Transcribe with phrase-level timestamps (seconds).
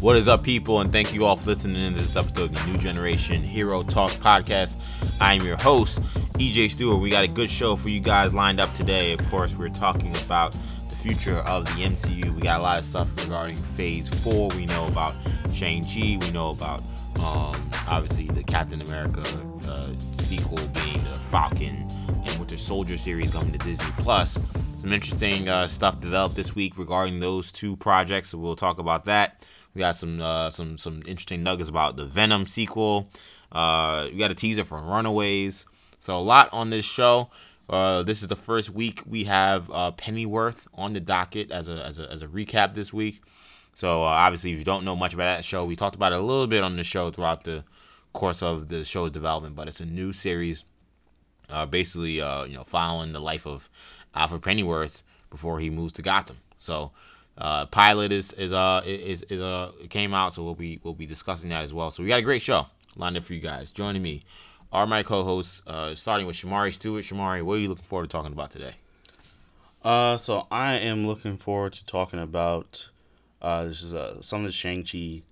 [0.00, 0.80] What is up, people?
[0.80, 4.10] And thank you all for listening to this episode of the New Generation Hero Talk
[4.12, 4.76] podcast.
[5.20, 6.00] I am your host,
[6.38, 7.02] EJ Stewart.
[7.02, 9.12] We got a good show for you guys lined up today.
[9.12, 10.56] Of course, we're talking about
[10.88, 12.34] the future of the MCU.
[12.34, 14.48] We got a lot of stuff regarding Phase 4.
[14.56, 15.16] We know about
[15.52, 16.16] Shang-Chi.
[16.18, 16.82] We know about,
[17.16, 19.22] um, obviously, the Captain America
[19.68, 24.38] uh, sequel being the Falcon and Winter Soldier series coming to Disney Plus.
[24.78, 29.04] Some interesting uh, stuff developed this week regarding those two projects, so we'll talk about
[29.04, 29.46] that.
[29.74, 33.08] We got some uh, some some interesting nuggets about the Venom sequel.
[33.52, 35.66] Uh, we got a teaser for Runaways.
[36.00, 37.30] So a lot on this show.
[37.68, 41.84] Uh, this is the first week we have uh, Pennyworth on the docket as a,
[41.84, 43.22] as a as a recap this week.
[43.74, 46.18] So uh, obviously, if you don't know much about that show, we talked about it
[46.18, 47.64] a little bit on the show throughout the
[48.12, 49.54] course of the show's development.
[49.54, 50.64] But it's a new series,
[51.48, 53.70] uh, basically, uh, you know, following the life of
[54.16, 56.38] Alfred Pennyworth before he moves to Gotham.
[56.58, 56.90] So
[57.38, 61.06] uh, pilot is is uh is is uh came out, so we'll be we'll be
[61.06, 61.90] discussing that as well.
[61.90, 63.70] So we got a great show lined up for you guys.
[63.70, 64.24] Joining me
[64.72, 67.04] are my co-hosts, uh, starting with Shamari Stewart.
[67.04, 68.74] Shamari, what are you looking forward to talking about today?
[69.82, 72.90] Uh, so I am looking forward to talking about
[73.40, 75.22] uh, this is uh, some of the Shang Chi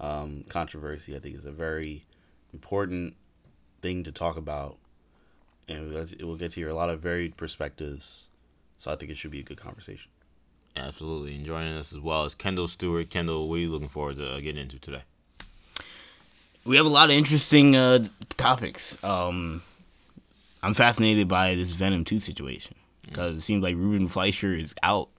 [0.00, 1.16] um, controversy.
[1.16, 2.04] I think is a very
[2.52, 3.14] important
[3.80, 4.76] thing to talk about,
[5.68, 8.28] and it will get to hear a lot of varied perspectives.
[8.76, 10.10] So I think it should be a good conversation.
[10.76, 13.08] Absolutely, and joining us as well as Kendall Stewart.
[13.08, 15.02] Kendall, what are you looking forward to uh, getting into today?
[16.64, 19.02] We have a lot of interesting uh, topics.
[19.04, 19.62] Um,
[20.62, 25.10] I'm fascinated by this Venom 2 situation because it seems like Ruben Fleischer is out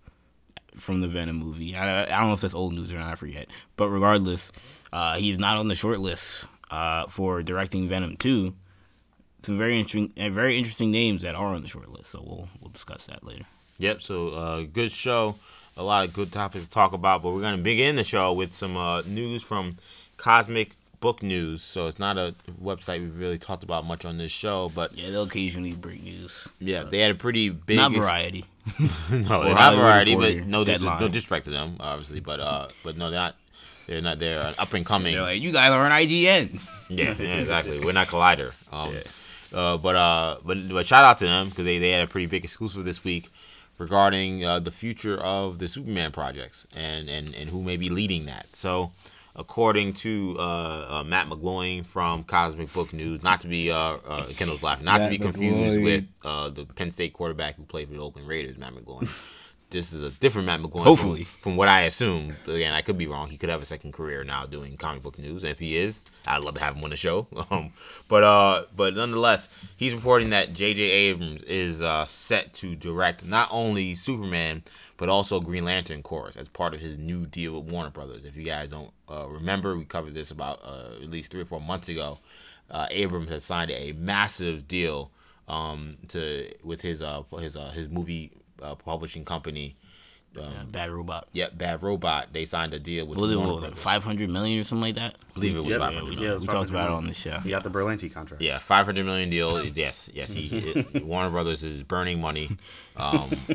[0.75, 1.75] from the Venom movie.
[1.75, 3.47] I, I don't know if that's old news or not, I forget.
[3.77, 4.51] But regardless,
[4.91, 8.53] uh, he's not on the short list uh, for directing Venom 2.
[9.43, 12.11] Some very interesting, uh, very interesting names that are on the short list.
[12.11, 13.45] So we'll we'll discuss that later.
[13.77, 14.01] Yep.
[14.01, 15.35] So uh, good show.
[15.77, 18.53] A lot of good topics to talk about, but we're gonna begin the show with
[18.53, 19.73] some uh, news from
[20.15, 21.61] Cosmic Book News.
[21.61, 22.33] So it's not a
[22.63, 26.47] website we've really talked about much on this show, but Yeah, they'll occasionally break news.
[26.59, 27.77] yeah, they had a pretty big.
[27.77, 28.45] Not ex- variety.
[29.11, 32.97] no, they're not variety, but no, dis- no disrespect to them, obviously, but uh, but
[32.97, 33.35] no, they're not.
[33.87, 34.17] They're not.
[34.17, 35.15] They're an up and coming.
[35.17, 36.59] Like, you guys are on IGN.
[36.89, 37.79] Yeah, yeah, exactly.
[37.79, 38.53] We're not Collider.
[38.71, 38.95] Um,
[39.53, 42.25] uh, but uh, but but shout out to them because they, they had a pretty
[42.27, 43.29] big exclusive this week
[43.77, 48.25] regarding uh, the future of the Superman projects and, and and who may be leading
[48.25, 48.55] that.
[48.55, 48.91] So,
[49.35, 54.25] according to uh, uh, Matt McGloin from Cosmic Book News, not to be uh, uh,
[54.37, 55.83] Kendall's laughing, not to be confused McGloin.
[55.83, 59.09] with uh, the Penn State quarterback who played for the Oakland Raiders, Matt McGloin.
[59.69, 60.83] This is a different Matt McGloin.
[60.83, 61.23] Hopefully.
[61.23, 62.35] from, from what I assume.
[62.47, 63.29] Again, I could be wrong.
[63.29, 66.05] He could have a second career now doing comic book news, and if he is,
[66.27, 67.27] I'd love to have him on the show.
[67.51, 67.73] Um,
[68.07, 70.81] but uh, but nonetheless, he's reporting that J.J.
[70.81, 74.63] Abrams is uh, set to direct not only Superman
[74.97, 78.25] but also Green Lantern Corps as part of his new deal with Warner Brothers.
[78.25, 81.45] If you guys don't uh, remember, we covered this about uh, at least three or
[81.45, 82.17] four months ago.
[82.69, 85.11] Uh, Abrams has signed a massive deal
[85.47, 89.75] um, to with his uh, his uh, his movie uh, publishing company.
[90.37, 91.29] Um, Bad robot.
[91.31, 92.33] Yep, Bad Robot.
[92.33, 94.95] They signed a deal with What was it, Warner was 500 million or something like
[94.95, 95.15] that?
[95.15, 95.79] I believe it was Yep.
[95.79, 97.39] five hundred Yeah, We talked 500 about it on the show.
[97.45, 98.41] You got the Berlanti contract.
[98.43, 99.63] Yeah, five hundred million deal.
[99.63, 100.33] Yes, yes.
[100.33, 102.57] He it, Warner Brothers is burning money.
[102.97, 103.29] Um,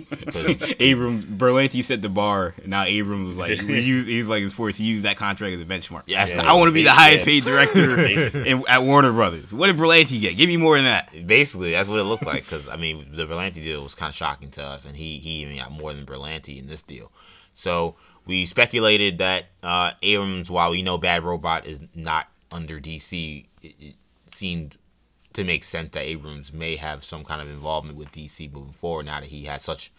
[0.81, 4.51] Abrams Berlanti set the bar, and now Abrams was like, we use, he's like in
[4.51, 6.03] sports, he used that contract as a benchmark.
[6.06, 6.95] Yes, I want to be the yeah.
[6.95, 9.53] highest paid director in, at Warner Brothers.
[9.53, 10.37] What did Berlanti get?
[10.37, 11.27] Give me more than that.
[11.27, 12.45] basically that's what it looked like.
[12.45, 15.43] Because I mean, the Berlanti deal was kind of shocking to us, and he he
[15.43, 17.11] even got more than Berlanti in this deal.
[17.55, 17.97] So
[18.27, 23.75] we speculated that uh, Abrams, while we know Bad Robot is not under DC, it,
[23.78, 23.95] it
[24.27, 24.77] seemed
[25.41, 29.06] to make sense that Abrams may have some kind of involvement with DC moving forward
[29.06, 29.91] now that he has such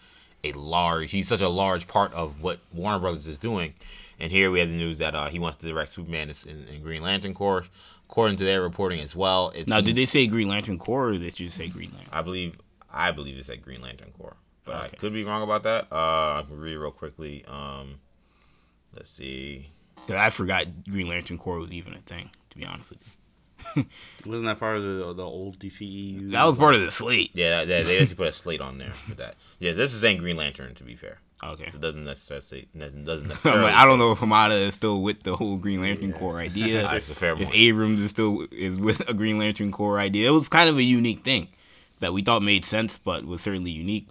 [0.43, 3.73] a large he's such a large part of what Warner Brothers is doing.
[4.19, 6.81] And here we have the news that uh, he wants to direct Superman in, in
[6.81, 7.65] Green Lantern Corps.
[8.09, 11.09] According to their reporting as well, it Now, seems- did they say Green Lantern Corps
[11.09, 12.09] or did you say Green Lantern?
[12.11, 12.57] I believe
[12.93, 14.35] I believe it's at Green Lantern Corps,
[14.65, 15.87] but I could be wrong about that.
[15.91, 17.45] Uh, I can read it real quickly.
[17.47, 17.95] Um,
[18.93, 19.69] let's see.
[20.09, 23.13] I forgot Green Lantern Corps was even a thing, to be honest with you.
[24.25, 26.31] Wasn't that part of the the old DCEU?
[26.31, 27.31] That was part of the slate.
[27.33, 29.35] Yeah, they, they actually put a slate on there for that.
[29.59, 30.73] Yeah, this is saying Green Lantern.
[30.75, 31.65] To be fair, Okay.
[31.65, 33.63] it doesn't necessarily doesn't I'm necessarily.
[33.63, 36.87] like, I don't know if Hamada is still with the whole Green Lantern Corps idea.
[36.93, 37.55] It's a fair if point.
[37.55, 40.27] Abrams is still is with a Green Lantern Corps idea.
[40.29, 41.47] It was kind of a unique thing
[41.99, 44.07] that we thought made sense, but was certainly unique.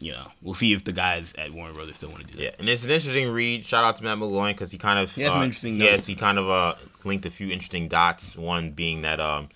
[0.00, 0.06] Right.
[0.06, 2.42] You know, we'll see if the guys at Warner Brothers still want to do that.
[2.42, 3.64] Yeah, and it's an interesting read.
[3.64, 5.92] Shout out to Matt McGloin because he kind of He has some uh, interesting Yes,
[5.92, 6.06] notes.
[6.06, 6.74] he kind of uh,
[7.04, 8.36] linked a few interesting dots.
[8.36, 9.48] One being that um,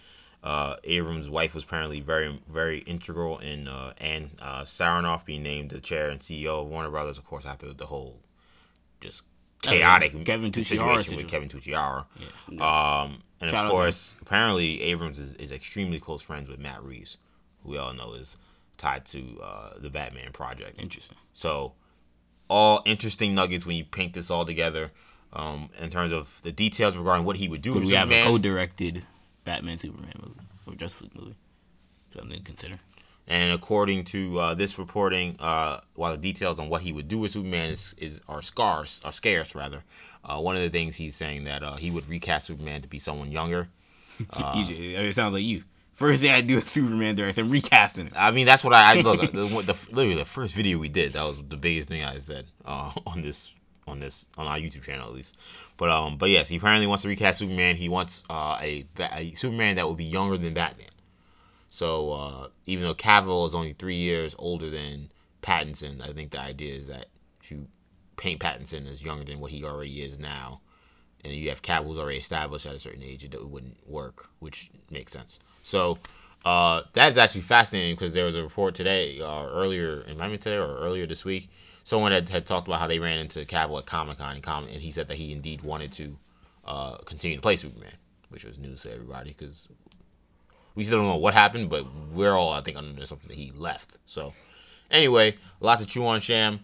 [0.42, 5.70] uh, Abrams' wife was apparently very, very integral in uh, Ann uh, Sarnoff being named
[5.70, 7.16] the chair and CEO of Warner Brothers.
[7.18, 8.18] Of course, after the whole
[9.00, 9.22] just
[9.62, 11.28] chaotic Kevin Tsujihara situation with.
[11.28, 12.04] Kevin Tsujihara.
[12.60, 17.16] Um, and Shout of course, apparently Abrams is, is extremely close friends with Matt Reeves,
[17.62, 18.36] who we all know is
[18.78, 20.80] tied to uh, the Batman project.
[20.80, 21.16] Interesting.
[21.32, 21.72] So,
[22.48, 24.90] all interesting nuggets when you paint this all together.
[25.32, 28.22] Um, in terms of the details regarding what he would do Could we have a
[28.22, 29.04] co-directed
[29.42, 31.34] Batman Superman movie or Justice League movie?
[32.16, 32.78] Something to consider.
[33.26, 37.18] And according to uh, this reporting, uh, while the details on what he would do
[37.18, 39.82] with Superman is, is are scarce, are scarce rather.
[40.24, 42.98] Uh, one of the things he's saying that uh, he would recast Superman to be
[42.98, 43.68] someone younger.
[44.30, 45.64] It sounds like you.
[45.94, 48.14] First thing I do with Superman direct, I'm recasting it.
[48.16, 49.20] I mean, that's what I, I look.
[49.30, 52.46] the, the, literally, the first video we did, that was the biggest thing I said
[52.64, 53.52] uh, on this
[53.86, 55.36] on this on our YouTube channel at least.
[55.76, 57.76] But um, but yes, he apparently wants to recast Superman.
[57.76, 60.88] He wants uh, a, a Superman that will be younger than Batman.
[61.70, 65.12] So uh, even though Cavill is only three years older than
[65.42, 67.06] Pattinson, I think the idea is that
[67.40, 67.68] if you
[68.16, 70.60] paint Pattinson as younger than what he already is now,
[71.24, 74.70] and you have Cavill who's already established at a certain age, it wouldn't work, which
[74.90, 75.38] makes sense.
[75.64, 75.98] So
[76.44, 80.56] uh, that's actually fascinating because there was a report today, or earlier, it might today
[80.56, 81.48] or earlier this week,
[81.84, 84.82] someone had, had talked about how they ran into Cavill at Comic Con, and, and
[84.82, 86.16] he said that he indeed wanted to
[86.66, 87.94] uh, continue to play Superman,
[88.28, 89.68] which was news to everybody because
[90.74, 93.50] we still don't know what happened, but we're all, I think, under assumption that he
[93.56, 93.96] left.
[94.06, 94.34] So,
[94.90, 96.60] anyway, lots to chew on, Sham.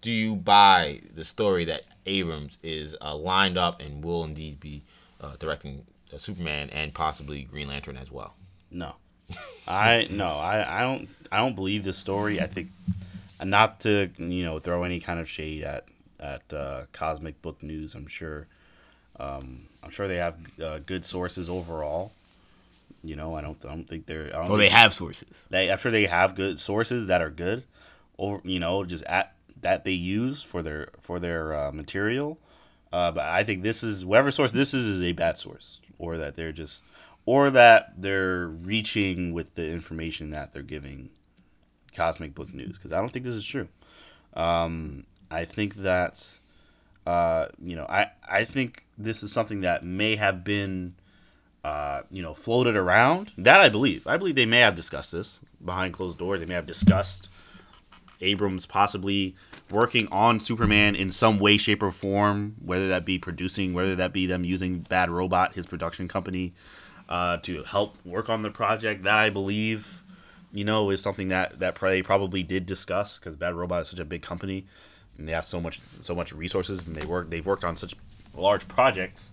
[0.00, 4.84] Do you buy the story that Abrams is uh, lined up and will indeed be
[5.20, 8.36] uh, directing uh, Superman and possibly Green Lantern as well?
[8.74, 8.96] No,
[9.66, 12.40] I no, I, I don't I don't believe this story.
[12.40, 12.68] I think
[13.42, 15.84] not to you know throw any kind of shade at
[16.20, 17.94] at uh, Cosmic Book News.
[17.94, 18.46] I'm sure
[19.18, 22.12] um, I'm sure they have uh, good sources overall.
[23.02, 24.26] You know, I don't I don't think they're.
[24.34, 25.44] I don't Or they have sources.
[25.50, 27.62] they I'm sure they have good sources that are good,
[28.16, 32.38] or you know, just at that they use for their for their uh, material.
[32.92, 36.16] Uh, but I think this is whatever source this is is a bad source, or
[36.16, 36.82] that they're just,
[37.26, 41.10] or that they're reaching with the information that they're giving
[41.94, 43.68] Cosmic Book News because I don't think this is true.
[44.34, 46.38] Um, I think that,
[47.06, 50.94] uh, you know, I I think this is something that may have been
[51.64, 53.32] uh, you know, floated around.
[53.38, 54.06] That I believe.
[54.06, 56.40] I believe they may have discussed this behind closed doors.
[56.40, 57.30] They may have discussed
[58.20, 59.34] Abrams possibly
[59.70, 64.12] working on Superman in some way, shape, or form, whether that be producing, whether that
[64.12, 66.52] be them using Bad Robot, his production company,
[67.08, 69.04] uh, to help work on the project.
[69.04, 70.02] That I believe,
[70.52, 74.00] you know, is something that that they probably did discuss because Bad Robot is such
[74.00, 74.66] a big company
[75.18, 77.94] and they have so much so much resources and they work they've worked on such
[78.34, 79.30] large projects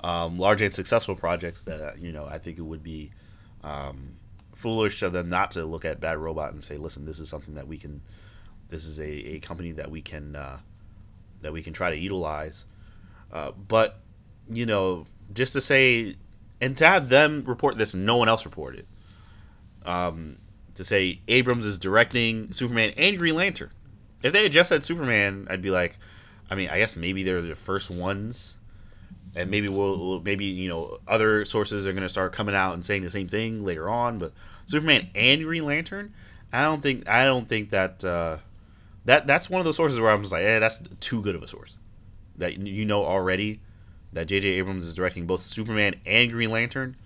[0.00, 3.10] um, large and successful projects that uh, you know I think it would be
[3.64, 4.16] um,
[4.54, 7.54] foolish of them not to look at Bad Robot and say, listen, this is something
[7.54, 8.00] that we can,
[8.68, 10.58] this is a, a company that we can uh,
[11.42, 12.64] that we can try to utilize.
[13.32, 14.00] Uh, but
[14.50, 16.16] you know, just to say,
[16.60, 18.86] and to have them report this, no one else reported.
[19.84, 20.38] Um,
[20.74, 23.70] to say Abrams is directing Superman and Green Lantern.
[24.22, 25.98] If they had just said Superman, I'd be like,
[26.50, 28.56] I mean, I guess maybe they're the first ones
[29.36, 32.84] and maybe we'll, maybe you know other sources are going to start coming out and
[32.84, 34.32] saying the same thing later on but
[34.66, 36.12] superman and green lantern
[36.52, 38.38] i don't think i don't think that uh
[39.04, 41.42] that that's one of those sources where i'm just like eh, that's too good of
[41.42, 41.78] a source
[42.36, 43.60] that you know already
[44.16, 46.96] that jj abrams is directing both superman and green lantern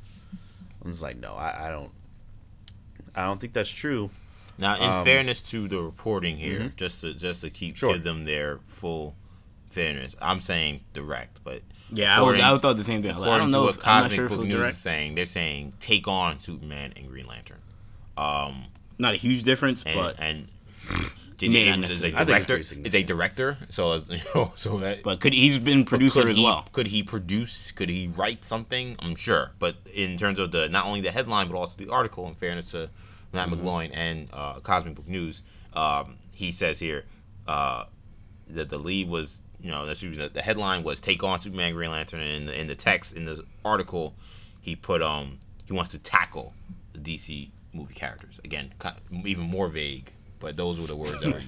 [0.85, 1.91] i'm just like no i, I don't
[3.15, 4.11] i don't think that's true
[4.59, 7.93] Now, in Um, fairness to the reporting here, just to just to keep Sure.
[7.95, 9.15] give them their full
[9.69, 11.63] fairness, I'm saying direct, but
[11.93, 13.13] Yeah, I would, I would thought the same thing.
[13.13, 14.73] Like, I according don't to know what if Cosmic sure Book News direct.
[14.73, 17.61] is saying, they're saying take on Superman and Green Lantern.
[18.19, 18.65] Um,
[18.99, 20.51] Not a huge difference, and but and May
[21.41, 21.59] J.J.
[21.59, 22.87] Abrams is a necessarily- I think it's director.
[22.87, 26.45] Is a director, so you know, so that but could he's been producer as he,
[26.45, 26.67] well.
[26.73, 27.73] Could he produce?
[27.73, 28.97] Could he write something?
[28.99, 29.53] I'm sure.
[29.59, 32.73] But in terms of the not only the headline but also the article, in fairness
[32.73, 32.91] to
[33.33, 33.67] Matt Mm-hmm.
[33.67, 35.43] McGloin and uh, Cosmic Book News,
[35.75, 37.05] um, he says here
[37.47, 37.85] uh,
[38.49, 42.21] that the lead was you know that's the headline was take on Superman Green Lantern
[42.21, 44.15] and in the, in the text in the article
[44.61, 46.55] he put um he wants to tackle
[46.93, 51.21] the DC movie characters again kind of, even more vague but those were the words
[51.21, 51.41] that were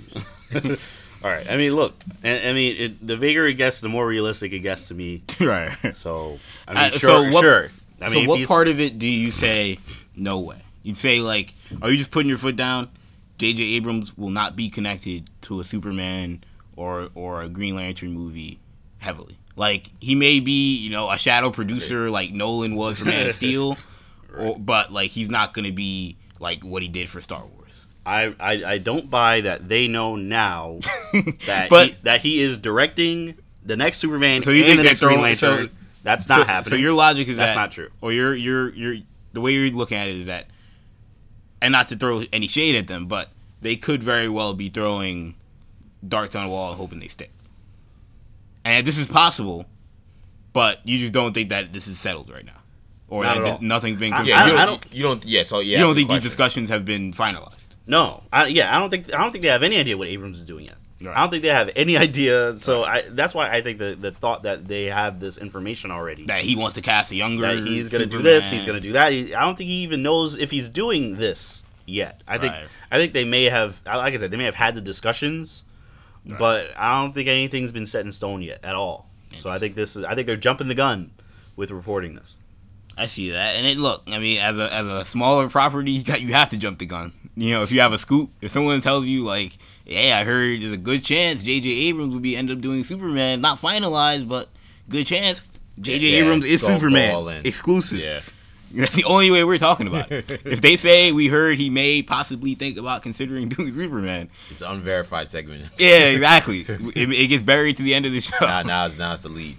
[0.70, 0.80] used.
[1.24, 1.94] all right i mean look
[2.24, 5.22] i, I mean it, the vaguer it gets the more realistic it gets to me
[5.40, 5.72] right.
[5.96, 7.70] so i mean Uh, sure so what- sure
[8.00, 9.78] I so what part of it do you say
[10.16, 10.56] no way?
[10.82, 12.88] You say like, are you just putting your foot down?
[13.38, 13.62] J.J.
[13.62, 16.42] Abrams will not be connected to a Superman
[16.74, 18.58] or or a Green Lantern movie
[18.98, 19.38] heavily.
[19.54, 23.34] Like he may be, you know, a shadow producer like Nolan was for Man of
[23.36, 23.78] Steel,
[24.36, 27.61] or, but like he's not gonna be like what he did for Star Wars.
[28.04, 30.78] I, I I don't buy that they know now
[31.46, 34.82] that But- he, that he is directing the next Superman So you and think the
[34.82, 36.70] they're next Green throwing- so- that's not so, happening.
[36.70, 37.88] So your logic is That's that not true.
[38.00, 38.96] Or you're you're you're
[39.34, 40.46] the way you're looking at it is that,
[41.60, 43.28] and not to throw any shade at them, but
[43.60, 45.36] they could very well be throwing
[46.06, 47.30] darts on a wall and hoping they stick.
[48.64, 49.64] And this is possible,
[50.52, 52.60] but you just don't think that this is settled right now,
[53.08, 53.58] or Not that at all.
[53.60, 54.12] nothing's been.
[54.12, 54.28] I- confirmed.
[54.28, 55.24] Yeah, I you, don't- don't, you don't.
[55.24, 55.78] Yeah, so yeah.
[55.78, 57.61] you don't that's the think these discussions have been finalized.
[57.92, 60.38] No, I, yeah, I don't think I don't think they have any idea what Abrams
[60.40, 60.76] is doing yet.
[61.02, 61.14] Right.
[61.14, 62.58] I don't think they have any idea.
[62.58, 66.24] So I, that's why I think the the thought that they have this information already
[66.24, 67.42] That he wants to cast a younger.
[67.42, 69.12] that he's gonna do this, he's gonna do that.
[69.12, 72.22] He, I don't think he even knows if he's doing this yet.
[72.26, 72.64] I think Right.
[72.90, 75.64] I think they may have, like I said, they may have had the discussions,
[76.24, 79.10] but I don't think anything's been set in stone yet at all.
[79.40, 81.10] So I think this is I think they're jumping the gun
[81.56, 82.36] with reporting this.
[82.96, 84.02] I see that, and it look.
[84.06, 86.86] I mean, as a as a smaller property, you got you have to jump the
[86.86, 87.12] gun.
[87.36, 90.60] You know, if you have a scoop, if someone tells you like, "Hey, I heard
[90.60, 91.68] there's a good chance J.J.
[91.88, 94.48] Abrams would be end up doing Superman, not finalized, but
[94.88, 95.42] good chance
[95.80, 96.06] J.J.
[96.10, 98.20] Yeah, Abrams is go- go all Superman exclusive." Yeah.
[98.74, 100.10] That's the only way we're talking about.
[100.10, 100.30] it.
[100.46, 104.70] if they say we heard he may possibly think about considering doing Superman, It's an
[104.70, 105.66] unverified segment.
[105.78, 106.60] yeah, exactly.
[106.60, 108.34] it, it gets buried to the end of the show.
[108.40, 109.56] now, now it's now it's the lead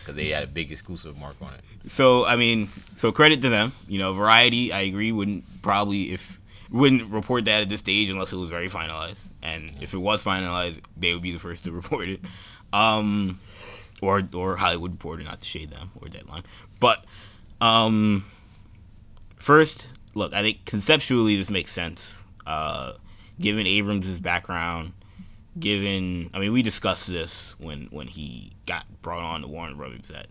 [0.00, 1.90] because they had a big exclusive mark on it.
[1.92, 3.72] So I mean, so credit to them.
[3.88, 6.40] You know, Variety, I agree, wouldn't probably if
[6.70, 9.18] wouldn't report that at this stage unless it was very finalized.
[9.42, 12.20] And if it was finalized, they would be the first to report it.
[12.72, 13.38] Um,
[14.02, 16.42] or or Hollywood Reporter, not to shade them, or Deadline.
[16.80, 17.04] But
[17.60, 18.24] um,
[19.36, 22.18] first, look, I think conceptually this makes sense.
[22.46, 22.94] Uh,
[23.40, 24.92] given Abrams' background,
[25.58, 30.08] given I mean we discussed this when when he got brought on to Warner Brothers
[30.08, 30.26] that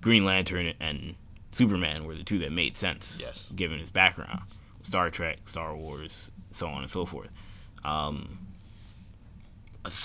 [0.00, 1.14] Green Lantern and
[1.52, 3.16] Superman were the two that made sense.
[3.18, 3.50] Yes.
[3.54, 4.42] Given his background,
[4.86, 7.30] Star Trek, Star Wars, so on and so forth.
[7.84, 8.38] Um,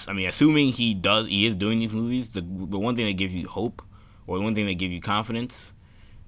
[0.07, 2.31] I mean, assuming he does, he is doing these movies.
[2.31, 3.81] The the one thing that gives you hope,
[4.27, 5.73] or the one thing that gives you confidence,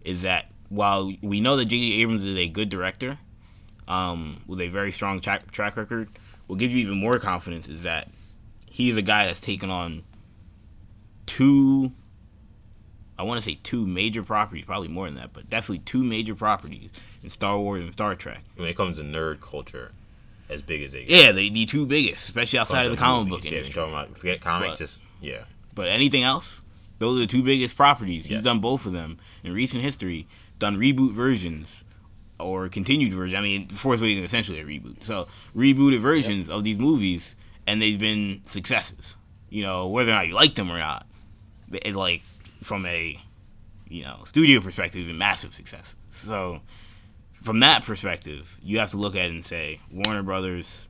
[0.03, 2.01] is that while we know that J.J.
[2.01, 3.19] Abrams is a good director,
[3.87, 6.09] um, with a very strong track track record,
[6.47, 8.07] what gives you even more confidence is that
[8.65, 10.03] he's a guy that's taken on
[11.25, 11.91] two
[13.17, 16.33] I want to say two major properties, probably more than that, but definitely two major
[16.35, 16.89] properties
[17.23, 18.41] in Star Wars and Star Trek.
[18.55, 19.91] When it comes to nerd culture,
[20.49, 21.05] as big as they.
[21.07, 23.75] Yeah, the, the two biggest, especially outside of the comic book yeah, industry.
[23.75, 25.43] talking about forget comics, But- just yeah.
[25.75, 26.59] But anything else,
[26.99, 28.25] those are the two biggest properties.
[28.25, 28.43] He's Yes.
[28.43, 30.27] done both of them in recent history.
[30.59, 31.83] Done reboot versions
[32.39, 33.37] or continued versions.
[33.37, 35.03] I mean, Force Awakens is essentially a reboot.
[35.03, 39.15] So rebooted versions of these movies, and they've been successes.
[39.49, 41.05] You know, whether or not you like them or not,
[41.71, 42.21] it, like
[42.63, 43.19] from a
[43.87, 45.95] you know studio perspective, it's massive success.
[46.11, 46.61] So
[47.33, 50.87] from that perspective, you have to look at it and say Warner Brothers.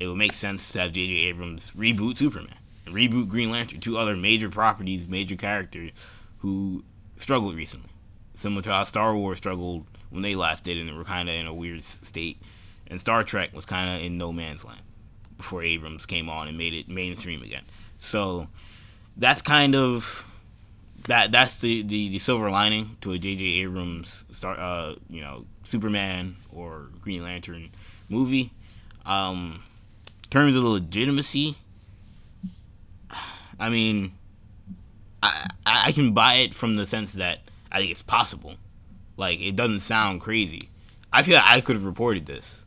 [0.00, 1.12] It would make sense to have J.J.
[1.28, 5.92] Abrams reboot Superman, reboot Green Lantern, two other major properties, major characters
[6.38, 6.82] who
[7.16, 7.90] struggled recently,
[8.34, 11.46] similar to how Star Wars struggled when they last did, and were kind of in
[11.46, 12.42] a weird state,
[12.88, 14.82] and Star Trek was kind of in no man's land
[15.36, 17.64] before Abrams came on and made it mainstream again.
[18.00, 18.48] So
[19.16, 20.28] that's kind of
[21.06, 23.44] that that's the, the, the silver lining to a J.J.
[23.44, 27.70] Abrams star uh you know Superman or Green Lantern
[28.08, 28.52] movie.
[29.04, 29.62] Um,
[30.24, 31.56] in terms of the legitimacy,
[33.58, 34.12] I mean,
[35.22, 37.40] I I can buy it from the sense that
[37.70, 38.54] I think it's possible.
[39.16, 40.68] Like it doesn't sound crazy.
[41.12, 42.62] I feel like I could have reported this,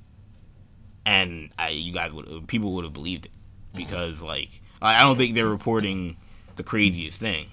[1.06, 3.32] and I you guys would people would have believed it
[3.74, 6.18] because like I don't think they're reporting
[6.56, 7.48] the craziest thing.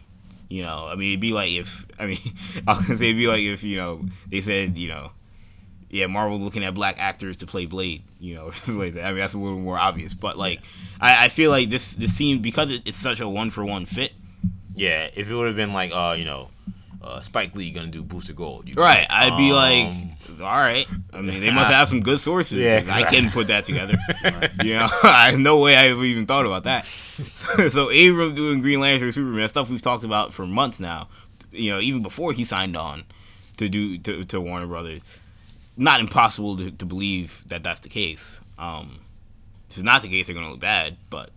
[0.52, 2.18] You know, I mean, it'd be like if I mean,
[2.66, 5.12] I was gonna say it'd be like if you know they said you know,
[5.88, 9.06] yeah, Marvel looking at black actors to play Blade, you know, like that.
[9.06, 10.60] I mean, that's a little more obvious, but like,
[11.00, 13.86] I, I feel like this this seems because it, it's such a one for one
[13.86, 14.12] fit.
[14.74, 16.50] Yeah, if it would have been like, uh, you know,
[17.02, 20.56] uh, Spike Lee gonna do Booster Gold, you'd Right, like, I'd be um, like, all
[20.56, 20.86] right.
[21.12, 22.58] I mean, they must have some good sources.
[22.58, 23.94] Yeah, I couldn't put that together.
[24.64, 26.84] you know, I no way I ever even thought about that.
[27.70, 31.08] so Abrams doing Green Lantern, Superman, stuff we've talked about for months now.
[31.50, 33.04] You know, even before he signed on
[33.56, 35.20] to do to, to Warner Brothers.
[35.76, 38.40] Not impossible to, to believe that that's the case.
[38.58, 39.00] Um,
[39.70, 40.96] if it's not the case, they're gonna look bad.
[41.10, 41.30] But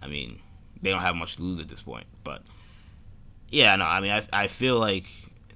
[0.00, 0.38] I mean,
[0.80, 2.06] they don't have much to lose at this point.
[2.22, 2.42] But
[3.50, 5.06] yeah, no, I mean, I, I feel like,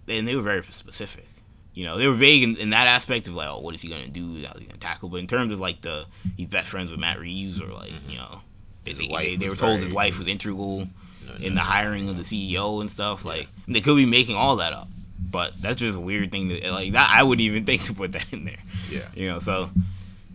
[0.08, 1.26] and they were very specific.
[1.74, 3.88] You know, they were vague in, in that aspect of like, oh, what is he
[3.88, 4.44] gonna do?
[4.46, 5.08] How's he gonna tackle?
[5.08, 8.10] But in terms of like the he's best friends with Matt Reeves or like mm-hmm.
[8.10, 8.40] you know,
[8.84, 10.88] His they, wife they, they were told very- his wife was integral
[11.26, 13.24] No, in no, the hiring of the CEO and stuff.
[13.24, 14.86] Like they could be making all that up,
[15.18, 16.92] but that's just a weird thing to like.
[16.92, 18.62] That I wouldn't even think to put that in there.
[18.88, 19.08] Yeah.
[19.16, 19.70] You know, so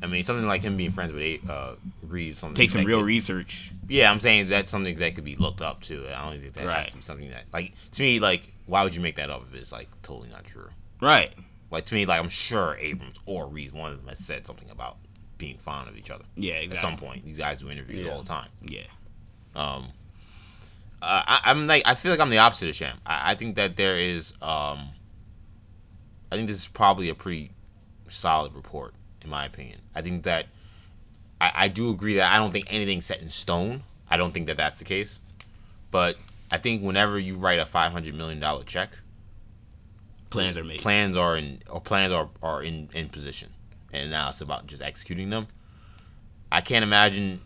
[0.02, 1.74] I mean, something like him being friends with uh,
[2.08, 2.40] Reeves.
[2.40, 3.72] Something Take some real could- research.
[3.88, 6.08] Yeah, I'm saying that's something that could be looked up to.
[6.16, 6.78] I don't think that Right.
[6.84, 9.44] has to be something that, like, to me, like, why would you make that up
[9.52, 10.70] if it's like totally not true?
[11.02, 11.34] Right.
[11.72, 14.70] Like to me, like I'm sure Abrams or Reeves, one of them has said something
[14.70, 14.98] about
[15.38, 16.24] being fond of each other.
[16.36, 16.78] Yeah, exactly.
[16.78, 18.12] At some point, these guys do interviews Yeah.
[18.14, 18.50] all the time.
[18.64, 18.82] Yeah.
[19.56, 19.82] Uh,
[21.02, 22.98] I, I'm like, I feel like I'm the opposite of Sham.
[23.06, 24.90] I, I think that there is, um,
[26.32, 27.52] I think this is probably a pretty
[28.08, 28.94] solid report,
[29.30, 29.80] in my opinion.
[29.96, 30.48] I think that
[31.40, 33.84] I, I do agree that I don't think anything's set in stone.
[34.10, 35.20] I don't think that that's the case,
[35.92, 36.18] but
[36.52, 38.98] I think whenever you write a 500 million dollar check,
[40.32, 40.80] Plans are made.
[40.80, 43.50] plans are in or plans are, are in, in position
[43.92, 45.48] and now it's about just executing them
[46.52, 47.42] i can't imagine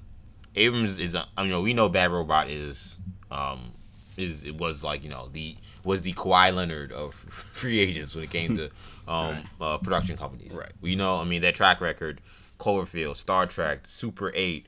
[0.57, 2.97] abrams is a, I mean, you know we know bad robot is
[3.31, 3.71] um
[4.17, 7.13] is it was like you know the was the Kawhi Leonard of
[7.59, 8.69] free agents when it came to
[9.07, 10.71] um uh, production companies Right.
[10.81, 12.21] we know i mean that track record
[12.59, 14.65] cloverfield star trek super 8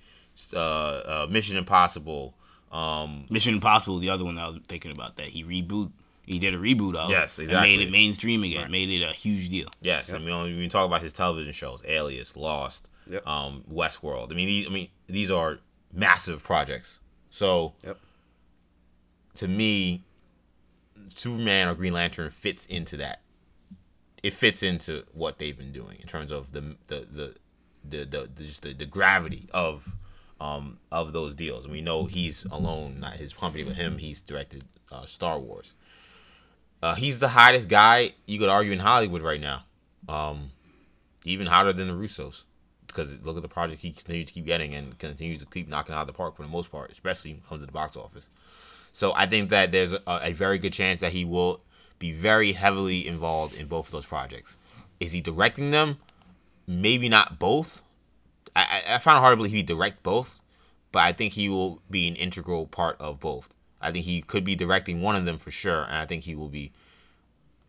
[0.54, 2.34] uh, uh mission impossible
[2.72, 5.92] um Mission Impossible, the other one that I was thinking about that he reboot.
[6.26, 7.10] He did a reboot of.
[7.10, 7.78] Yes, And exactly.
[7.78, 8.70] made it mainstream again.
[8.70, 9.70] Made it a huge deal.
[9.82, 13.26] Yes, I mean when we talk about his television shows, Alias, Lost, Yep.
[13.26, 14.32] um, Westworld.
[14.32, 15.60] I mean, these, I mean these are
[15.94, 17.00] massive projects.
[17.30, 17.98] So Yep.
[19.36, 20.04] To me,
[21.10, 23.22] Superman or Green Lantern fits into that.
[24.24, 27.36] It fits into what they've been doing in terms of the the the
[27.88, 29.96] the, the, the just the, the gravity of
[30.40, 31.64] um of those deals.
[31.64, 33.98] And we know he's alone, not his company, but him.
[33.98, 35.74] He's directed uh, Star Wars.
[36.82, 39.64] Uh, he's the hottest guy you could argue in Hollywood right now.
[40.08, 40.52] Um,
[41.24, 42.44] even hotter than the Russos
[42.96, 45.94] because look at the project he continues to keep getting and continues to keep knocking
[45.94, 47.96] out of the park for the most part, especially when it comes to the box
[47.96, 48.30] office.
[48.96, 51.60] So I think that there's a, a very good chance that he will
[52.00, 54.56] be very heavily involved in both of those projects.
[55.02, 55.98] Is he directing them?
[56.66, 57.82] Maybe not both.
[58.56, 60.40] I, I, find it hard to believe he direct both,
[60.94, 63.54] but I think he will be an integral part of both.
[63.82, 66.34] I think he could be directing one of them for sure, and I think he
[66.34, 66.72] will be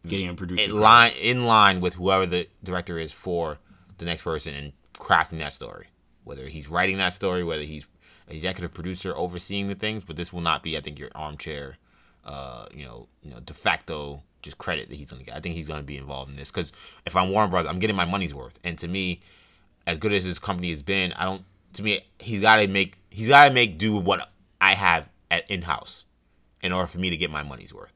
[0.06, 0.62] Getting a producer.
[0.62, 3.58] in line in line with whoever the director is for
[3.98, 5.88] the next person and crafting that story.
[6.22, 7.84] Whether he's writing that story, whether he's
[8.28, 11.78] executive producer overseeing the things, but this will not be, I think, your armchair,
[12.24, 15.34] uh, you know, you know, de facto just credit that he's gonna get.
[15.34, 16.72] I think he's gonna be involved in this because
[17.04, 18.58] if I'm Warner Brothers, I'm getting my money's worth.
[18.64, 19.20] And to me,
[19.86, 21.44] as good as this company has been, I don't.
[21.74, 25.08] To me, he's got to make he's got to make do with what I have
[25.30, 26.04] at in house
[26.62, 27.92] in order for me to get my money's worth.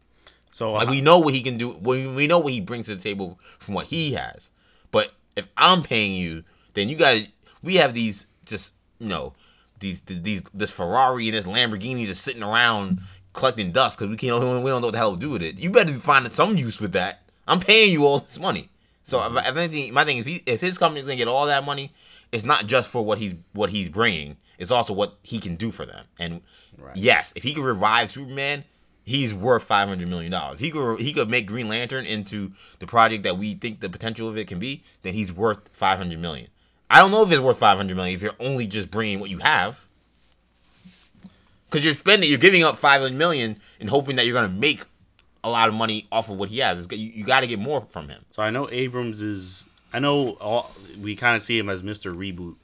[0.51, 1.77] So Like uh, we know what he can do.
[1.79, 4.51] We we know what he brings to the table from what he has.
[4.91, 7.27] But if I'm paying you, then you got to.
[7.63, 9.35] We have these just you know
[9.81, 13.01] these these this Ferrari and this Lamborghini just sitting around
[13.33, 15.59] collecting dust because we can't we don't know what the hell to do with it.
[15.59, 17.23] You better find some use with that.
[17.49, 18.69] I'm paying you all this money.
[19.03, 21.65] So if, if anything, my thing is, he, if his company's gonna get all that
[21.65, 21.93] money,
[22.31, 24.37] it's not just for what he's what he's bringing.
[24.59, 26.05] It's also what he can do for them.
[26.19, 26.43] And
[26.79, 26.97] Right.
[26.97, 28.65] yes, if he could revive Superman,
[29.05, 30.61] he's worth five hundred million dollars.
[30.61, 34.29] He could he could make Green Lantern into the project that we think the potential
[34.29, 34.83] of it can be.
[35.03, 36.49] Then he's worth five hundred million.
[36.91, 39.31] I don't know if it's worth five hundred million if you're only just bringing what
[39.31, 39.85] you have.
[41.69, 44.85] Because you're spending, you're giving up five hundred million and hoping that you're gonna make
[45.45, 46.85] a lot of money off of what he has.
[46.85, 48.23] It's, you you got to get more from him.
[48.31, 49.67] So I know Abrams is.
[49.93, 52.15] I know all, we kind of see him as Mr.
[52.15, 52.55] Reboot.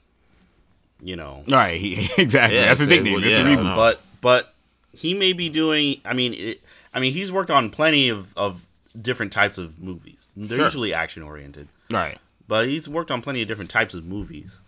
[1.03, 1.81] You know, All right.
[1.81, 2.57] He, exactly.
[2.59, 3.15] Yeah, That's his so- nickname.
[3.15, 3.31] well, Mr.
[3.31, 3.75] yeah, Reboot.
[3.77, 4.55] but but
[4.93, 6.01] he may be doing.
[6.05, 6.61] I mean, it,
[6.93, 8.67] I mean, he's worked on plenty of of
[9.01, 10.29] different types of movies.
[10.37, 10.65] They're Sure.
[10.67, 12.19] usually action oriented, All right.
[12.49, 14.61] But he's worked on plenty of different types of movies.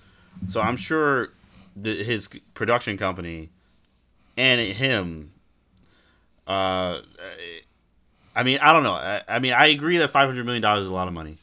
[0.47, 1.31] So I'm sure
[1.83, 3.51] his production company
[4.37, 5.33] and him.
[6.47, 7.01] Uh,
[8.35, 8.93] I mean, I don't know.
[8.93, 11.39] I, I mean, I agree that five hundred million dollars is a lot of money.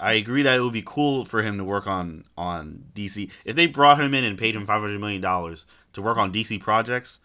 [0.00, 3.30] I agree that it would be cool for him to work on on DC.
[3.44, 6.32] If they brought him in and paid him five hundred million dollars to work on
[6.32, 7.20] DC projects,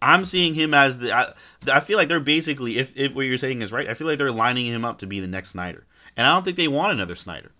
[0.00, 1.12] I'm seeing him as the.
[1.12, 1.32] I,
[1.70, 4.18] I feel like they're basically, if if what you're saying is right, I feel like
[4.18, 5.84] they're lining him up to be the next Snyder,
[6.16, 7.50] and I don't think they want another Snyder.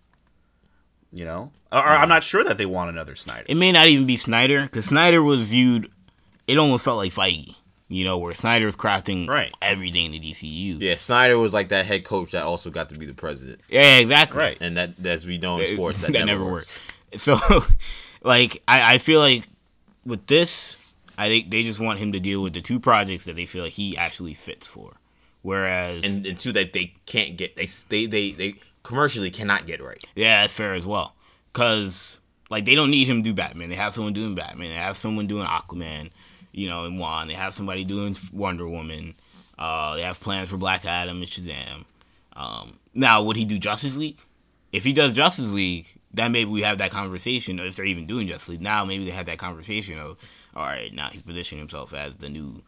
[1.13, 3.45] You know, or, or I'm not sure that they want another Snyder.
[3.49, 5.89] It may not even be Snyder because Snyder was viewed.
[6.47, 7.55] It almost felt like Feige.
[7.89, 9.55] You know, where Snyder was crafting Right.
[9.63, 10.79] everything in the DCU.
[10.81, 13.99] Yeah, Snyder was like that head coach that also got to be the president, Yeah,
[13.99, 14.39] exactly.
[14.39, 14.59] Right.
[14.61, 16.81] and that as we know in sports, that, that never, never works.
[17.13, 17.23] works.
[17.23, 17.39] So,
[18.29, 19.45] like, I, I feel like
[20.05, 20.77] with this,
[21.17, 23.63] I think they just want him to deal with the two projects that they feel
[23.63, 24.95] like he actually fits for.
[25.47, 29.81] Whereas, And, and two that they can't get, they they they they commercially cannot get
[29.81, 30.03] right.
[30.17, 31.15] yeah, that's fair as well.
[31.53, 32.19] Cause
[32.51, 33.69] like they don't need him to do Batman.
[33.69, 34.71] They have someone doing Batman.
[34.71, 36.11] They have someone doing Aquaman.
[36.53, 37.29] You know, and Wan.
[37.29, 39.15] They have somebody doing Wonder Woman.
[39.59, 41.85] Uh, they have plans for Black Adam and Shazam.
[42.35, 44.19] Um, now, would he do Justice League?
[44.73, 47.59] If he does Justice League, then maybe we have that conversation.
[47.59, 50.17] If they're even doing Justice League now, maybe they have that conversation of,
[50.57, 52.63] all right, now he's positioning himself as the new.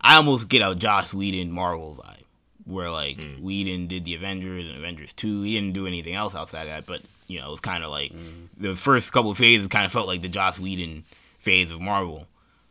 [0.00, 2.23] I almost get a Joss Whedon Marvel vibe,
[2.64, 5.42] where like Whedon did the Avengers and Avengers two.
[5.42, 7.90] He didn't do anything else outside of that, but you know it was kind of
[7.90, 8.12] like
[8.56, 11.04] the first couple of phases kind of felt like the Joss Whedon
[11.38, 12.26] phase of Marvel,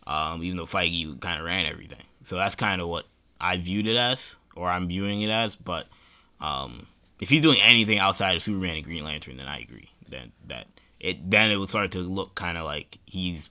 [0.08, 2.04] um, even though Feige kind of ran everything.
[2.26, 3.06] So that's kind of what
[3.40, 4.20] I viewed it as,
[4.56, 5.56] or I'm viewing it as.
[5.56, 5.88] But
[6.40, 6.88] um,
[7.20, 9.90] if he's doing anything outside of Superman and Green Lantern, then I agree.
[10.10, 10.68] Then that
[11.00, 13.50] it then it would start to look kind of like he's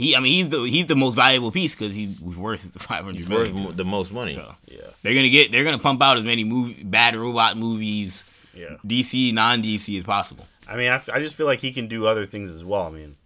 [0.00, 0.16] he.
[0.16, 3.28] I mean, he's the he's the most valuable piece because he's worth the five hundred
[3.28, 4.34] Worth the most money.
[4.34, 4.80] So Yeah.
[5.02, 8.76] they're gonna get they're gonna pump out as many movie bad robot movies, Yeah.
[8.86, 10.46] DC non DC as possible.
[10.68, 12.82] I mean, I, f- I just feel like he can do other things as well.
[12.82, 13.16] I mean,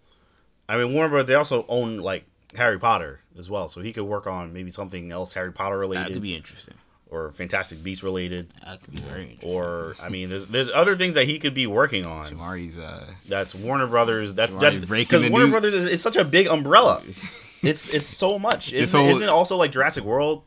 [0.67, 4.05] I mean Warner Brothers they also own like Harry Potter as well, so he could
[4.05, 6.05] work on maybe something else Harry Potter related.
[6.07, 6.73] That could be interesting.
[7.09, 9.51] Or Fantastic Beasts related, That could be very interesting.
[9.51, 12.25] or I mean, there's there's other things that he could be working on.
[12.27, 14.33] Jamari's uh, That's Warner Brothers.
[14.33, 17.01] That's Somebody's because Warner new- Brothers is, is such a big umbrella.
[17.61, 18.73] It's it's so much.
[18.73, 20.43] Isn't, whole- isn't it also like Jurassic World?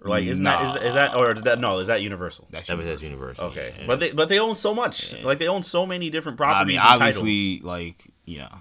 [0.00, 2.48] Like isn't that is, is that or is that no is that Universal?
[2.50, 2.90] that's That universal.
[2.96, 3.44] that's universal.
[3.46, 3.86] Okay, Yeah.
[3.86, 5.14] but they but they own so much.
[5.22, 8.52] Like they own so many different I properties mean, and obviously, like you know,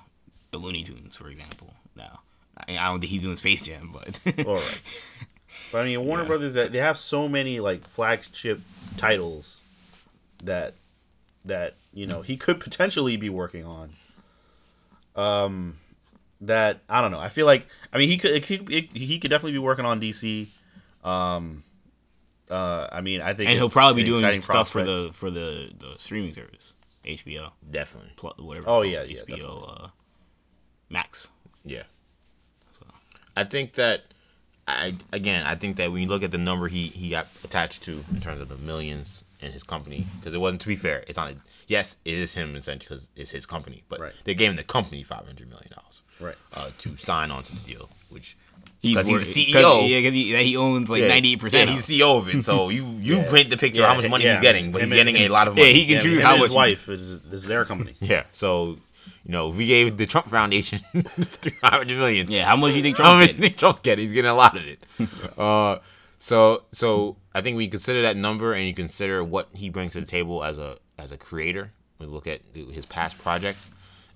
[0.51, 1.73] the Looney Tunes, for example.
[1.95, 2.19] Now,
[2.67, 4.45] I, I don't think he's doing Space Jam, but.
[4.45, 4.81] All right.
[5.71, 8.61] But I mean, Warner Brothers that they have so many like flagship
[8.97, 9.61] titles
[10.43, 10.73] that
[11.45, 13.93] that you know he could potentially be working on.
[15.15, 15.77] Um,
[16.41, 17.19] that I don't know.
[17.19, 20.47] I feel like I mean he could he, he could definitely be working on DC.
[21.03, 21.63] Um,
[22.49, 25.11] uh, I mean I think and he'll it's probably be doing exciting stuff for the
[25.13, 26.73] for the the streaming service,
[27.05, 28.11] HBO, Definitely.
[28.15, 28.67] plus whatever.
[28.67, 29.35] Oh, yeah, called, yeah.
[29.37, 29.87] HBO uh,
[30.89, 31.27] Max.
[31.63, 31.83] Yeah.
[33.35, 34.03] I think that
[34.71, 37.83] I again I think that when you look at the number he he got attached
[37.83, 41.03] to in terms of the millions in his company because it wasn't to be fair
[41.07, 41.33] it's not
[41.67, 44.13] yes it is him essentially because it's his company but Right.
[44.23, 46.35] they gave him the company five hundred million dollars Right.
[46.53, 48.37] uh, to sign on to the deal which
[48.83, 49.87] He's, 'Cause he's wor- the 'cause- CEO.
[49.89, 51.69] Yeah, 'cause he, he owns like yeah, ninety eight yeah percent.
[51.69, 53.29] he's the CEO of it so you you Yeah.
[53.31, 54.31] paint the picture Yeah, how much money yeah.
[54.33, 56.01] he's getting but Him he's and- getting a lot of money Yeah, he can Him-
[56.03, 56.47] choose how and much.
[56.49, 57.95] his wife is is their company.
[58.01, 58.77] yeah so
[59.23, 62.83] you know we gave the Trump Foundation three hundred million Yeah, how much do you
[62.83, 63.53] think Trump mean, getting?
[63.55, 64.05] Trump's getting.
[64.05, 64.85] He's getting a lot of it.
[65.37, 65.79] uh,
[66.17, 70.01] so so I think we consider that number, and you consider what he brings to
[70.01, 71.71] the table as a as a creator.
[71.99, 73.71] We look at his past projects.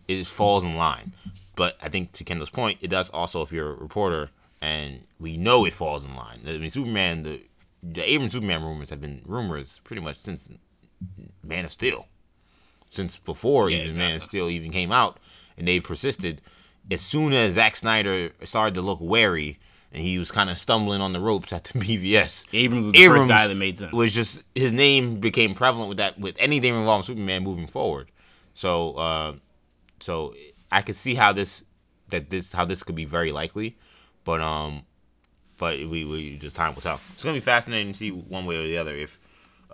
[0.08, 1.13] It falls in line.
[1.56, 4.30] But I think to Kendall's point, it does also if you're a reporter,
[4.62, 6.41] and we know it falls in line.
[6.45, 7.41] I mean, Superman, the
[7.82, 10.50] the Abrams Superman rumors have been rumors pretty much since
[11.43, 12.08] Man of Steel,
[12.89, 14.24] since before Yeah, even Man of.
[14.24, 15.19] Steel even came out,
[15.58, 16.41] and they persisted.
[16.91, 19.58] As soon as Zack Snyder started to look wary,
[19.91, 23.08] and he was kind of stumbling on the ropes at the BVS, Abrams was the
[23.08, 23.91] first guy that made sense.
[23.93, 28.12] was just his name became prevalent with that with anything involving Superman moving forward.
[28.54, 29.34] So uh,
[30.00, 30.36] so
[30.71, 31.63] I could see how this
[32.10, 33.78] that this how this could be very likely,
[34.24, 34.84] but um,
[35.58, 37.00] but we, we just time will tell.
[37.13, 39.19] It's gonna be fascinating to see one way or the other if.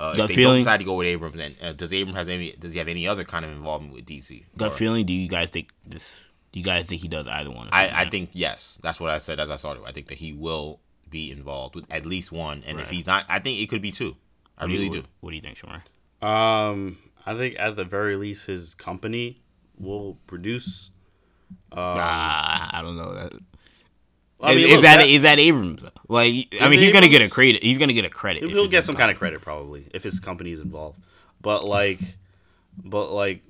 [0.01, 0.53] Uh, Gut if they feeling?
[0.55, 2.51] don't decide to go with Abrams, then uh, does Abrams has any?
[2.53, 4.45] Does he have any other kind of involvement with DC?
[4.57, 5.05] Gut Or- feeling?
[5.05, 6.27] Do you guys think this?
[6.51, 7.69] Do you guys think he does either one?
[7.71, 8.79] I, I think yes.
[8.81, 9.83] That's what I said as I started.
[9.85, 13.25] I think that he will be involved with at least one, and if he's not,
[13.29, 14.17] I think it could be two.
[14.57, 15.09] I What do you- really what, do.
[15.21, 16.27] What do you think, Shamar?
[16.27, 19.41] Um, I think at the very least, his company
[19.77, 20.89] will produce.
[21.71, 23.33] Ah, I don't know that.
[24.41, 25.83] I is, mean, is look, that, that- is that Abrams?
[26.07, 27.63] Like, I mean, he's gonna get a credit.
[27.63, 28.43] He's gonna get a credit.
[28.49, 30.99] He'll get some kind of credit probably if his company is involved.
[31.41, 31.99] But like,
[32.83, 33.43] but like,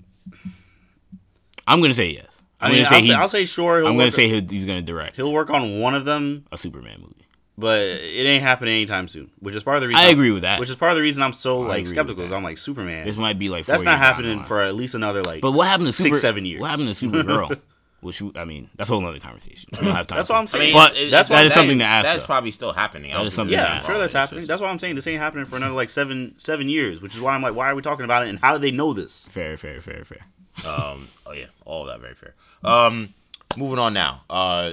[1.68, 2.28] I'm gonna say yes.
[2.60, 3.86] I I'm mean, gonna say I'll, he, say, I'll say sure.
[3.86, 7.26] I'm gonna say he's gonna direct he'll work on one of them, a Superman movie.
[7.58, 9.32] but it ain't happening anytime soon.
[9.40, 10.60] Which is part of the reason I agree with that.
[10.60, 12.24] Which is part of the reason I'm so I like skeptical.
[12.24, 12.32] Is.
[12.32, 13.08] I'm like Superman.
[13.08, 15.42] This might be like That's not happening for at least another like.
[15.42, 16.62] But what happened to six, Super, seven years?
[16.62, 17.60] What happened to Supergirl?
[18.02, 19.70] Which I mean, that's a whole other conversation.
[19.80, 20.18] We don't have time.
[20.18, 20.50] That's what I'm it.
[20.50, 20.74] saying.
[20.74, 22.26] But it's- that's it's- why that is something to ask, That's though.
[22.26, 23.12] probably still happening.
[23.12, 23.86] I That don't is think something it's to Yeah, I'm ask.
[23.86, 24.46] sure that's happening.
[24.48, 24.96] That's what I'm saying.
[24.96, 27.70] This ain't happening for another like seven seven years, which is why I'm like, why
[27.70, 28.30] are we talking about it?
[28.30, 29.28] And how do they know this?
[29.30, 30.26] Fair, fair, fair, fair.
[30.68, 32.34] Um, oh yeah, all of that very fair.
[32.64, 33.10] Um,
[33.56, 34.24] moving on now.
[34.32, 34.72] Uh,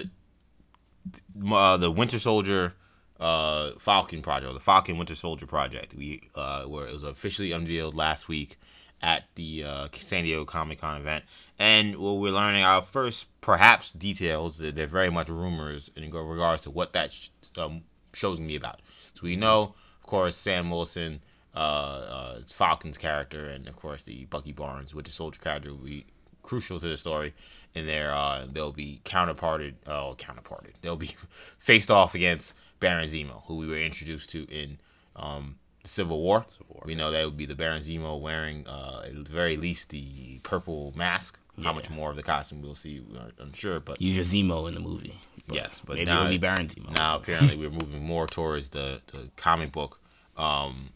[1.52, 2.74] uh, the Winter Soldier,
[3.20, 5.94] uh, Falcon project, or the Falcon Winter Soldier project.
[5.94, 8.58] We uh, where it was officially unveiled last week
[9.00, 11.24] at the uh, San Diego Comic Con event,
[11.58, 14.58] and what we're learning our first perhaps details.
[14.58, 18.80] They're they're very much rumors in regards to what that sh- um, shows me about.
[19.14, 21.20] So we know, of course, Sam Wilson
[21.54, 26.06] uh, uh, Falcon's character, and of course the Bucky Barnes Winter Soldier character will be
[26.42, 27.34] crucial to the story.
[27.74, 29.76] And there, uh, they'll be counterparted.
[29.86, 30.74] Oh, counterparted.
[30.82, 31.16] They'll be
[31.58, 34.78] faced off against Baron Zemo, who we were introduced to in
[35.16, 36.46] um, Civil War.
[36.68, 36.82] War.
[36.86, 40.38] We know that would be the Baron Zemo wearing, uh, at the very least, the
[40.42, 41.38] purple mask.
[41.62, 43.80] How much more of the costume we'll see, we're unsure.
[43.80, 45.18] But Use your Zemo in the movie.
[45.50, 46.96] yes, but Maybe now it'll be Baron Zemo.
[46.96, 50.00] now apparently we're moving more towards the, the comic book
[50.36, 50.90] um,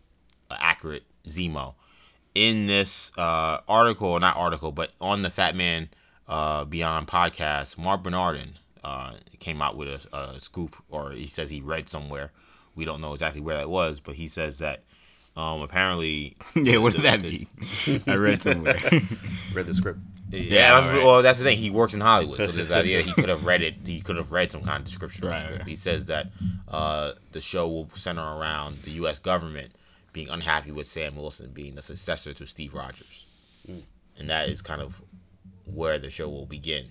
[0.50, 1.74] accurate Zemo.
[2.34, 5.88] In this uh, article, not article, but on the Fatman
[6.28, 11.50] uh, Beyond podcast, Mark Bernardin uh, came out with a, a scoop, or he says
[11.50, 12.30] he read somewhere.
[12.74, 14.82] We don't know exactly where that was, but he says that
[15.36, 16.36] um, apparently.
[16.54, 17.46] yeah, what the- does that the-
[17.86, 18.02] mean?
[18.06, 18.78] I read somewhere.
[19.54, 19.98] Read the script.
[20.30, 21.04] Yeah, that's, right.
[21.04, 21.58] well, that's the thing.
[21.58, 23.74] He works in Hollywood, so this idea he could have read it.
[23.84, 25.26] He could have read some kind of description.
[25.26, 25.58] Right, Right, script.
[25.58, 25.68] right.
[25.68, 26.28] He says that
[26.68, 29.18] uh, the show will center around the U.S.
[29.18, 29.72] government
[30.14, 33.26] being unhappy with Sam Wilson being the successor to Steve Rogers,
[34.18, 35.02] and that is kind of
[35.66, 36.86] where the show will begin.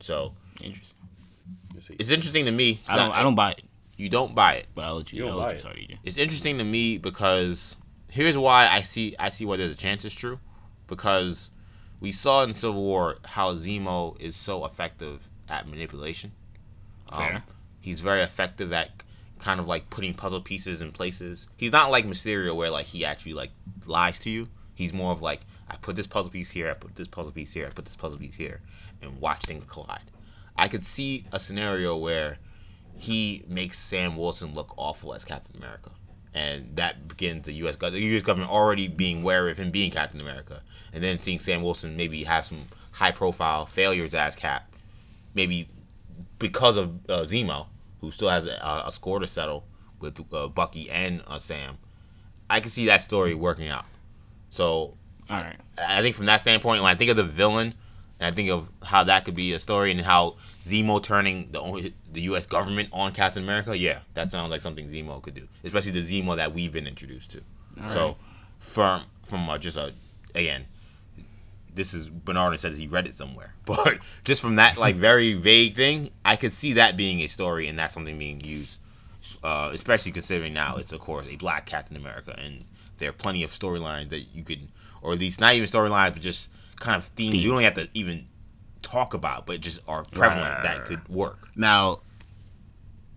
[0.00, 0.96] So Interesting.
[1.98, 2.80] It's interesting to me.
[2.86, 3.10] I don't.
[3.10, 3.62] I don't buy it,
[3.96, 4.66] You don't buy it.
[4.74, 5.24] but I'll let you.
[5.24, 5.58] You I'll let buy you it.
[5.58, 5.98] start, EJ.
[6.04, 7.76] It's interesting to me because
[8.10, 10.40] here's why I see I see why there's a chance it's true.
[10.86, 11.50] Because
[12.00, 16.32] we saw in Civil War how Zemo is so effective at manipulation.
[17.10, 17.42] Um, Fair.
[17.80, 19.02] he's very effective at
[19.38, 21.48] kind of like putting puzzle pieces in places.
[21.56, 23.50] He's not like Mysterio where like he actually like
[23.86, 24.48] lies to you.
[24.74, 27.52] He's more of like I put this puzzle piece here, I put this puzzle piece
[27.52, 28.60] here, I put this puzzle piece here,
[29.00, 30.10] and watch things collide.
[30.56, 32.38] I could see a scenario where
[32.96, 35.90] he makes Sam Wilson look awful as Captain America.
[36.32, 37.76] And that begins the U.S.
[37.76, 38.22] gov- the U.S.
[38.22, 42.24] government already being wary of him being Captain America, and then seeing Sam Wilson maybe
[42.24, 44.68] have some high-profile failures as Cap,
[45.32, 45.68] maybe
[46.40, 47.66] because of uh, Zemo,
[48.00, 49.64] who still has a, a score to settle
[50.00, 51.78] with uh, Bucky and uh, Sam.
[52.50, 53.84] I can see that story working out.
[54.50, 54.96] So
[55.30, 55.56] All right.
[55.78, 57.74] I think from that standpoint, when I think of the villain,
[58.24, 61.60] and I think of how that could be a story, and how Zemo turning the
[61.60, 62.46] only, the U.S.
[62.46, 66.34] government on Captain America, yeah, that sounds like something Zemo could do, especially the Zemo
[66.36, 67.42] that we've been introduced to.
[67.86, 68.16] so, right.
[68.58, 69.92] from from uh, just a
[70.34, 70.64] again,
[71.74, 75.76] this is Bernard says he read it somewhere, but just from that like very vague
[75.76, 78.78] thing, I could see that being a story, and that's something being used.
[79.42, 82.64] Uh, especially considering now it's of course a black Captain America, and
[82.96, 84.68] there are plenty of storylines that you could,
[85.02, 87.88] or at least not even storylines, but just kind of themes you don't have to
[87.94, 88.26] even
[88.82, 91.48] talk about, but just are prevalent that could work.
[91.56, 92.00] Now,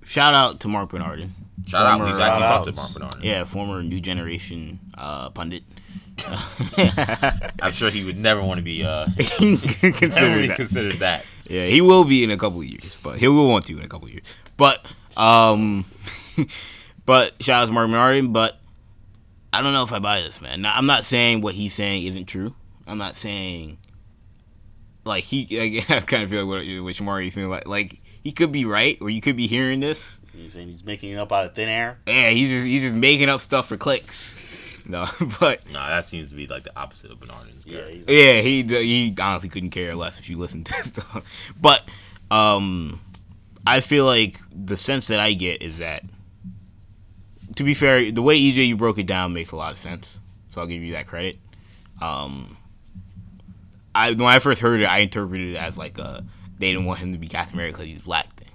[0.04, 1.34] shout out to Mark Bernardin.
[1.65, 2.74] Shout out, we Former- actually Shout talked to.
[2.76, 3.22] Mark Bernardin.
[3.24, 5.63] Yeah, former New Generation uh, pundit.
[7.62, 9.58] I'm sure he would never want to be uh, never
[9.91, 10.56] Consider be that.
[10.56, 11.26] considered that.
[11.50, 13.84] Yeah, he will be in a couple of years, but he will want to in
[13.84, 14.36] a couple of years.
[14.58, 15.86] But um,
[17.06, 18.34] but shout out to Mark Bernardin.
[18.34, 18.58] But
[19.54, 20.62] I don't know if I buy this, man.
[20.62, 22.56] Now, I'm not saying what he's saying isn't true.
[22.88, 23.78] I'm not saying
[25.04, 25.82] like he.
[25.89, 27.67] I kind of feel like what, what Shamari you feel like.
[27.67, 30.19] Like he could be right, or you could be hearing this.
[30.34, 31.97] You saying he's making it up out of thin air?
[32.06, 34.38] Yeah, he's just he's just making up stuff for clicks.
[34.88, 35.06] No,
[35.39, 37.65] but No, that seems to be like the opposite of Bernardin's.
[37.65, 37.80] Yeah.
[37.80, 37.95] character.
[37.95, 41.54] He's, Yeah, he he honestly couldn't care less if you listen to stuff.
[41.60, 41.88] But
[42.30, 43.02] um,
[43.65, 46.04] I feel like the sense that I get is that,
[47.56, 50.13] to be fair, the way EJ you broke it down makes a lot of sense.
[50.52, 51.38] So I'll give you that credit.
[52.02, 52.57] Um,
[53.95, 56.23] I when I first heard it, I interpreted it as like a
[56.60, 58.50] they didn't want him to be Captain America because he's black thing.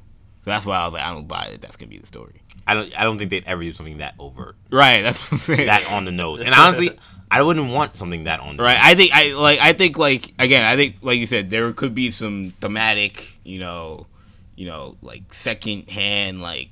[0.45, 1.61] So that's why I was like, I don't buy it.
[1.61, 2.43] That's gonna be the story.
[2.67, 3.01] I don't.
[3.01, 5.03] I don't think they'd ever do something that overt, Right.
[5.03, 5.67] That's what I'm saying.
[5.67, 6.41] that on the nose.
[6.41, 6.91] And honestly,
[7.31, 8.75] I wouldn't want something that on the Right.
[8.75, 8.83] nose.
[8.85, 11.95] I think I like I think like again, I think like you said, there could
[11.95, 14.07] be some thematic, you know,
[14.55, 16.69] you know, like second hand like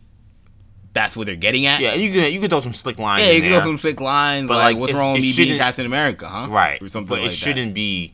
[0.92, 1.81] that's what they're getting at.
[1.81, 3.27] Yeah, you can you can throw some slick lines.
[3.27, 5.38] Yeah, in you can go some sick lines, But, like, like, what's wrong with it
[5.38, 6.46] me being Captain America, huh?
[6.49, 8.12] right, Or something but like it shouldn't be.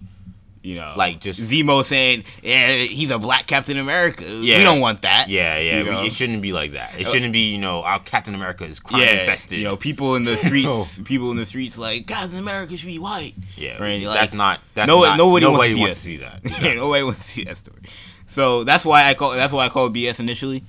[0.66, 4.58] You know, like, just- Zemo saying, "Yeah, he's a black Captain America." Yeah.
[4.58, 5.28] we don't want that.
[5.28, 5.78] Yeah, yeah.
[5.78, 6.02] You know?
[6.02, 6.98] It shouldn't be like that.
[6.98, 9.58] It shouldn't be, you know, our Captain America is crime Yeah, infested.
[9.58, 12.98] you know, people in the streets, people in the streets, like Captain America should be
[12.98, 13.34] white.
[13.56, 14.58] yeah, right, that's not.
[14.74, 16.42] That's no, not, nobody, nobody wants, to see, wants that.
[16.42, 16.62] to see that.
[16.74, 17.82] Yeah, nobody wants to see that story.
[18.26, 20.64] So that's why I call that's why I call it BS initially.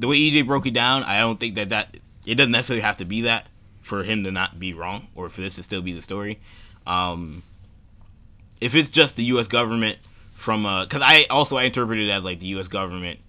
[0.00, 1.96] The way EJ broke it down, I don't think that that
[2.26, 3.46] it doesn't necessarily have to be that
[3.82, 6.40] for him to not be wrong or for this to still be the story.
[6.88, 7.44] Um,
[8.60, 9.48] if it's just the U.S.
[9.48, 9.98] government
[10.32, 12.68] from uh, because I also I interpreted it as like the U.S.
[12.68, 13.20] government.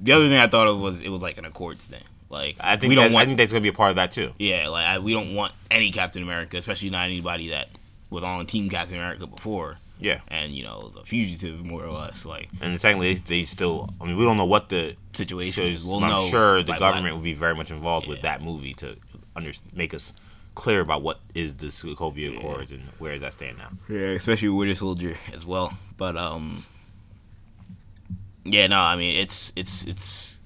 [0.00, 2.02] The other thing I thought of was it was like an Accords thing.
[2.30, 4.10] Like I think we don't want I think that's gonna be a part of that
[4.10, 4.32] too.
[4.38, 7.68] yeah, like I, we don't want any Captain America, especially not anybody that
[8.10, 12.24] was on Team Captain America before, Yeah, and you know, a fugitive more or less.
[12.24, 13.88] Like and secondly, they, they still.
[14.00, 15.84] I mean, we don't know what the situation is.
[15.84, 18.96] We'll I'm know sure the government will be very much involved with that movie to
[19.36, 20.12] under, make us
[20.54, 23.70] clear about what is the Sokovia Accords and where does that stand now.
[23.88, 25.72] Yeah, especially with Winter Soldier as well.
[25.96, 26.64] But um,
[28.44, 30.36] yeah, no, I mean it's it's it's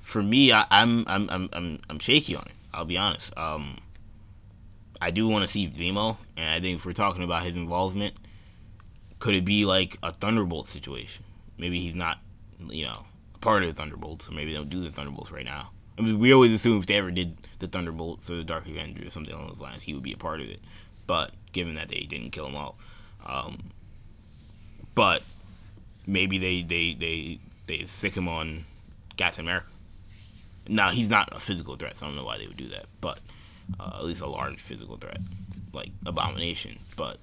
[0.00, 0.52] for me.
[0.52, 2.52] I, I'm I'm I'm I'm I'm shaky on it.
[2.72, 3.36] I'll be honest.
[3.36, 3.78] Um,
[5.00, 8.14] I do want to see Zemo, and I think if we're talking about his involvement,
[9.18, 11.24] could it be like a Thunderbolt situation?
[11.58, 12.18] Maybe he's not,
[12.68, 15.44] you know, a part of the Thunderbolts, or maybe they don't do the Thunderbolts right
[15.44, 15.70] now.
[15.98, 19.06] I mean, we always assume if they ever did the Thunderbolts or the Dark Avengers
[19.06, 20.60] or something along those lines, he would be a part of it.
[21.06, 22.76] But given that they didn't kill him all,
[23.24, 23.70] um,
[24.94, 25.22] but
[26.06, 28.64] maybe they they they they sic him on
[29.16, 29.68] Captain America.
[30.68, 32.86] Now he's not a physical threat, so I don't know why they would do that.
[33.00, 33.20] But
[33.78, 35.18] uh, at least a large physical threat,
[35.72, 36.78] like Abomination.
[36.96, 37.18] But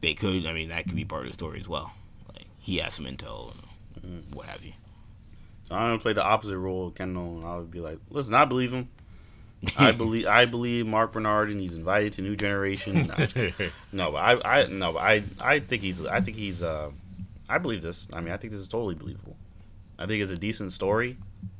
[0.00, 0.46] they could.
[0.46, 1.92] I mean, that could be part of the story as well.
[2.32, 3.54] Like he has some intel,
[4.32, 4.72] what have you.
[5.68, 8.34] So I'm gonna play the opposite role of Kendall, and I would be like, listen,
[8.34, 8.88] I believe him.
[9.78, 13.06] I believe I believe Mark Bernard, and he's invited to New Generation.
[13.92, 16.90] no, but I, I no, but I I think he's I think he's uh,
[17.48, 18.08] I believe this.
[18.12, 19.36] I mean, I think this is totally believable.
[19.98, 21.16] I think it's a decent story.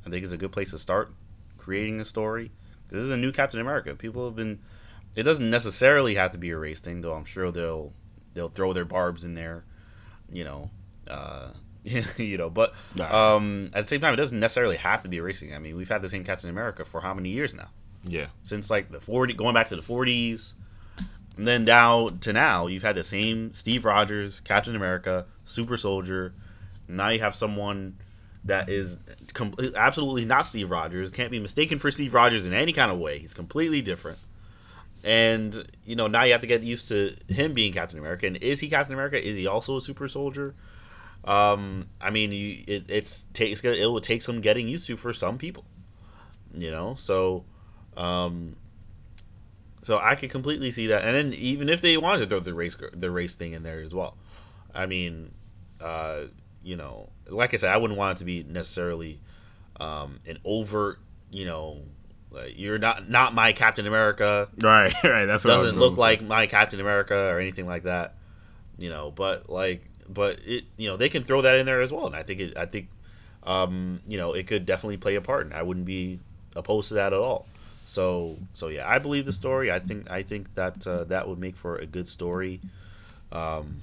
[0.07, 1.13] I think it's a good place to start
[1.57, 2.51] creating a story.
[2.91, 3.95] This is a new Captain America.
[3.95, 4.61] People have been.
[5.17, 7.15] It doesn't necessarily have to be a race thing, though.
[7.15, 7.93] I'm sure they'll
[8.35, 9.65] they'll throw their barbs in there.
[10.31, 10.71] You know,
[11.09, 11.49] uh,
[12.17, 12.51] you know.
[12.51, 15.55] But um, at the same time, it doesn't necessarily have to be a race thing.
[15.55, 17.69] I mean, we've had the same Captain America for how many years now?
[18.05, 18.27] Yeah.
[18.43, 20.53] Since like the 40, going back to the 40s,
[21.37, 26.33] and then now to now, you've had the same Steve Rogers, Captain America, Super Soldier.
[26.89, 27.97] Now you have someone
[28.45, 28.99] that is
[29.33, 31.11] com- absolutely not Steve Rogers.
[31.11, 33.19] Can't be mistaken for Steve Rogers in any kind of way.
[33.19, 34.19] He's completely different.
[35.03, 38.27] And you know now you have to get used to him being Captain America.
[38.27, 39.23] And is he Captain America?
[39.23, 40.55] Is he also a super soldier?
[41.25, 45.13] Um, I mean, you, it, it's takes it will take some getting used to for
[45.13, 45.65] some people.
[46.53, 47.45] You know, so
[47.97, 48.57] um,
[49.83, 51.05] so I could completely see that.
[51.05, 53.81] And then even if they wanted to throw the race the race thing in there
[53.81, 54.17] as well,
[54.75, 55.33] I mean,
[55.81, 56.25] uh,
[56.63, 59.21] you know, like I said, I wouldn't want it to be necessarily
[59.79, 60.99] um, an overt,
[61.31, 61.83] you know,
[62.31, 64.49] like you're not not my Captain America.
[64.61, 65.27] Right, right.
[65.27, 68.15] That's what Doesn't look like my Captain America or anything like that.
[68.77, 71.93] You know, but like, but it, you know, they can throw that in there as
[71.93, 72.89] well, and I think it, I think,
[73.45, 76.21] um, you know, it could definitely play a part, and I wouldn't be
[76.57, 77.47] opposed to that at all.
[77.85, 79.71] So, so yeah, I believe the story.
[79.71, 82.61] I think, I think that uh, that would make for a good story.
[83.31, 83.83] Um,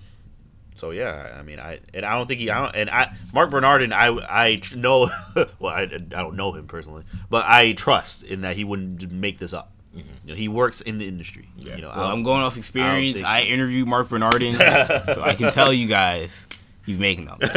[0.76, 3.52] so yeah, I mean, I and I don't think he, I don't, and I Mark
[3.52, 5.10] Bernard and I, I know,
[5.60, 9.38] well, I, I don't know him personally, but I trust in that he wouldn't make
[9.38, 9.72] this up.
[9.96, 10.08] Mm-hmm.
[10.26, 11.50] You know, he works in the industry.
[11.58, 13.18] You know, well, I'm going off experience.
[13.18, 16.48] think- I, interviewed Mark Bernardin, so I can tell you guys
[16.86, 17.38] he's making them.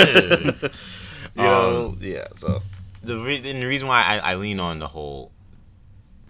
[1.37, 2.27] you um, know, yeah.
[2.37, 2.63] So
[3.03, 5.31] the, re- and the reason why I, I lean on the whole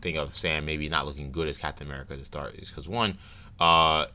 [0.01, 3.19] thing of Sam maybe not looking good as Captain America to start is because one,
[3.59, 4.07] uh,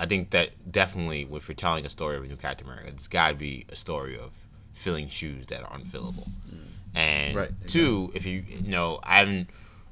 [0.00, 3.08] I think that definitely if you're telling a story of a new Captain America, it's
[3.08, 4.32] got to be a story of
[4.72, 6.28] filling shoes that are unfillable.
[6.50, 6.58] Mm.
[6.94, 9.48] And Right, two, if you you know, I haven't.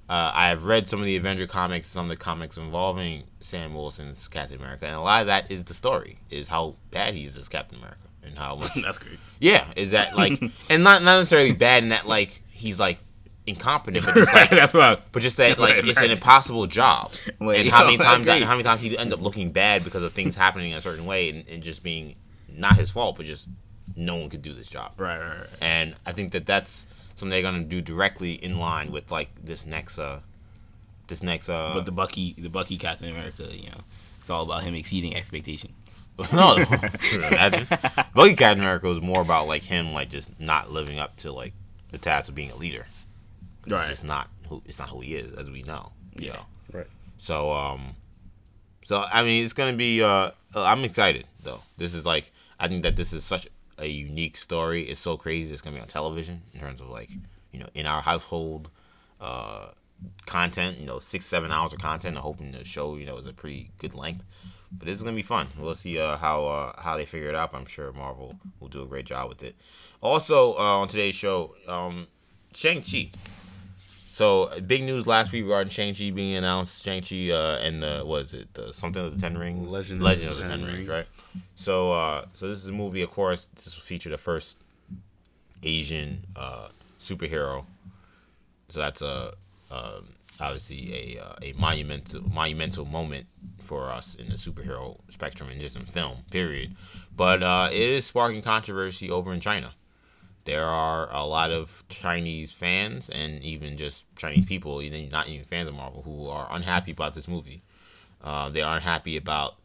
[0.08, 3.74] Uh, I have read some of the Avenger comics, some of the comics involving Sam
[3.74, 7.24] Wilson's Captain America, and a lot of that is the story, is how bad he
[7.24, 9.18] is as Captain America, and how much That's great.
[9.40, 10.40] yeah, is that like,
[10.70, 13.00] and not not necessarily bad in that like he's like
[13.48, 14.82] incompetent, but just like, That's what.
[14.84, 17.12] I- but just that like it's an impossible job.
[17.40, 20.12] And how many times that, how many times he ends up looking bad because of
[20.12, 22.14] things happening a certain way and, and just being
[22.48, 23.48] not his fault, but just
[23.96, 24.92] no one could do this job.
[24.98, 25.48] Right, right, right.
[25.60, 26.86] And I think that that's
[27.16, 30.20] something they're gonna do directly in line with like this next uh
[31.08, 33.80] this next uh But the Bucky, the Bucky Captain America, you know,
[34.20, 35.72] it's all about him exceeding expectation.
[36.32, 36.56] no,
[37.12, 37.66] imagine.
[38.14, 41.52] Bucky Captain America was more about like him like just not living up to like
[41.90, 42.86] the task of being a leader.
[43.64, 43.88] It's Right.
[43.88, 45.92] just not who it's not who he is, as we know.
[46.18, 46.32] You Yeah.
[46.34, 46.46] know.
[46.72, 46.86] right.
[47.18, 47.96] So um,
[48.84, 50.02] so I mean, it's gonna be.
[50.02, 51.60] Uh, I'm excited though.
[51.76, 53.46] This is like I think that this is such
[53.78, 54.82] a unique story.
[54.84, 55.52] It's so crazy.
[55.52, 57.10] It's gonna be on television in terms of like
[57.52, 58.70] you know in our household.
[59.20, 59.68] Uh,
[60.26, 62.16] content, you know, six seven hours of content.
[62.16, 64.24] I'm hoping the show, you know, is a pretty good length.
[64.70, 65.48] But this is gonna be fun.
[65.58, 67.54] We'll see uh, how uh, how they figure it out.
[67.54, 69.56] I'm sure Marvel will do a great job with it.
[70.02, 72.08] Also uh, on today's show, um,
[72.52, 73.10] Shang Chi.
[74.16, 76.82] So big news last week regarding Shang Chi being announced.
[76.82, 79.70] Shang Chi uh, and the was it the something of the Ten Rings?
[79.70, 80.88] Legend of Legend the of the Ten, Ten Rings, Rings.
[80.88, 81.42] right?
[81.54, 83.02] So uh, so this is a movie.
[83.02, 84.56] Of course, this will feature the first
[85.62, 87.66] Asian uh, superhero.
[88.70, 89.34] So that's a
[89.70, 93.26] um, obviously a uh, a monumental monumental moment
[93.60, 96.74] for us in the superhero spectrum and just in film, period.
[97.14, 99.74] But uh, it is sparking controversy over in China.
[100.46, 105.44] There are a lot of Chinese fans and even just Chinese people, even not even
[105.44, 107.62] fans of Marvel, who are unhappy about this movie.
[108.22, 109.56] Uh, they aren't happy about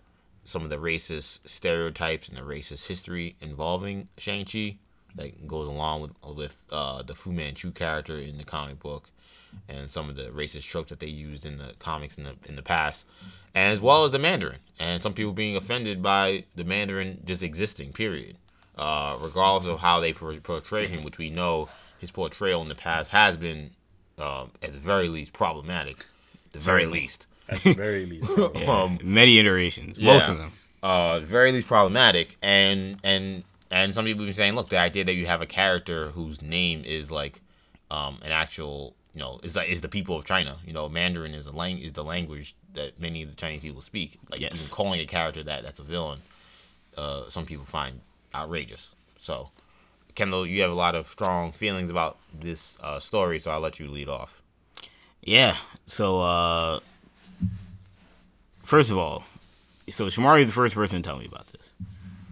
[0.43, 4.77] some of the racist stereotypes and the racist history involving Shang Chi
[5.15, 9.09] that goes along with with uh, the Fu Manchu character in the comic book.
[9.67, 12.55] and some of the racist tropes that they used in the comics in the in
[12.55, 13.05] the past,
[13.53, 17.43] and as well as the Mandarin, and some people being offended by the Mandarin just
[17.43, 17.93] existing.
[17.93, 18.37] Period.
[18.81, 21.69] Uh, regardless of how they portray him, which we know
[21.99, 23.69] his portrayal in the past has been,
[24.17, 26.03] um, at the very least, problematic.
[26.53, 27.27] The very least.
[27.47, 28.25] At the very least.
[28.35, 28.51] bro.
[28.67, 30.51] Um, Many iterations, most of them.
[30.81, 35.03] uh, very least problematic, and and and some people have been saying, look, the idea
[35.05, 37.39] that you have a character whose name is like
[37.91, 40.57] um, an actual, you know, is like is the people of China.
[40.65, 43.81] You know, Mandarin is a lang- is the language that many of the Chinese people
[43.83, 44.17] speak.
[44.31, 44.53] Like Yes.
[44.55, 46.19] even calling a character that that's a villain,
[46.97, 48.01] uh, some people find
[48.33, 48.91] outrageous.
[49.19, 49.49] So,
[50.15, 53.79] Kendall, you have a lot of strong feelings about this uh, story, so I'll let
[53.79, 54.41] you lead off.
[55.21, 55.55] Yeah.
[55.85, 56.79] So uh
[58.63, 59.23] first of all,
[59.89, 61.61] so Shamari is the first person to tell me about this.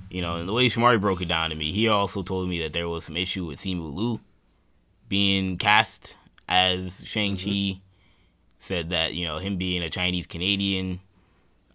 [0.09, 2.61] You know, and the way Shamari broke it down to me, he also told me
[2.61, 4.19] that there was some issue with Simu Liu
[5.07, 7.81] being cast as Shang-Chi.
[8.61, 10.99] Said that, you know, him being a Chinese Canadian,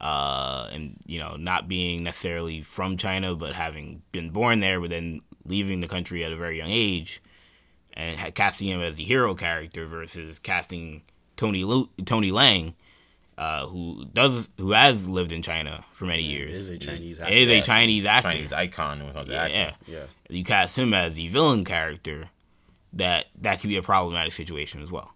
[0.04, 4.90] uh, and, you know, not being necessarily from China, but having been born there, but
[4.90, 7.22] then leaving the country at a very young age,
[7.94, 11.00] and ha- casting him as the hero character versus casting
[11.36, 12.74] Tony Lu- Tony Leung,
[13.38, 16.56] uh, who does who has lived in China for many years.
[16.56, 17.34] is a Chinese actor.
[17.34, 17.62] Is a.
[17.62, 18.30] Chinese actor.
[18.30, 19.58] Chinese icon when it comes to yeah, acting.
[19.58, 19.72] yeah.
[19.86, 20.06] Yeah.
[20.28, 22.28] You cast him as the villain character,
[22.92, 25.13] that that could be a problematic situation as well.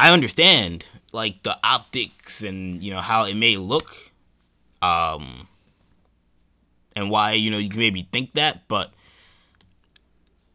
[0.00, 3.94] I understand like the optics and you know how it may look,
[4.80, 5.48] um,
[6.94, 8.92] and why you know you can maybe think that, but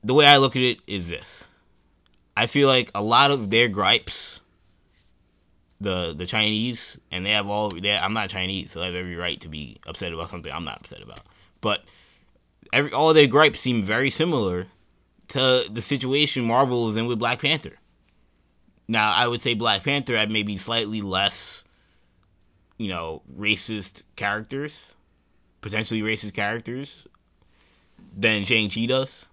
[0.03, 1.43] the way I look at it is this:
[2.37, 4.39] I feel like a lot of their gripes,
[5.81, 7.69] the the Chinese, and they have all.
[7.69, 10.65] They, I'm not Chinese, so I have every right to be upset about something I'm
[10.65, 11.21] not upset about.
[11.59, 11.83] But
[12.71, 14.67] every all their gripes seem very similar
[15.29, 17.77] to the situation Marvel is in with Black Panther.
[18.93, 21.63] Now, I would say Black Panther had maybe slightly less,
[22.77, 24.93] you know, racist characters,
[25.61, 27.07] potentially racist characters,
[28.15, 29.25] than Shang Chi does,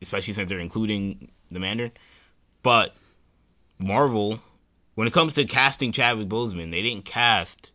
[0.00, 1.92] especially since they're including the Mandarin.
[2.62, 2.94] But
[3.78, 4.40] Marvel,
[4.94, 7.72] when it comes to casting Chadwick Boseman, they didn't cast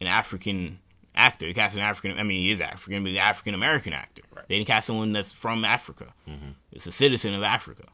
[0.00, 0.78] an African
[1.16, 1.46] actor.
[1.46, 2.20] They cast an African.
[2.20, 4.22] I mean, he is African, but he's an African American actor.
[4.46, 6.14] They didn't cast someone that's from Africa.
[6.28, 6.50] Mm-hmm.
[6.70, 7.88] It's a citizen of Africa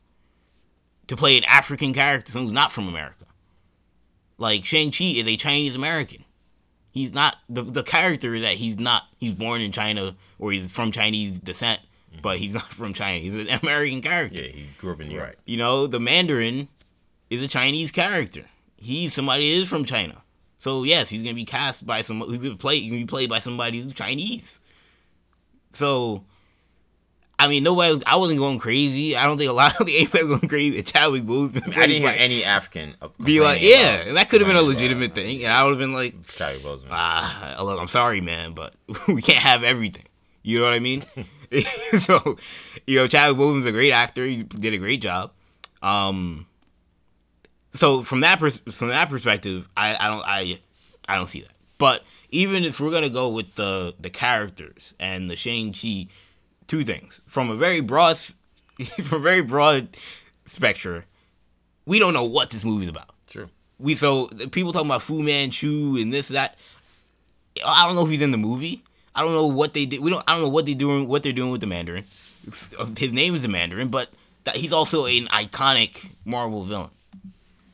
[1.10, 3.24] to play an African character, someone who's not from America.
[4.38, 6.24] Like Shang Chi is a Chinese American.
[6.92, 9.02] He's not the the character is that he's not.
[9.18, 11.80] He's born in China or he's from Chinese descent,
[12.12, 12.20] mm-hmm.
[12.22, 13.18] but he's not from China.
[13.18, 14.40] He's an American character.
[14.40, 15.26] Yeah, he grew up in New York.
[15.26, 15.36] Right.
[15.46, 16.68] You know, the Mandarin
[17.28, 18.44] is a Chinese character.
[18.76, 20.22] He's somebody is from China.
[20.60, 22.78] So yes, he's gonna be cast by some He's gonna play.
[22.78, 24.60] He's gonna be played by somebody who's Chinese.
[25.72, 26.24] So,
[27.40, 28.02] I mean, nobody.
[28.06, 29.16] I wasn't going crazy.
[29.16, 30.78] I don't think a lot of the was going crazy.
[30.78, 31.74] at Chadwick Boseman.
[31.74, 34.68] I didn't hear any African be like, yeah, and that could have been a about,
[34.68, 36.88] legitimate thing, and I would have been like, Chadwick Boseman.
[36.90, 38.74] ah, look, I'm sorry, man, but
[39.08, 40.04] we can't have everything.
[40.42, 41.02] You know what I mean?
[41.98, 42.36] so,
[42.86, 44.26] you know, Chadwick Boseman's a great actor.
[44.26, 45.32] He did a great job.
[45.80, 46.46] Um,
[47.72, 50.60] so from that pers- from that perspective, I, I don't I
[51.08, 51.52] I don't see that.
[51.78, 56.08] But even if we're gonna go with the the characters and the Shang Chi,
[56.70, 58.16] two things from a very broad
[59.02, 59.88] from a very broad
[60.46, 61.02] spectrum,
[61.84, 63.48] we don't know what this movie's about True.
[63.78, 66.56] we so people talking about Fu Manchu and this that.
[67.66, 68.82] I don't know if he's in the movie.
[69.14, 70.00] I don't know what they did.
[70.00, 70.22] We don't.
[70.28, 71.08] I don't know what they doing.
[71.08, 72.04] What they're doing with the Mandarin.
[72.96, 74.08] His name is the Mandarin, but
[74.44, 76.90] that he's also an iconic Marvel villain.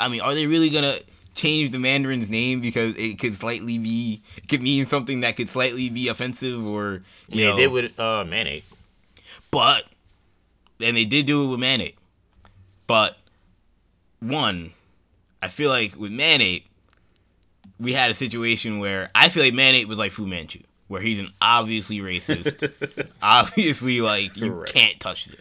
[0.00, 0.96] I mean, are they really gonna
[1.34, 5.50] change the Mandarin's name because it could slightly be it could mean something that could
[5.50, 7.56] slightly be offensive or you Yeah, know?
[7.56, 8.64] they would uh, Man-Ape.
[9.56, 9.84] But
[10.80, 11.98] and they did do it with Man-Ape.
[12.86, 13.16] But
[14.20, 14.72] one,
[15.42, 16.66] I feel like with Man-Ape,
[17.80, 21.18] we had a situation where I feel like Man-Ape was like Fu Manchu, where he's
[21.18, 22.70] an obviously racist,
[23.22, 24.72] obviously like you Correct.
[24.74, 25.40] can't touch this.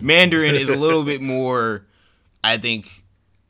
[0.00, 1.84] Mandarin is a little bit more,
[2.44, 3.04] I think,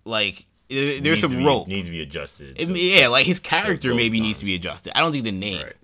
[0.04, 1.68] like there's Needs some be- rope.
[1.68, 2.56] Needs to be adjusted.
[2.58, 4.96] It- to- yeah, like his character maybe needs to be adjusted.
[4.96, 5.62] I don't think the name.
[5.62, 5.76] Right.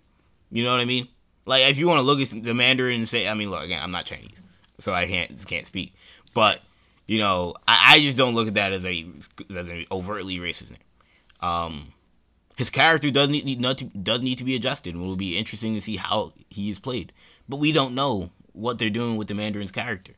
[0.51, 1.09] You know what I mean?
[1.47, 3.83] Like if you want to look at the Mandarin and say, I mean, look again,
[3.83, 4.37] I'm not Chinese,
[4.81, 5.95] so I can't can't speak.
[6.33, 6.61] But
[7.07, 9.07] you know, I, I just don't look at that as a
[9.51, 10.79] as an overtly racist name.
[11.41, 11.93] Um,
[12.57, 15.75] his character does need, need to, does need to be adjusted, it will be interesting
[15.75, 17.13] to see how he is played.
[17.49, 20.15] But we don't know what they're doing with the Mandarin's character.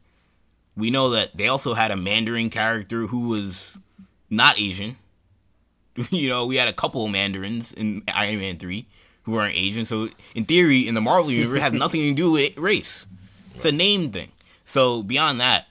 [0.77, 3.77] We know that they also had a Mandarin character who was
[4.29, 4.97] not Asian.
[6.11, 8.87] you know, we had a couple of Mandarins in Iron Man 3
[9.27, 9.85] who aren't Asian.
[9.85, 13.05] So, in theory, in the Marvel universe, it has nothing to do with race.
[13.55, 14.31] It's a name thing.
[14.65, 15.67] So, beyond that,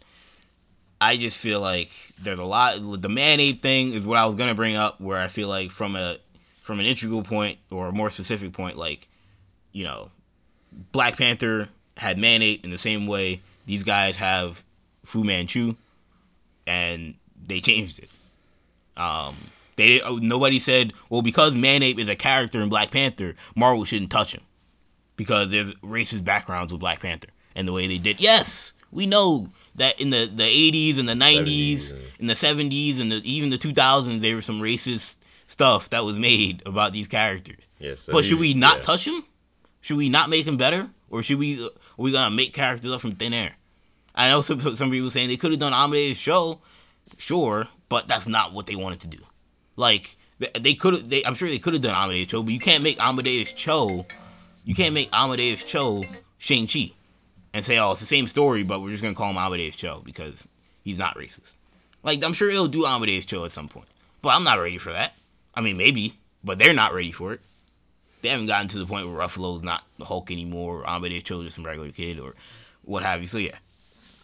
[1.01, 1.89] I just feel like
[2.21, 2.77] there's a lot.
[3.01, 5.71] The man ape thing is what I was gonna bring up, where I feel like
[5.71, 6.17] from a
[6.61, 9.07] from an integral point or a more specific point, like
[9.71, 10.11] you know,
[10.91, 14.63] Black Panther had man ape in the same way these guys have
[15.03, 15.75] Fu Manchu,
[16.67, 18.09] and they changed it.
[18.97, 19.35] Um,
[19.75, 24.11] they oh, nobody said, well, because Manape is a character in Black Panther, Marvel shouldn't
[24.11, 24.41] touch him
[25.15, 28.19] because there's racist backgrounds with Black Panther and the way they did.
[28.19, 31.97] Yes, we know that in the, the 80s and the 90s, 70s, yeah.
[32.19, 35.17] in the 70s and the, even the 2000s, there was some racist
[35.47, 37.67] stuff that was made about these characters.
[37.79, 38.81] Yes, but should we not yeah.
[38.81, 39.23] touch him?
[39.81, 41.63] Should we not make him better, or should we?
[41.63, 43.53] Are we gonna make characters up from thin air?
[44.15, 46.61] I know some some people saying they could have done Amadeus Cho,
[47.17, 49.19] sure, but that's not what they wanted to do.
[49.75, 52.83] Like they- could they I'm sure they could have done Amadeus Cho, but you can't
[52.83, 54.05] make Amadeus Cho,
[54.63, 56.03] you can't make Amadeus Cho
[56.37, 56.91] Shang Chi,
[57.53, 60.01] and say oh it's the same story, but we're just gonna call him Amadeus Cho
[60.05, 60.47] because
[60.83, 61.51] he's not racist.
[62.03, 63.87] Like I'm sure they'll do Amadeus Cho at some point,
[64.21, 65.13] but I'm not ready for that.
[65.53, 66.13] I mean maybe,
[66.43, 67.41] but they're not ready for it.
[68.21, 71.41] They haven't gotten to the point where Ruffalo's not the Hulk anymore, or Amadeus Cho
[71.41, 72.33] is some regular kid, or
[72.83, 73.27] what have you.
[73.27, 73.57] So yeah,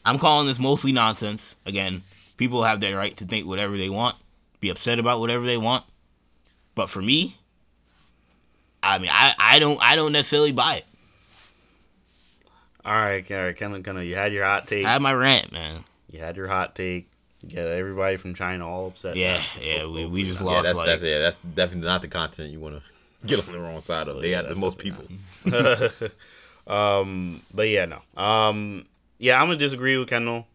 [0.04, 1.56] I'm calling this mostly nonsense.
[1.66, 2.02] Again,
[2.38, 4.16] people have their right to think whatever they want,
[4.62, 5.84] be upset about whatever they want.
[6.74, 7.36] But for me,
[8.82, 10.86] I mean, I, I don't I don't necessarily buy it.
[12.86, 14.04] All right, all right, kind of.
[14.06, 14.86] You had your hot take.
[14.86, 15.84] I have my rant, man.
[16.10, 17.10] You had your hot take.
[17.44, 19.18] You get everybody from China all upset.
[19.18, 19.44] Yeah, now.
[19.62, 20.46] yeah, Go- we, we just it.
[20.46, 22.82] lost Yeah, that's like that's yeah, that's definitely not the continent you want to
[23.28, 24.22] get on the wrong side of.
[24.22, 25.04] They yeah, have the most people.
[26.68, 28.22] Um, but yeah, no.
[28.22, 28.86] Um,
[29.18, 30.48] yeah, I'm gonna disagree with Kendall.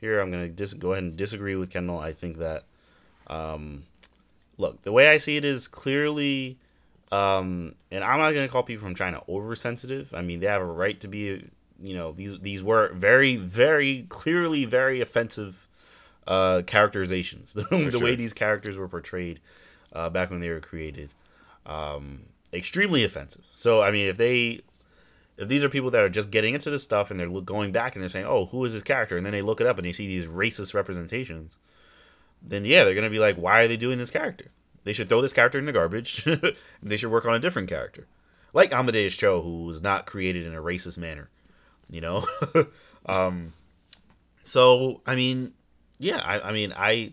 [0.00, 1.98] Here, I'm gonna dis- go ahead and disagree with Kendall.
[1.98, 2.64] I think that,
[3.26, 3.84] um,
[4.58, 6.58] look, the way I see it is clearly,
[7.12, 10.14] um, and I'm not gonna call people from China oversensitive.
[10.14, 11.44] I mean, they have a right to be.
[11.78, 15.68] You know, these these were very, very clearly very offensive
[16.26, 17.52] uh, characterizations.
[17.70, 18.00] the sure.
[18.00, 19.40] way these characters were portrayed
[19.92, 21.10] uh, back when they were created,
[21.66, 22.20] um,
[22.52, 23.44] extremely offensive.
[23.52, 24.60] So, I mean, if they
[25.36, 27.94] if these are people that are just getting into this stuff and they're going back
[27.94, 29.86] and they're saying, "Oh, who is this character?" and then they look it up and
[29.86, 31.58] they see these racist representations,
[32.42, 34.50] then yeah, they're gonna be like, "Why are they doing this character?
[34.84, 36.24] They should throw this character in the garbage.
[36.82, 38.06] they should work on a different character,
[38.52, 41.30] like Amadeus Cho, who was not created in a racist manner."
[41.88, 42.26] You know,
[43.06, 43.52] um,
[44.44, 45.52] so I mean,
[45.98, 47.12] yeah, I, I mean, I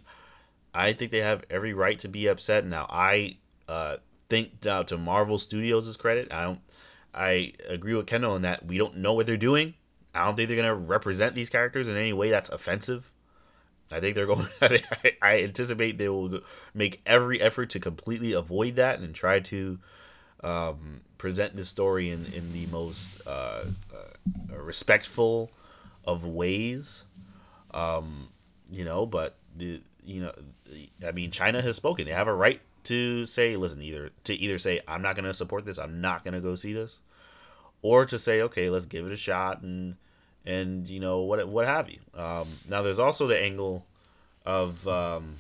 [0.73, 2.65] I think they have every right to be upset.
[2.65, 3.97] Now, I uh,
[4.29, 6.59] think uh, to Marvel Studios' credit, I don't.
[7.13, 9.75] I agree with Kendall in that we don't know what they're doing.
[10.15, 13.11] I don't think they're gonna represent these characters in any way that's offensive.
[13.91, 14.47] I think they're going.
[15.21, 16.39] I, anticipate they will
[16.73, 19.79] make every effort to completely avoid that and try to
[20.43, 25.51] um, present this story in in the most uh, uh, respectful
[26.05, 27.03] of ways.
[27.73, 28.29] Um,
[28.71, 30.31] you know, but the you know,
[31.05, 32.05] I mean, China has spoken.
[32.05, 35.33] They have a right to say, listen, either to either say I'm not going to
[35.33, 36.99] support this, I'm not going to go see this,
[37.81, 39.95] or to say, okay, let's give it a shot and
[40.45, 41.99] and you know what what have you.
[42.15, 43.85] Um, now, there's also the angle
[44.45, 45.35] of um,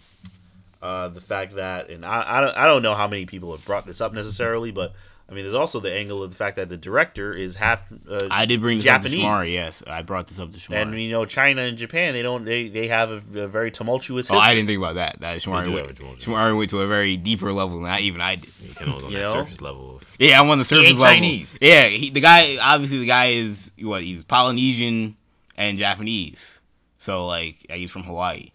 [0.81, 3.65] uh, the fact that, and I, I don't I don't know how many people have
[3.65, 4.93] brought this up necessarily, but
[5.33, 8.27] I mean, there's also the angle of the fact that the director is half uh,
[8.29, 9.15] I did bring this Japanese.
[9.15, 9.51] up to Shamari.
[9.51, 10.81] Yes, I brought this up to Shamari.
[10.83, 14.29] and you know China and Japan they don't they, they have a, a very tumultuous
[14.29, 14.37] oh.
[14.37, 15.19] I didn't think about that.
[15.21, 17.89] That Shamari do went, have a Jamal- Shamari went to a very deeper level than
[17.89, 18.51] I, even I did.
[18.61, 19.33] You can on You that know?
[19.33, 19.95] surface level.
[19.95, 21.15] Of, Yeah, I'm on the surface ain't level.
[21.15, 21.57] Chinese.
[21.59, 25.17] Yeah, he, the guy obviously the guy is what he's Polynesian
[25.57, 26.59] and Japanese.
[26.99, 28.51] So like he's from Hawaii,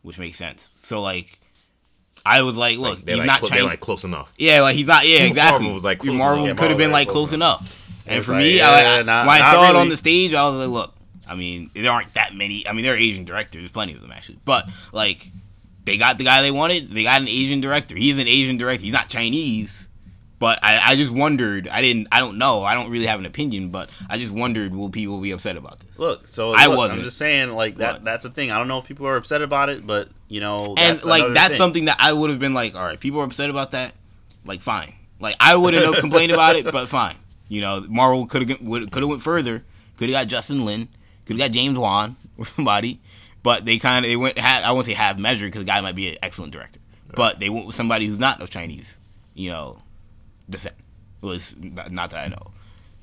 [0.00, 0.70] which makes sense.
[0.82, 1.40] So like
[2.24, 3.50] I was like, look, they're he's like, not Chinese.
[3.50, 4.32] they're like close enough.
[4.36, 5.06] yeah, like he's not.
[5.06, 5.58] Yeah, exactly.
[5.60, 7.78] Marvel was, like, close Marvel could have been like close close enough.
[8.06, 10.48] And for like, me, yeah, I, I, when I saw it on the stage, I
[10.48, 10.94] was like, look,
[11.28, 12.66] I mean, there aren't that many.
[12.66, 15.30] I mean, there are Asian directors, there's plenty of them actually, but like
[15.84, 16.90] they got the guy they wanted.
[16.90, 17.96] They got an Asian director.
[17.96, 18.84] He's an Asian director.
[18.84, 19.88] He's not Chinese.
[20.42, 21.68] But I, I just wondered.
[21.68, 22.08] I didn't.
[22.10, 22.64] I don't know.
[22.64, 23.68] I don't really have an opinion.
[23.68, 25.96] But I just wondered, will people be upset about this?
[25.96, 26.98] Look, so I wasn't.
[26.98, 27.92] I'm just saying, like that.
[27.92, 28.04] What?
[28.04, 28.50] That's the thing.
[28.50, 31.50] I don't know if people are upset about it, but you know, and like that's
[31.50, 31.56] thing.
[31.58, 33.94] something that I would have been like, all right, people are upset about that.
[34.44, 34.92] Like, fine.
[35.20, 37.14] Like I wouldn't have complained about it, but fine.
[37.48, 39.62] You know, Marvel could have could have went further.
[39.96, 40.88] Could have got Justin Lin.
[41.24, 43.00] Could have got James Wan or somebody.
[43.44, 44.40] But they kind of they went.
[44.40, 46.80] Ha- I won't say half measure because the guy might be an excellent director.
[47.14, 48.96] But they went with somebody who's not of Chinese,
[49.34, 49.81] you know,
[50.52, 50.76] descent.
[51.22, 52.52] At least not, that I know.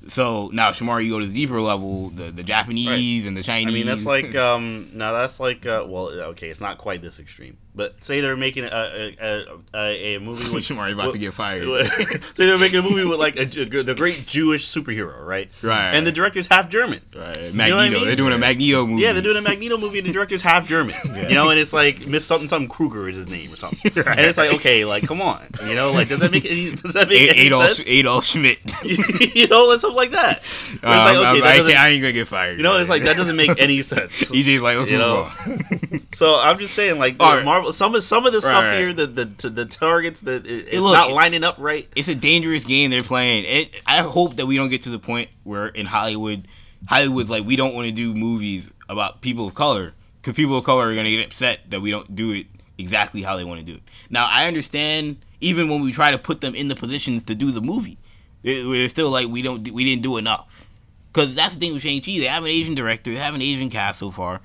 [0.08, 3.66] So now, Shamar, you go to the deeper level, the the Japanese and the Chinese.
[3.66, 7.20] I mean, that's like um, now that's like uh, well, okay, it's not quite this
[7.20, 7.58] extreme.
[7.72, 11.32] But say they're making a a, a, a, a movie with Shamari about to get
[11.32, 11.64] fired.
[12.34, 15.48] say they're making a movie with like a, the great Jewish superhero, right?
[15.62, 15.92] Right.
[15.94, 17.00] And the director's half German.
[17.14, 17.68] Right, Magneto.
[17.70, 18.04] know I mean?
[18.06, 19.02] They're doing a Magneto movie.
[19.02, 20.94] Yeah, they're doing a Magneto movie and the director's half German.
[21.30, 23.92] You know, and it's like Miss something something Kruger is his name or something.
[23.94, 24.18] Right.
[24.18, 25.46] And it's like, okay, like come on.
[25.64, 27.88] You know, like does that make any does that make A- any Adolf, sense?
[27.88, 28.58] Adolf Schmidt.
[29.36, 30.38] you know, like something like that.
[30.82, 32.56] Um, like, okay, that I, I ain't gonna get fired.
[32.56, 34.30] you know, it's like that doesn't make any sense.
[34.32, 35.30] EJ's like, let's You know?
[35.46, 36.06] on.
[36.12, 37.44] So I'm just saying, like All right.
[37.44, 40.46] Marvel, some of some of the stuff Right, here, the the to the targets, that
[40.46, 41.88] it, it's look, not lining up right.
[41.96, 43.44] It's a dangerous game they're playing.
[43.44, 46.46] It, I hope that we don't get to the point where in Hollywood,
[46.86, 50.64] Hollywood's like we don't want to do movies about people of color because people of
[50.64, 52.46] color are gonna get upset that we don't do it
[52.78, 53.82] exactly how they want to do it.
[54.08, 57.50] Now I understand even when we try to put them in the positions to do
[57.50, 57.98] the movie,
[58.42, 60.66] we're still like we don't we didn't do enough.
[61.12, 62.12] Because that's the thing with Shang Chi.
[62.18, 64.40] They have an Asian director, they have an Asian cast so far.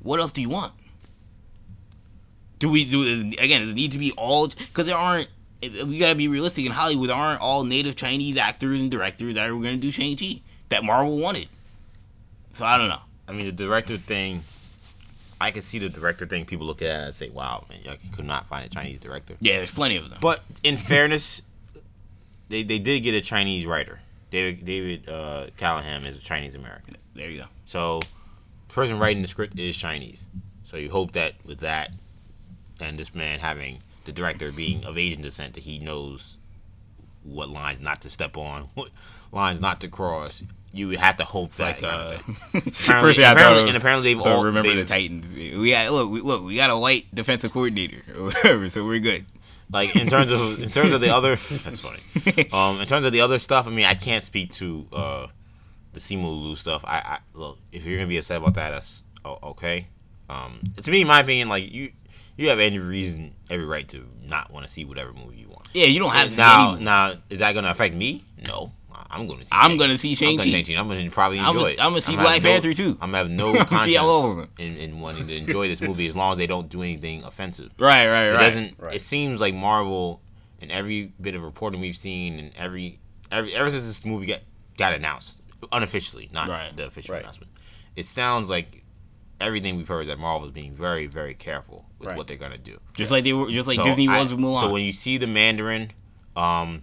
[0.00, 0.72] What else do you want?
[2.58, 3.02] Do we do
[3.38, 3.60] again?
[3.62, 4.48] Does it need to be all?
[4.48, 5.28] Because there aren't.
[5.62, 7.08] We gotta be realistic in Hollywood.
[7.08, 10.84] There aren't all native Chinese actors and directors that are gonna do Shang Chi that
[10.84, 11.48] Marvel wanted.
[12.54, 13.00] So I don't know.
[13.26, 14.42] I mean, the director thing,
[15.40, 16.44] I can see the director thing.
[16.44, 19.34] People look at it and say, "Wow, man, you could not find a Chinese director."
[19.40, 20.18] Yeah, there's plenty of them.
[20.20, 21.42] But in fairness,
[22.48, 24.00] they they did get a Chinese writer.
[24.30, 26.96] David David uh, Callaham is a Chinese American.
[27.14, 27.46] There you go.
[27.64, 30.24] So the person writing the script is Chinese.
[30.64, 31.92] So you hope that with that
[32.80, 36.38] and this man having the director being of Asian descent that he knows
[37.22, 38.90] what lines not to step on, what
[39.32, 40.42] lines not to cross.
[40.72, 41.82] You would have to hope that.
[41.82, 42.18] Like, uh,
[42.52, 45.26] first Apparently, I thought apparently, and apparently they've all remember the they've- Titans.
[45.34, 48.98] We got look, we, look, we got a white defensive coordinator or whatever, so we're
[49.00, 49.24] good.
[49.72, 52.00] like in terms of in terms of the other that's funny
[52.52, 55.26] um in terms of the other stuff i mean i can't speak to uh
[55.92, 59.02] the simu lulu stuff i i look if you're gonna be upset about that that's
[59.42, 59.86] okay
[60.30, 61.92] um to me in my opinion like you
[62.38, 65.66] you have any reason every right to not want to see whatever movie you want
[65.74, 68.72] Yeah, you don't have to now any- now is that gonna affect me no
[69.10, 70.50] i'm gonna see I'm gonna see I'm gonna Shang-Chi.
[70.64, 70.80] Shang-Chi.
[70.80, 71.80] I'm gonna probably I'm enjoy gonna- it.
[71.80, 72.98] I'm gonna see gonna Black have no- Panther, too.
[73.00, 76.14] I'm gonna have no I'm gonna conscience in, in wanting to enjoy this movie as
[76.16, 78.40] long as they don't do anything offensive Right, right, it right.
[78.40, 78.74] doesn't.
[78.78, 78.94] Right.
[78.96, 80.20] It seems like Marvel,
[80.60, 82.98] and every bit of reporting we've seen, and every
[83.32, 84.40] every ever since this movie got
[84.76, 85.40] got announced
[85.72, 86.76] unofficially, not Right.
[86.76, 87.22] the official Right.
[87.22, 87.50] announcement,
[87.96, 88.84] it sounds like
[89.40, 92.16] everything we've heard is that Marvel is being very very careful with Right.
[92.16, 92.78] what they're gonna do.
[92.96, 94.60] Just like they were, just like So Disney I- was with Mulan.
[94.60, 95.90] So when you see the Mandarin,
[96.36, 96.82] um,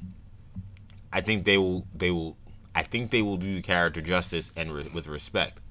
[1.14, 2.38] I think they will they will
[2.74, 5.62] I think they will do the character justice and re- with respect.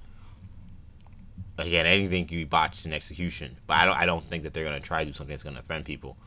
[1.57, 4.63] Again, anything can be botched in execution, but I don't I don't think that they're
[4.65, 6.17] gonna try to do something that's gonna offend people.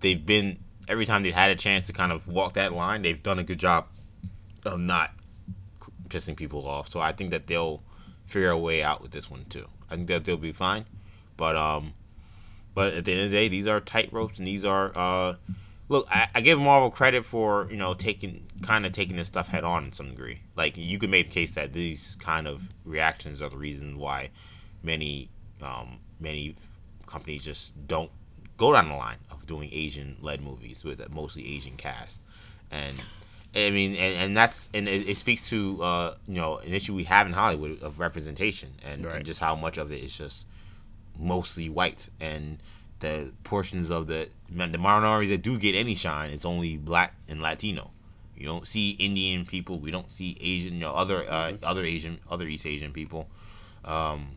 [0.00, 3.22] They've been every time they've had a chance to kind of walk that line, they've
[3.22, 3.86] done a good job
[4.64, 5.12] of not
[6.08, 6.90] pissing people off.
[6.90, 7.82] So I think that they'll
[8.26, 9.68] figure a way out with this one too.
[9.88, 10.84] I think that they'll be fine,
[11.36, 11.94] but um,
[12.80, 15.34] but at the end of the day, these are tight ropes, and these are uh,
[15.90, 16.06] look.
[16.10, 19.64] I, I give Marvel credit for you know taking kind of taking this stuff head
[19.64, 20.40] on in some degree.
[20.56, 24.30] Like you could make the case that these kind of reactions are the reason why
[24.82, 25.28] many
[25.60, 26.56] um, many
[27.06, 28.10] companies just don't
[28.56, 32.22] go down the line of doing Asian led movies with a mostly Asian cast,
[32.70, 33.02] and
[33.54, 36.94] I mean, and, and that's and it, it speaks to uh, you know an issue
[36.94, 39.16] we have in Hollywood of representation and, Right.
[39.16, 40.46] and just how much of it is just
[41.20, 42.58] mostly white and
[43.00, 47.40] the portions of the the minorities that do get any shine is only black and
[47.40, 47.90] Latino.
[48.36, 49.78] You don't see Indian people.
[49.78, 53.28] We don't see Asian, you know, other uh, other Asian, other East Asian people.
[53.84, 54.36] Um,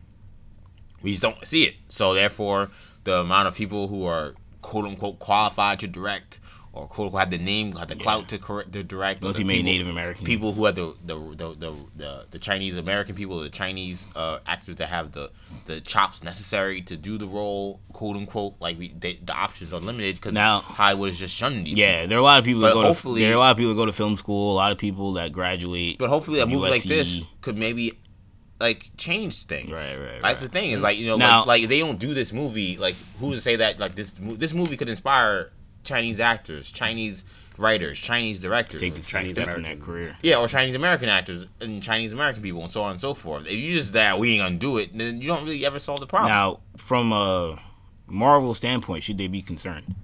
[1.02, 1.74] we just don't see it.
[1.88, 2.70] So therefore,
[3.04, 6.40] the amount of people who are quote unquote qualified to direct
[6.76, 9.20] or quote unquote had the name, had the clout to correct to direct.
[9.20, 10.26] Those you made people- Native American.
[10.26, 14.40] people who had the the the the, the, the Chinese American people, the Chinese uh,
[14.46, 15.30] actors that have the
[15.66, 18.56] the chops necessary to do the role, quote unquote.
[18.60, 21.78] Like we, they, the options are limited because Now- Hollywood is just shunning these.
[21.78, 22.88] yeah, there are a lot of people that But go to.
[22.88, 24.52] hopefully- There are a lot of people that go to film school.
[24.52, 25.98] A lot of people that graduate.
[25.98, 27.92] But hopefully, a movie like this could maybe
[28.60, 29.70] like change things.
[29.70, 30.38] Right, right, That's right.
[30.40, 32.76] the thing is like you know Now- like, like if they don't do this movie
[32.78, 35.50] like who's to say that like this this movie could inspire
[35.84, 37.24] Chinese actors, Chinese
[37.58, 39.82] writers, Chinese directors, take the Chinese step in American.
[39.82, 40.16] career.
[40.22, 43.46] yeah, or Chinese American actors and Chinese American people and so on and so forth.
[43.46, 46.00] If you just that we ain't gonna do it, then you don't really ever solve
[46.00, 46.30] the problem.
[46.30, 47.60] Now, from a
[48.06, 49.94] Marvel standpoint, should they be concerned?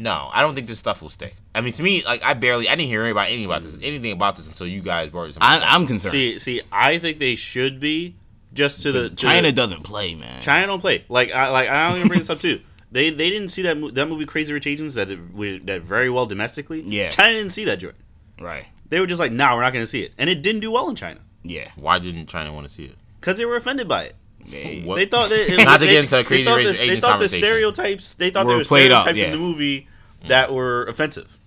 [0.00, 1.34] No, I don't think this stuff will stick.
[1.56, 3.84] I mean, to me, like I barely, I didn't hear about any about this, mm.
[3.84, 5.32] anything about this until you guys brought it.
[5.32, 6.12] to I, I'm concerned.
[6.12, 8.14] See, see, I think they should be
[8.52, 10.40] just to the to China the- doesn't play, man.
[10.40, 11.04] China don't play.
[11.08, 12.60] Like I like I don't even bring this up too.
[12.90, 15.82] They they didn't see that mo- that movie Crazy Rich Asians that it, we- that
[15.82, 16.80] very well domestically.
[16.82, 17.10] Yeah.
[17.10, 17.96] China didn't see that joint.
[18.40, 18.66] Right.
[18.88, 20.70] They were just like, nah, we're not going to see it, and it didn't do
[20.70, 21.70] well in China Yeah.
[21.76, 22.94] Why didn't China want to see it?
[23.20, 24.14] because they were offended by it.
[24.46, 24.96] They, What?
[24.96, 27.20] They thought that Not to get into a they Crazy thought Rich the- They thought
[27.20, 28.14] the stereotypes.
[28.14, 29.34] They thought Were there were played up, stereotypes yeah.
[29.34, 29.88] in the movie
[30.28, 31.38] that were offensive.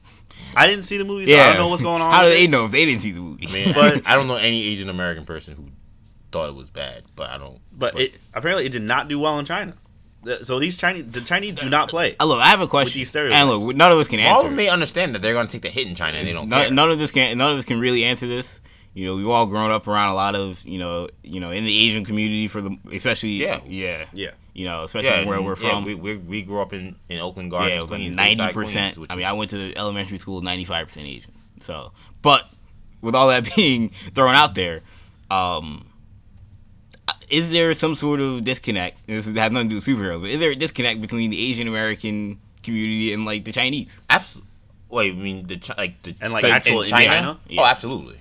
[0.56, 1.46] I didn't see the movie, so yeah.
[1.46, 2.12] I don't know what's going on.
[2.14, 3.48] How do with they know if they didn't see the movie?
[3.48, 5.64] I mean, But- I don't know any Asian American person who
[6.32, 7.60] thought it was bad, but I don't.
[7.72, 9.74] But it apparently it did not do well in China.
[10.24, 12.16] The- So these Chinese, the Chinese do not play.
[12.20, 13.00] Uh, look, I have a question.
[13.00, 14.34] these and look, none of us can answer.
[14.34, 14.56] Marvel it.
[14.56, 16.62] may understand that they're going to take the hit in China and they don't none,
[16.66, 16.72] care.
[16.72, 18.60] none of this can none of us can really answer this.
[18.94, 21.64] You know, we've all grown up around a lot of you know, you know, in
[21.66, 23.62] the Asian community for the especially Yeah.
[23.66, 24.32] yeah, Yeah.
[24.54, 25.86] You know, especially yeah, where and- we're yeah, from.
[25.86, 28.54] we, we, we grew up in, in Oakland yeah, Gardens, it was like Queens, ninety
[28.54, 28.98] percent.
[29.10, 31.32] I mean, I went to elementary school, ninety five percent Asian.
[31.62, 32.50] So, but
[33.02, 34.82] with all that being thrown out there,
[35.32, 35.86] um,
[37.32, 39.08] is there some sort of disconnect?
[39.08, 41.68] This has nothing to do with superheroes, but is there a disconnect between the Asian
[41.68, 43.96] American community and like the Chinese?
[44.10, 44.50] absolutely.
[44.90, 47.04] Wait, I mean the Chi- like the And, like, the- actual in China?
[47.06, 47.40] Indiana?
[47.48, 47.62] Yeah.
[47.62, 48.18] Oh, absolutely.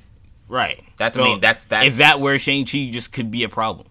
[0.48, 0.82] Right.
[0.98, 3.88] That's- I mean, that's- that's- that where Shang Chi just could be a problem?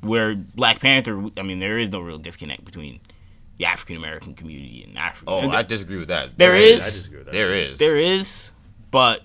[0.00, 3.00] Where Black Panther, I mean, there is no real disconnect between
[3.58, 5.30] the African American community and Africa.
[5.30, 6.36] Oh, And I disagree with that.
[6.38, 6.82] There is.
[6.82, 7.32] I disagree with that.
[7.32, 7.78] There is.
[7.78, 8.50] there is,
[8.90, 9.22] but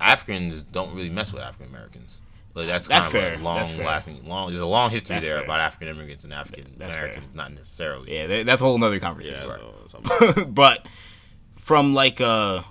[0.00, 2.18] Africans don't really mess with African Americans.
[2.54, 3.34] Like that's, That's kind of fair.
[3.34, 3.84] a long That's fair.
[3.86, 5.44] lasting long there's a long history That's there fair.
[5.44, 8.12] about African immigrants and African That's Americans, not necessarily.
[8.14, 9.40] yeah, that- that's a whole nother conversation.
[9.40, 9.56] Yeah.
[9.86, 10.00] so-
[10.34, 10.84] so- but
[11.56, 12.62] from like uh,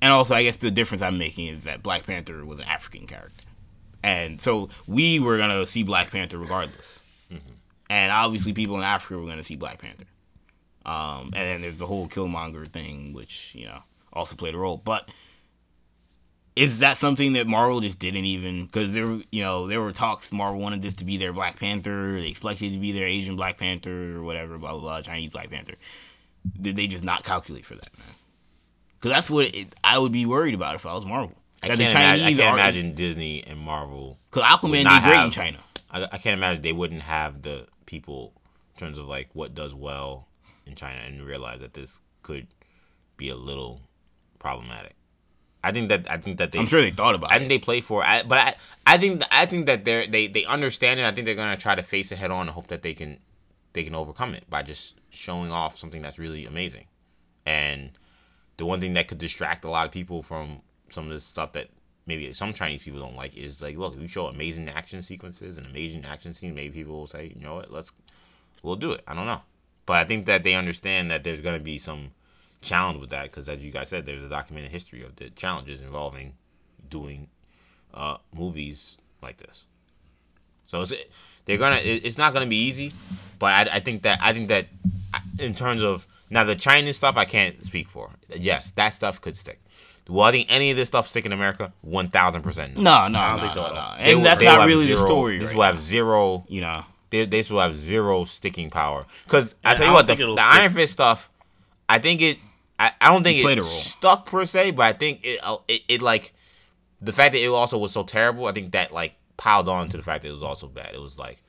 [0.00, 3.06] and also I guess the difference I'm making is that Black Panther was an African
[3.08, 3.44] character,
[4.02, 7.00] and so we were gonna see Black Panther regardless,
[7.90, 10.04] and obviously people in Africa were gonna see Black Panther.
[10.84, 13.80] Um, and then there's the whole Killmonger thing, which you know
[14.12, 14.76] also played a role.
[14.76, 15.08] But
[16.56, 18.64] is that something that Marvel just didn't even?
[18.64, 20.32] Because there, were- you know, there were talks.
[20.32, 22.12] Marvel wanted this to be their Black Panther.
[22.20, 24.56] They expected it to be their Asian Black Panther or whatever.
[24.58, 25.00] Blah blah blah.
[25.02, 25.74] Chinese Black Panther.
[26.60, 28.08] Did they just not calculate for that, man?
[28.98, 31.36] Because that's what it, I would be worried about if I was Marvel.
[31.62, 34.18] I can't, the imagine, I can't imagine Disney and Marvel.
[34.30, 35.58] Because Aquaman did great in China.
[35.90, 38.32] I, I can't imagine they wouldn't have the people
[38.74, 40.28] in terms of like what does well
[40.66, 42.46] in China and realize that this could
[43.16, 43.80] be a little
[44.38, 44.94] problematic.
[45.66, 47.32] I think that I think that they I'm sure they thought about it.
[47.32, 47.38] I it.
[47.40, 48.08] think they play for it.
[48.08, 48.54] I, but I,
[48.86, 51.04] I think I think that they're they they understand it.
[51.04, 53.18] I think they're gonna try to face it head on and hope that they can
[53.72, 56.84] they can overcome it by just showing off something that's really amazing.
[57.44, 57.90] And
[58.58, 61.52] the one thing that could distract a lot of people from some of this stuff
[61.52, 61.68] that
[62.06, 65.58] maybe some Chinese people don't like is like, look, if you show amazing action sequences
[65.58, 67.90] and amazing action scenes, maybe people will say, you know what, let's
[68.62, 69.02] we'll do it.
[69.08, 69.42] I don't know,
[69.84, 72.12] but I think that they understand that there's gonna be some
[72.62, 75.80] challenge with that because, as you guys said, there's a documented history of the challenges
[75.80, 76.34] involving
[76.88, 77.28] doing
[77.94, 79.64] uh, movies like this.
[80.66, 80.92] So it's
[81.44, 82.92] they're gonna it's not gonna be easy,
[83.38, 84.66] but I, I think that I think that
[85.38, 88.10] in terms of now the Chinese stuff I can't speak for.
[88.34, 89.60] Yes, that stuff could stick.
[90.08, 91.72] Well, I think any of this stuff stick in America?
[91.82, 92.76] One thousand percent.
[92.76, 93.94] no, no, I don't no, think so no, no.
[93.98, 95.38] They will- And that's not really the story.
[95.38, 96.44] This right will have now, zero.
[96.48, 96.84] you know.
[97.10, 99.04] They, this will have zero sticking power.
[99.24, 100.36] Because I tell you what, the, the.
[100.40, 101.30] Iron Fist stuff,
[101.88, 102.38] I think it.
[102.78, 103.70] I, I don't think It played it a role.
[103.70, 106.34] stuck per se, but I think it, uh, it it like
[107.00, 108.46] the fact that it also was so terrible.
[108.46, 110.94] I think that like piled on to the fact that it was also bad.
[110.94, 111.42] It was like,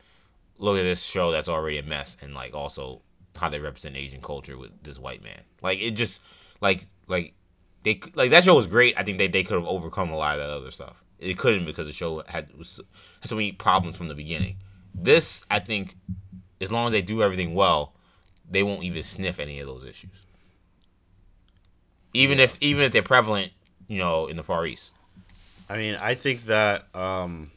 [0.58, 3.02] look at this show that's already a mess, and like also
[3.36, 5.42] how they represent Asian culture with this white man.
[5.62, 6.22] Like it just
[6.62, 7.34] like like
[7.84, 8.98] they like that show was great.
[8.98, 11.04] I think they, they could have overcome a lot of that other stuff.
[11.20, 12.80] It couldn't because the show had was
[13.22, 14.58] had so many problems from the beginning.
[14.94, 15.96] This I think,
[16.62, 17.94] as long as they do everything well,
[18.50, 20.24] they won't even sniff any of those issues.
[22.18, 23.52] Even if even if they're prevalent,
[23.88, 24.92] you know, in the Far East.
[25.70, 27.52] I mean, I think that um,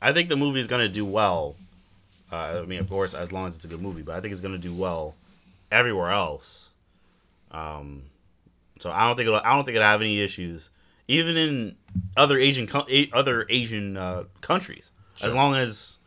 [0.00, 1.56] I think the movie is gonna do well.
[2.30, 4.32] Uh, I mean, of course, as long as it's a good movie, but I think
[4.32, 5.14] it's gonna do well
[5.72, 6.70] everywhere else.
[7.50, 8.04] Um,
[8.78, 10.70] so I don't think it'll, I don't think it'll have any issues,
[11.08, 11.76] even in
[12.16, 12.68] other Asian
[13.12, 14.92] other Asian uh, countries,
[15.22, 15.98] as long as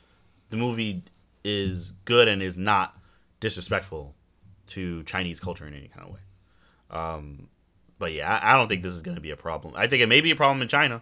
[0.49, 1.03] the movie
[1.43, 2.95] is good and is not
[3.39, 4.13] disrespectful
[4.67, 6.19] to Chinese culture in any kind of way.
[6.91, 7.47] Um,
[8.01, 9.73] but yeah, I, I don't think this is going to be a problem.
[9.77, 11.01] I think it may be a problem in China,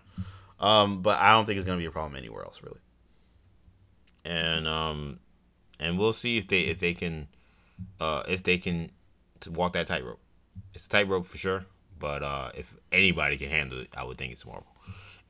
[0.59, 2.81] um, but I don't think it's going to be a problem anywhere else, really.
[4.25, 5.19] and um
[5.79, 7.27] and we'll see if they if they can
[7.99, 8.91] uh if they can
[9.39, 10.19] to walk that tightrope.
[10.73, 11.65] It's a tightrope for sure,
[11.97, 14.67] but uh if anybody can handle it, I would think it's Marvel.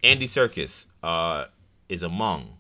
[0.04, 1.46] Andy Serkis uh
[1.88, 2.58] is among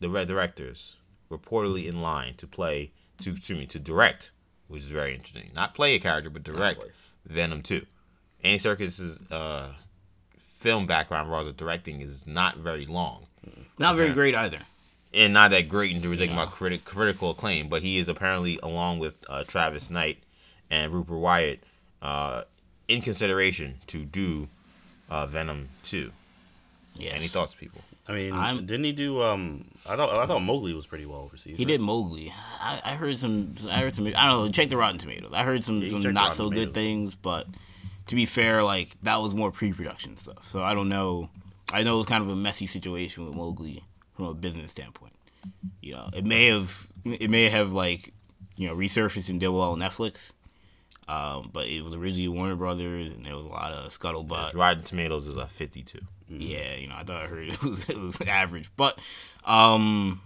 [0.00, 0.96] the red directors
[1.30, 2.92] reportedly in line to play
[3.22, 4.32] to excuse me to direct,
[4.68, 5.50] which is very interesting.
[5.54, 6.80] Not play a character, but direct.
[7.26, 7.86] Venom two.
[8.44, 9.68] Andy Serkis's uh
[10.36, 13.26] film background, rather directing, is not very long
[13.78, 14.58] Not very great either.
[15.14, 18.58] and not that great in terms of about critic, critical acclaim, but he is apparently
[18.62, 20.18] along with uh, Travis Knight
[20.70, 21.62] and Rupert Wyatt
[22.02, 22.42] uh,
[22.88, 24.48] in consideration to do
[25.08, 26.10] uh, Venom two.
[26.96, 27.10] Yeah.
[27.12, 27.80] Any thoughts, people?
[28.08, 29.22] I mean, I'm- didn't he do?
[29.22, 31.56] Um, I thought I thought Mowgli was pretty well received.
[31.58, 31.68] He right?
[31.72, 32.32] did Mowgli.
[32.60, 33.54] I, I heard some.
[33.70, 34.06] I heard some.
[34.08, 34.50] I don't know.
[34.50, 35.32] Check the Rotten Tomatoes.
[35.34, 37.46] I heard some, you can some not Rotten so good things, but
[38.08, 40.46] to be fair, like that was more pre-production stuff.
[40.46, 41.30] So I don't know.
[41.72, 43.84] I know it was kind of a messy situation with Mowgli
[44.14, 45.14] from a business standpoint.
[45.80, 48.12] You know, it may have it may have like
[48.56, 50.30] you know resurfaced and did well on Netflix.
[51.08, 54.54] Um, but it was originally Warner Brothers, and there was a lot of scuttlebutt.
[54.54, 56.00] Rotten Tomatoes is a 52.
[56.28, 58.98] Yeah, you know, I thought I heard it was, it was average, but
[59.44, 60.20] um,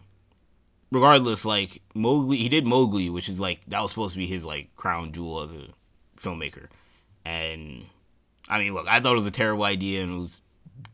[0.91, 4.45] regardless, like Mowgli, he did Mowgli, which is like that was supposed to be his
[4.45, 5.69] like crown jewel as a
[6.17, 6.67] filmmaker,
[7.25, 7.85] and
[8.49, 10.41] I mean, look, I thought it was a terrible idea and it was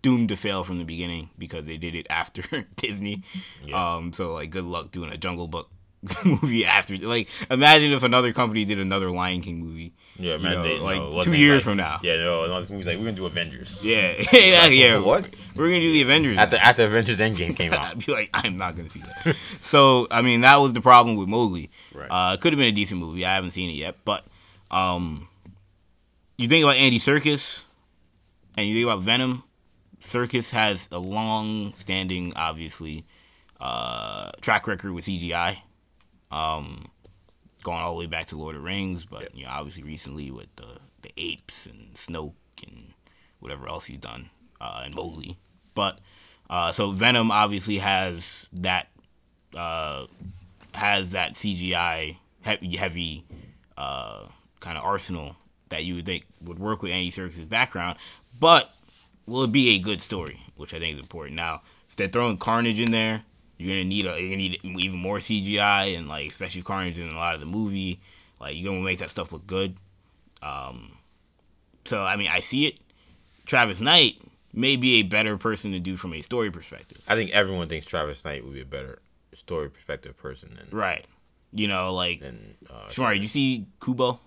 [0.02, 2.42] doomed to fail from the beginning because they did it after
[2.76, 3.22] Disney.
[3.64, 3.96] Yeah.
[3.96, 5.70] Um, so like, good luck doing a Jungle Book
[6.24, 6.96] movie after.
[6.98, 9.94] Like, imagine if another company did another Lion King movie.
[10.20, 10.54] Yeah, man.
[10.54, 12.00] know, they, like no, two years like- from now.
[12.02, 13.82] Yeah, no, another movie's like we're gonna do Avengers.
[13.84, 14.98] Yeah, yeah, yeah.
[14.98, 15.28] What?
[15.54, 16.36] We're gonna do the Avengers.
[16.38, 17.92] After after Avengers Endgame came out.
[17.92, 19.36] I'd be like, I'm not gonna see that.
[19.60, 21.70] so I mean, that was the problem with Mowgli.
[21.94, 22.08] Right.
[22.08, 23.24] Uh, it could have been a decent movie.
[23.24, 24.24] I haven't seen it yet, but
[24.72, 25.28] um,
[26.38, 27.64] you think about Andy Serkis,
[28.56, 29.42] and you think about Venom.
[30.00, 33.04] Serkis has a long-standing, obviously,
[33.60, 35.58] uh, track record with CGI.
[36.30, 36.86] Um,
[37.64, 40.30] going all the way back to Lord of the Rings, but you know, obviously recently
[40.30, 42.32] with the the apes and Snoke
[42.66, 42.92] and
[43.40, 44.30] whatever else he's done,
[44.60, 45.38] uh, and Mowgli.
[45.74, 45.98] But
[46.48, 48.88] uh, so Venom obviously has that
[49.56, 50.06] uh,
[50.72, 53.24] has that CGI heavy, heavy
[53.76, 54.26] uh,
[54.60, 55.34] kind of arsenal
[55.70, 57.98] that you would think would work with Andy Serkis' background,
[58.38, 58.74] but
[59.26, 61.36] will it be a good story, which I think is important.
[61.36, 63.22] Now, if they're throwing Carnage in there,
[63.58, 67.08] you're gonna need a you're gonna need even more CGI and like especially Carnage in
[67.08, 68.00] a lot of the movie.
[68.40, 69.76] Like you're gonna make that stuff look good.
[70.42, 70.92] Um,
[71.84, 72.78] so I mean, I see it.
[73.46, 74.16] Travis Knight
[74.52, 77.02] may be a better person to do from a story perspective.
[77.08, 79.00] I think everyone thinks Travis Knight would be a better
[79.34, 81.04] story perspective person than Right.
[81.52, 84.20] You know, like than uh, Shamari, did you see Kubo?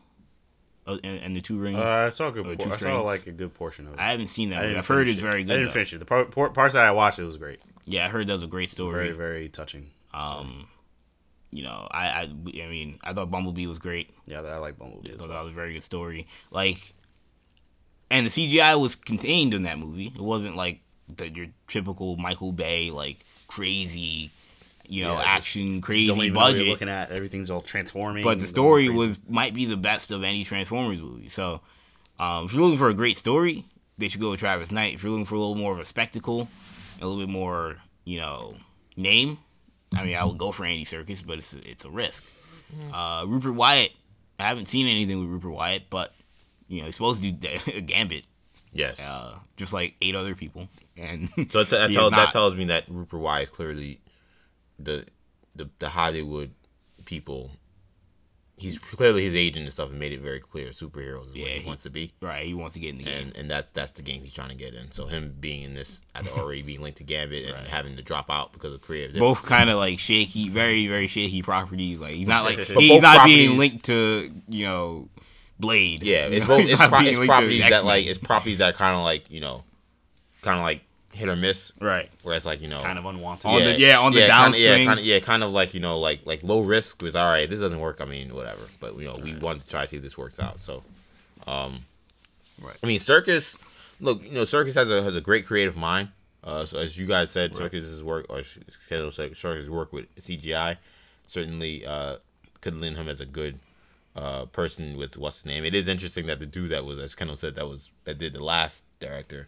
[0.88, 1.77] Uh, and, and the two rings.
[1.77, 2.57] Uh, I saw a good.
[2.59, 3.99] Por- I saw like a good portion of it.
[3.99, 4.65] I haven't seen that.
[4.65, 5.21] I've heard it's it.
[5.21, 5.53] very good.
[5.53, 5.73] I didn't though.
[5.73, 5.99] finish it.
[5.99, 7.61] The par- par- parts that I watched, it was great.
[7.86, 9.05] Yeah, I heard that was a great story.
[9.05, 9.91] Very, very touching.
[10.13, 10.67] Um,
[11.51, 14.09] you know, I, I, I mean, I thought Bumblebee was great.
[14.25, 15.09] Yeah, I like Bumblebee.
[15.09, 15.38] I thought well.
[15.38, 16.27] that was a very good story.
[16.49, 16.93] Like,
[18.09, 20.07] and the CGI was contained in that movie.
[20.07, 20.82] It wasn't like
[21.15, 24.32] the, your typical Michael Bay like crazy,
[24.88, 26.67] you know, Yeah, just action Don't crazy even know what you're budget.
[26.67, 28.23] looking at everything's all transforming.
[28.23, 31.29] but the story was might be the best of any Transformers movie.
[31.29, 31.61] So,
[32.19, 33.65] um, if you're looking for a great story,
[33.97, 34.93] they should go with Travis Knight.
[34.95, 36.47] If you're looking for a little more of a spectacle,
[37.01, 38.55] a little bit more, you know,
[38.97, 39.38] name,
[39.95, 42.23] I mean, I would go for Andy Serkis, but it's it's a risk.
[42.93, 43.91] Uh, Rupert Wyatt,
[44.39, 46.13] I haven't seen anything with Rupert Wyatt, but
[46.67, 48.23] you know, he's supposed to do a Gambit,
[48.73, 48.99] yes.
[49.01, 52.32] uh, just like eight other people, and so that, that, he tell, is that not.
[52.32, 53.99] tells me that Rupert Wyatt is clearly
[54.86, 55.05] the
[55.55, 56.51] the the Hollywood
[57.05, 57.51] people.
[58.57, 61.51] He's clearly his agent and stuff and made it very clear superheroes is Yeah, what
[61.51, 62.13] he, he- wants to be.
[62.21, 63.27] right, he wants to get in the game.
[63.29, 64.91] and and that's that's the game he's trying to get in.
[64.91, 65.99] So him being in this,
[66.38, 67.65] already being linked to Gambit and Right.
[67.67, 71.41] having to drop out because of creative, both kind of like shaky, very very shaky
[71.41, 71.99] properties.
[71.99, 75.09] Like he's not like he's not being linked to you know
[75.59, 76.03] Blade.
[76.03, 79.29] yeah, it's both it's, pro- it's properties that like it's properties that kind of like
[79.32, 79.63] you know,
[80.43, 80.82] kind of like
[81.14, 81.72] hit or miss.
[81.80, 83.45] right Whereas like you know, kind of unwanted.
[83.45, 84.86] On the- yeah, on the yeah, downswing.
[84.86, 87.49] kind of, yeah, kind of like you know, like like low risk was all right.
[87.49, 87.99] This doesn't work.
[88.01, 88.62] I mean, whatever.
[88.80, 90.62] But you know, we wanted to try to see if this works out.
[90.62, 90.84] So,
[91.47, 91.80] um,
[92.62, 92.78] Right.
[92.84, 93.57] I mean, Serkis.
[93.99, 96.09] Look, you know, Serkis has a has a great creative mind.
[96.43, 100.78] Uh, so as you guys said, Serkis's work or Serkis's work with CGI
[101.28, 102.18] certainly uh,
[102.62, 103.59] could lend him as a good
[104.16, 105.64] uh, person with what's his name.
[105.66, 108.34] It is interesting that the dude that was, as Kendall said, that was that did
[108.34, 109.47] the last director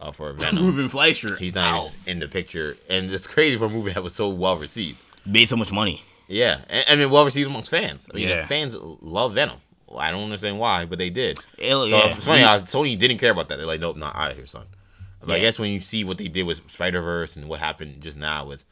[0.00, 0.64] uh, for Venom.
[0.66, 1.36] Ruben Fleischer.
[1.36, 4.28] He's not even in the picture, and it's crazy for a movie that was so
[4.28, 4.98] well received.
[5.26, 6.02] made so much money.
[6.28, 8.08] Yeah, and, I mean, well received amongst fans.
[8.12, 8.46] I mean, the Yeah.
[8.46, 9.58] fans love Venom.
[9.88, 11.38] Well, I don't understand why, but they did.
[11.58, 12.14] It- So yeah.
[12.16, 13.56] it's funny how Sony didn't care about that.
[13.56, 14.66] They're like, nope, not out of here, son.
[15.22, 18.00] But I guess when you see what they did with Spider Verse and what happened
[18.00, 18.64] just now with,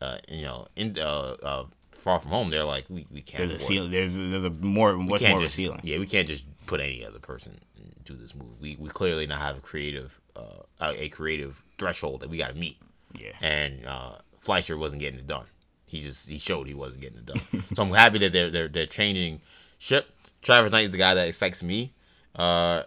[0.00, 3.46] uh, you know, in uh, uh, Far From Home, they're like, we, we can't.
[3.48, 3.90] There's a ceiling.
[3.90, 5.80] There's there's a more much more just ceiling.
[5.82, 7.60] yeah, we can't just put any other person
[8.04, 8.54] do this movie.
[8.60, 12.48] We we clearly not have a creative uh, a a creative threshold that we got
[12.48, 12.78] to meet
[13.18, 13.32] Yeah.
[13.40, 15.46] and uh, Fleischer wasn't getting it done.
[15.86, 17.62] He just he showed he wasn't getting it done.
[17.74, 19.40] so I'm happy that they're they're they're changing
[19.78, 20.08] ship.
[20.40, 21.92] Travis Knight is the guy that excites me.
[22.34, 22.82] Uh,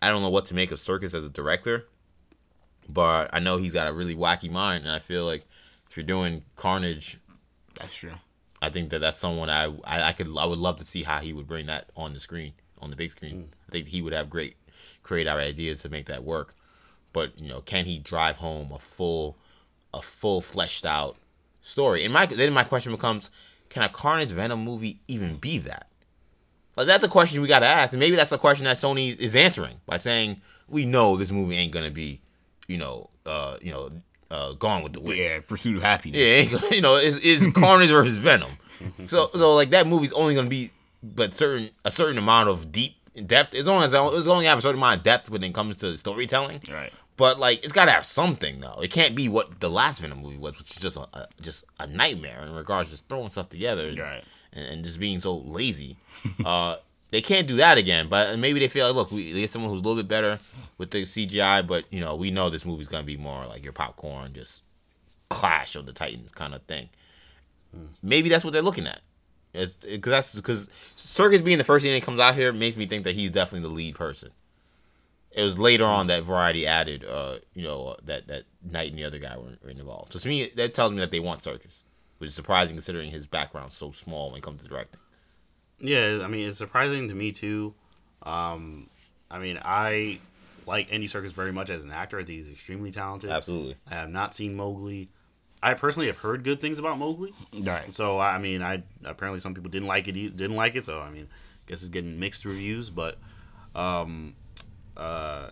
[0.00, 1.86] I don't know what to make of Serkis as a director,
[2.88, 5.44] but I know he's got a really wacky mind, and I feel like
[5.90, 7.18] if you're doing Carnage,
[7.78, 8.12] That's true.
[8.62, 11.18] I think that that's someone I, I I could I would love to see how
[11.18, 13.50] he would bring that on the screen on the big screen.
[13.68, 14.56] I think he would have great
[15.02, 16.54] creative ideas to make that work.
[17.16, 19.38] But you know, can he drive home a full
[19.94, 21.16] a full fleshed out
[21.62, 22.04] story.
[22.04, 23.30] And my then my question becomes,
[23.70, 25.88] can a Carnage Venom movie even be that?
[26.76, 29.18] Like that's a question we got to ask, and maybe that's a question that Sony
[29.18, 32.20] is answering by saying we know this movie ain't gonna be,
[32.68, 33.90] you know, uh, you know,
[34.30, 35.18] uh, gone with the wind.
[35.18, 36.20] Yeah, Pursuit of Happiness.
[36.20, 38.52] Yeah, you know, it's, it's Carnage versus Venom.
[39.08, 40.70] So, so like that movie's only gonna be,
[41.02, 43.54] but certain a certain amount of deep depth.
[43.54, 45.78] As long as it's only gonna have a certain amount of depth when it comes
[45.78, 46.60] to storytelling.
[46.70, 46.92] Right.
[47.16, 48.80] But like, it's gotta have something though.
[48.82, 51.64] It can't be what the last Venom movie was, which is just a, a just
[51.80, 53.88] a nightmare in regards to just throwing stuff together.
[53.88, 54.24] and- Right.
[54.52, 55.96] And, and just being so lazy.
[56.44, 56.76] uh,
[57.10, 58.08] they can't do that again.
[58.08, 60.38] But maybe they feel like, look, we they get someone who's a little bit better
[60.78, 61.66] with the CGI.
[61.66, 64.62] But you know, we know this movie's gonna be more like your popcorn, just
[65.30, 66.88] clash of the titans kind of thing.
[68.02, 69.00] Maybe that's what they're looking at.
[69.52, 73.04] Because that's because Serkis being the first thing that comes out here makes me think
[73.04, 74.30] that he's definitely the lead person.
[75.36, 78.98] It was later on that Variety added, uh, you know, uh, that that Knight and
[78.98, 80.14] the other guy were, were involved.
[80.14, 81.82] So to me, that tells me that they want Serkis,
[82.18, 84.98] which is surprising considering his background's so small when it comes to directing.
[85.78, 87.74] Yeah, I mean it's surprising to me too.
[88.22, 88.88] Um,
[89.30, 90.20] I mean I
[90.66, 92.18] like Andy Serkis very much as an actor.
[92.18, 93.28] I think he's extremely talented.
[93.28, 93.76] Absolutely.
[93.90, 95.10] I have not seen Mowgli.
[95.62, 97.34] I personally have heard good things about Mowgli.
[97.52, 97.92] Right.
[97.92, 100.12] So I mean, I apparently some people didn't like it.
[100.12, 100.84] Didn't like it.
[100.86, 102.88] So I mean, I guess it's getting mixed reviews.
[102.88, 103.18] But,
[103.74, 104.34] um,
[104.96, 105.50] uh, uh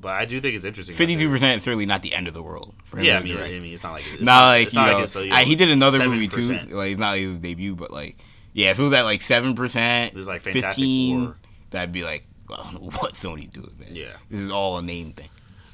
[0.00, 0.94] but I do think it's interesting.
[0.94, 2.74] Fifty-two percent is certainly not the end of the world.
[2.84, 3.38] For him Yeah, I mean.
[3.38, 5.44] I mean, it's not like it's not like it's you not know, like you I-
[5.44, 6.42] he did another movie too.
[6.42, 8.18] Like it's not like his debut, but like
[8.52, 11.36] yeah, if it was at like seven percent, It was like Fantastic fifteen, Four.
[11.70, 13.90] that'd be like well, I don't know what Sony's doing, man.
[13.92, 14.12] Yeah.
[14.30, 15.28] this is all a name thing.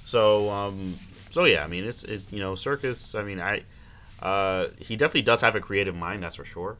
[0.05, 0.97] So, um,
[1.31, 3.19] so yeah, I mean, it's it's you know, Serkis.
[3.19, 3.63] I mean, I,
[4.23, 6.79] uh, he definitely does have a creative mind, that's for sure.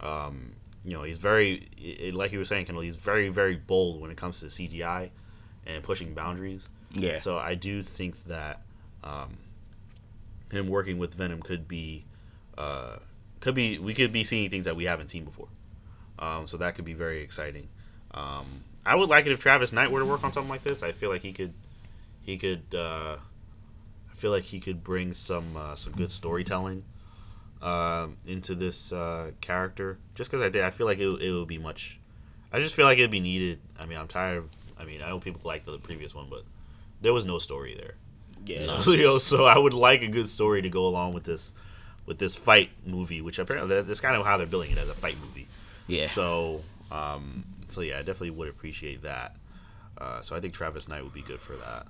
[0.00, 0.53] Um,
[0.84, 1.68] you know, he's very,
[2.12, 2.82] like you were saying, Kendall.
[2.82, 5.10] He's very, very bold when it comes to CGI
[5.66, 6.68] and pushing boundaries.
[6.92, 7.20] Yeah.
[7.20, 8.62] So I do think that
[9.02, 9.38] um,
[10.50, 12.04] him working with Venom could be,
[12.58, 12.96] uh,
[13.40, 15.48] could be, we could be seeing things that we haven't seen before.
[16.18, 17.68] Um, so that could be very exciting.
[18.12, 18.44] Um,
[18.86, 20.82] I would like it if Travis Knight were to work on something like this.
[20.82, 21.54] I feel like he could
[22.22, 26.84] he could uh, I feel like he could bring some uh, some good storytelling
[27.64, 31.48] um into this uh, character just because I did I feel like it, it would
[31.48, 31.98] be much
[32.52, 35.08] I just feel like it'd be needed I mean I'm tired of I mean I
[35.08, 36.44] know people like the previous one but
[37.00, 37.94] there was no story there
[38.44, 41.52] Yeah, you know, so I would like a good story to go along with this
[42.06, 44.94] with this fight movie which apparently that's kind of how they're billing it as a
[44.94, 45.48] fight movie
[45.86, 46.06] yeah.
[46.06, 49.36] so, um, so yeah, I definitely would appreciate that.
[49.96, 51.86] Uh, so I think Travis Knight would be good for that.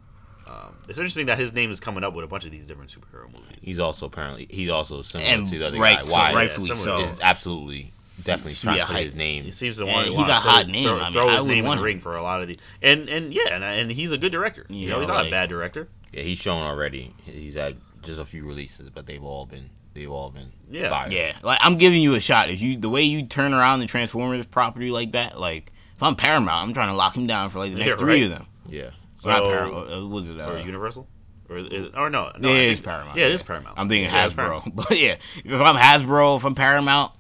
[0.47, 2.91] Um, it's interesting that his name is coming up with a bunch of these different
[2.91, 3.57] superhero movies.
[3.63, 6.03] He's also apparently he's also similar And to the other right, guy.
[6.03, 6.35] so Why?
[6.35, 6.85] rightfully similar.
[6.85, 6.99] so.
[7.01, 7.93] is absolutely
[8.23, 9.45] definitely trying be to a put his name.
[9.45, 10.09] He seems to And want.
[10.09, 10.85] he want got to hot throw, name.
[10.85, 11.83] Throw, I mean, throw his name in the him.
[11.83, 12.59] ring for a lot of these.
[12.83, 14.67] and and yeah, and, and he's a good director.
[14.69, 15.89] You, You know, know, he's not a bad director.
[16.13, 17.15] Yeah, he's shown already.
[17.25, 20.91] He's had just a few releases, but they've all been they've all been Yeah.
[20.91, 21.09] fire.
[21.11, 22.51] Yeah, like I'm giving you a shot.
[22.51, 26.15] If you the way you turn around the Transformers property like that, like if I'm
[26.17, 28.23] Paramount, I'm trying to lock him down for like the next Yeah, three right.
[28.25, 28.47] of them.
[28.69, 28.91] yeah.
[29.25, 29.93] So, Well, not Paramount.
[29.93, 30.39] Uh, was it?
[30.39, 31.09] Uh, or Universal,
[31.49, 33.17] or is it, or no, no, yeah, it's Paramount.
[33.17, 33.79] Yeah, it is Paramount.
[33.79, 37.13] I'm thinking yeah, Hasbro, but yeah, if I'm Hasbro, if I'm Paramount,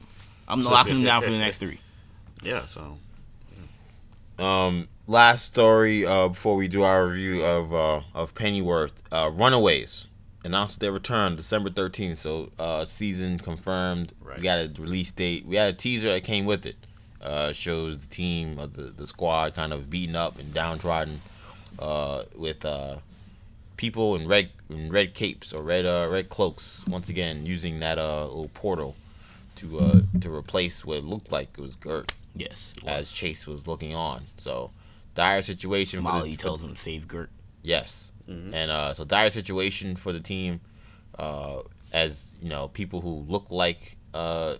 [0.46, 1.80] I'm locking them down for the next three.
[2.42, 2.98] Yeah, so
[4.38, 9.02] Um, last story uh, before we do our review of uh, of Pennyworth.
[9.11, 10.07] Uh, Runaways
[10.44, 12.18] announced their return December thirteenth.
[12.18, 14.12] So uh, season confirmed.
[14.20, 14.36] Right.
[14.38, 15.46] We got a release date.
[15.46, 16.76] We had a teaser that came with it.
[17.22, 21.22] Uh, shows the team of the, the squad kind of beaten up and downtrodden
[21.78, 22.96] uh, with uh,
[23.76, 26.84] people in red in red capes or red uh, red cloaks.
[26.86, 28.96] Once again, using that uh, little portal
[29.56, 33.94] to uh, to replace what looked like it was Gert Yes, as Chase was looking
[33.94, 34.22] on.
[34.38, 34.70] So
[35.14, 36.00] dire situation.
[36.00, 37.30] for the- Molly tells him save Gert.
[37.62, 40.60] yes, and uh, so dire situation for the team.
[41.18, 41.60] Uh,
[41.92, 44.56] as you know, people who look like uh,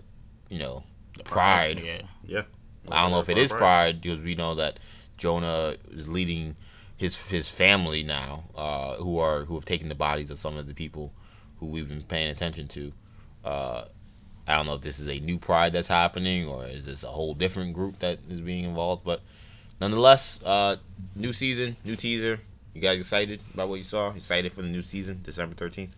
[0.49, 0.85] you know
[1.25, 1.81] Pride.
[1.85, 2.43] Yeah, yeah.
[2.91, 4.79] I don't know if it is Pride because we know that
[5.17, 6.55] Jonah is leading
[6.97, 10.67] his his family now, uh, who are who have taken the bodies of some of
[10.67, 11.13] the people
[11.59, 12.93] who we've been paying attention to.
[13.45, 13.85] Uh,
[14.47, 17.09] I don't know if this is a new Pride that's happening or is this a
[17.09, 19.23] whole different group that is being involved, but
[19.81, 20.77] nonetheless, uh,
[21.17, 22.41] new season, new teaser.
[22.75, 24.11] You guys excited about what you saw?
[24.13, 25.95] Excited for the new season, December thirteenth?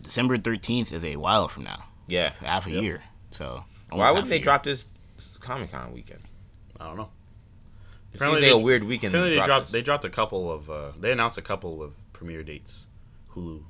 [0.00, 1.84] December 13th is a while from now.
[2.06, 2.28] Yeah.
[2.28, 3.02] It's half a year.
[3.30, 4.42] So Why wouldn't they year.
[4.44, 4.86] drop this
[5.40, 6.20] Comic Con weekend?
[6.80, 7.10] I don't know.
[8.14, 9.14] It Apparently seems like they- a weird weekend.
[9.14, 9.72] Apparently they dropped this.
[9.72, 12.86] they dropped a couple of uh, they announced a couple of premiere dates,
[13.34, 13.62] Hulu.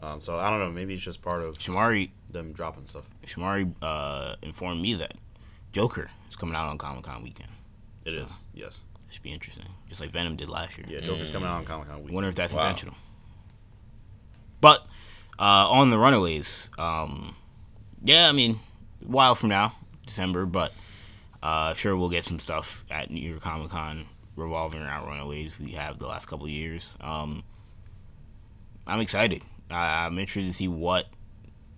[0.00, 0.70] Um, so I don't know.
[0.70, 3.08] Maybe it's just part of Shamari them dropping stuff.
[3.24, 5.14] Shamari uh, informed me that
[5.72, 7.50] Joker is coming out on Comic Con weekend.
[8.04, 8.82] It is yes.
[9.08, 10.86] It should be interesting, just like Venom did last year.
[10.88, 12.12] Yeah, Joker's coming out on Comic Con week.
[12.12, 12.62] Wonder if that's Wow.
[12.62, 12.94] intentional.
[14.60, 14.84] But
[15.40, 16.68] Uh, on the Runaways.
[16.78, 17.36] Um,
[18.02, 18.58] yeah, I mean,
[19.00, 20.72] a while from now, December, but
[21.42, 25.58] uh, sure we'll get some stuff at New York Comic Con revolving around Runaways.
[25.58, 26.88] We have the last couple of years.
[27.00, 27.42] Um,
[28.86, 29.42] I'm excited.
[29.70, 31.06] I, I'm interested to see what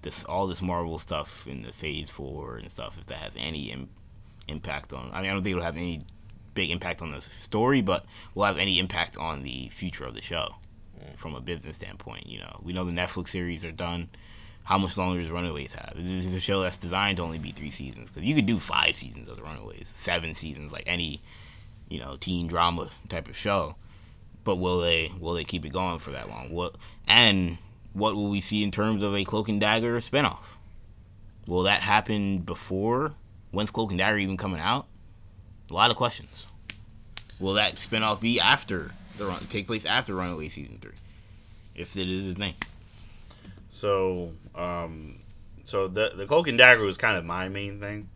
[0.02, 3.70] this all this Marvel stuff in the Phase Four and stuff if that has any
[3.70, 3.90] Im-
[4.48, 5.10] impact on.
[5.12, 6.00] I mean, I don't think it'll have any
[6.54, 8.04] big impact on the story, but
[8.34, 10.54] will have any impact on the future of the show
[11.16, 12.26] from a business standpoint.
[12.26, 14.08] You know, we know the Netflix series are done.
[14.70, 15.94] How much longer does Runaways have?
[15.98, 18.46] Is this is a show that's designed to only be three seasons because you could
[18.46, 21.20] do five seasons of the Runaways, seven seasons, like any
[21.88, 23.74] you know teen drama type of show.
[24.44, 26.52] But will they will they keep it going for that long?
[26.52, 26.76] What
[27.08, 27.58] and
[27.94, 30.54] what will we see in terms of a Cloak and Dagger spinoff?
[31.48, 33.14] Will that happen before?
[33.50, 34.86] When's Cloak and Dagger even coming out?
[35.68, 36.46] A lot of questions.
[37.40, 39.40] Will that spinoff be after the run?
[39.46, 40.92] Take place after Runaway season three,
[41.74, 42.54] if it is his name.
[43.70, 45.18] So, um,
[45.64, 48.08] so the the cloak and dagger was kind of my main thing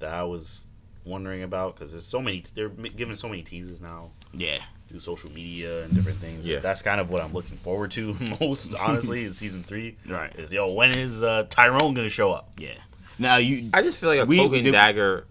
[0.00, 0.70] that I was
[1.04, 4.58] wondering about because there's so many they're giving so many teases now Yeah,
[4.88, 6.46] through social media and different things.
[6.46, 6.58] Yeah.
[6.60, 8.74] that's kind of what I'm looking forward to most.
[8.80, 10.34] Honestly, in season three, Right.
[10.36, 12.52] Is yo when is uh, Tyrone gonna show up?
[12.58, 12.74] yeah.
[13.18, 15.26] Now you, I just feel like a We- cloak and the- dagger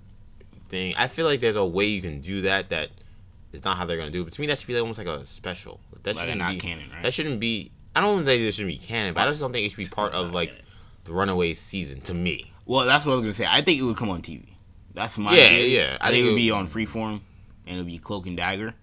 [0.69, 0.93] thing.
[0.97, 2.89] I feel like there's a way you can do that that
[3.51, 4.21] is not how they're gonna do.
[4.21, 4.25] it.
[4.25, 5.79] But to me, that should be like almost like a special.
[6.03, 7.03] That Like shouldn't not be canon, right?
[7.03, 7.71] That shouldn't be.
[7.95, 9.85] I don't think it should be canon, but I just don't think it should be
[9.85, 10.57] part of like
[11.03, 12.01] the Runaways season.
[12.01, 13.45] To me, well, that's what I was gonna say.
[13.49, 14.49] I think it would come on TV.
[14.93, 15.75] That's my Yeah, theory.
[15.75, 15.97] yeah.
[16.01, 17.21] I, think it would be on Freeform,
[17.65, 18.73] and it would be Cloak and Dagger,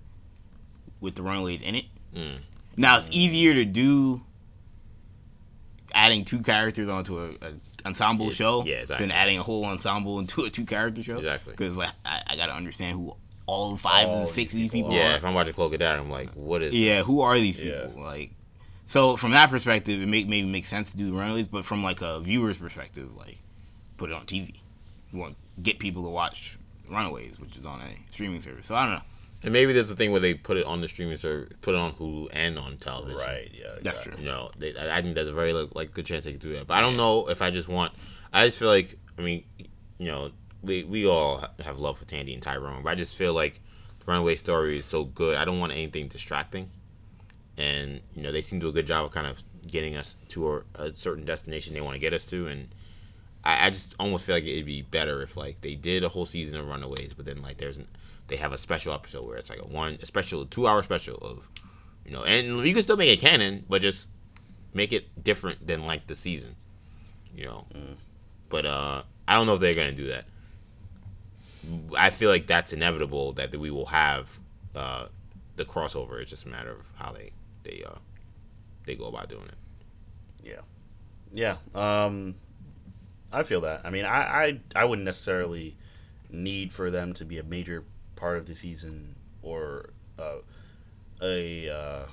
[1.01, 1.85] with the Runaways in it.
[2.15, 2.39] Mm.
[2.77, 4.23] Now it's easier to do
[5.93, 7.53] adding two characters onto a, a
[7.87, 9.07] ensemble Yeah, show yeah, exactly.
[9.07, 11.17] than adding a whole ensemble into a two character show.
[11.19, 11.53] Exactly.
[11.53, 13.15] Because like I, I gotta understand who
[13.47, 15.15] all five All and six of these people yeah.
[15.15, 15.17] are.
[15.17, 16.75] If I'm watching Cloak and Dagger, I'm like, what is?
[16.75, 17.07] Yeah, this?
[17.07, 17.87] who are these Yeah.
[17.87, 18.03] people?
[18.03, 18.33] Like,
[18.89, 21.85] so from that perspective, it make maybe makes sense to do the Runaways, but from
[21.85, 23.43] like a viewer's perspective, like,
[23.99, 24.57] put it on TV.
[25.13, 26.59] You want to get people to watch
[26.89, 28.67] Runaways, which is on a streaming service.
[28.67, 29.03] So I don't know.
[29.43, 31.79] And maybe there's a thing where they put it on the streaming service, put it
[31.79, 33.19] on Hulu and on television.
[33.19, 33.51] Right.
[33.53, 33.73] Yeah.
[33.83, 34.15] That's true.
[34.19, 36.41] You know, they, I I think there's a very like, like good chance they could
[36.41, 36.67] do that.
[36.67, 37.93] But I don't know if I just want.
[38.33, 39.45] I just feel like I mean,
[39.99, 40.31] you know,
[40.63, 43.61] we we all have love for Tandy and Tyrone, but I just feel like
[44.01, 45.37] the Runaway story is so good.
[45.37, 46.71] I don't want anything distracting.
[47.59, 50.17] And you know, they seem to do a good job of kind of getting us
[50.29, 52.69] to a, a certain destination they want to get us to, and
[53.45, 56.25] I, I just almost feel like it'd be better if like they did a whole
[56.25, 57.89] season of Runaways, but then like there's an,
[58.29, 61.17] they have a special episode where it's like a one a special two hour special
[61.17, 61.51] of
[62.05, 64.09] you know, and you can still make it canon, but just
[64.73, 66.57] make it different than like the season,
[67.35, 67.67] you know.
[68.49, 70.25] But uh, I don't know if they're gonna do that.
[71.97, 74.39] I feel like that's inevitable that we will have
[74.75, 75.07] uh,
[75.57, 76.21] the crossover.
[76.21, 77.33] It's just a matter of how they
[77.63, 77.97] they uh,
[78.87, 80.45] they go about doing it.
[80.45, 80.61] Yeah.
[81.33, 81.57] Yeah.
[81.75, 82.37] Um
[83.33, 83.83] I feel that.
[83.85, 85.77] I mean, I I I wouldn't necessarily
[86.31, 87.85] need for them to be a major
[88.17, 90.39] part of the season or uh,
[91.23, 92.07] a uh,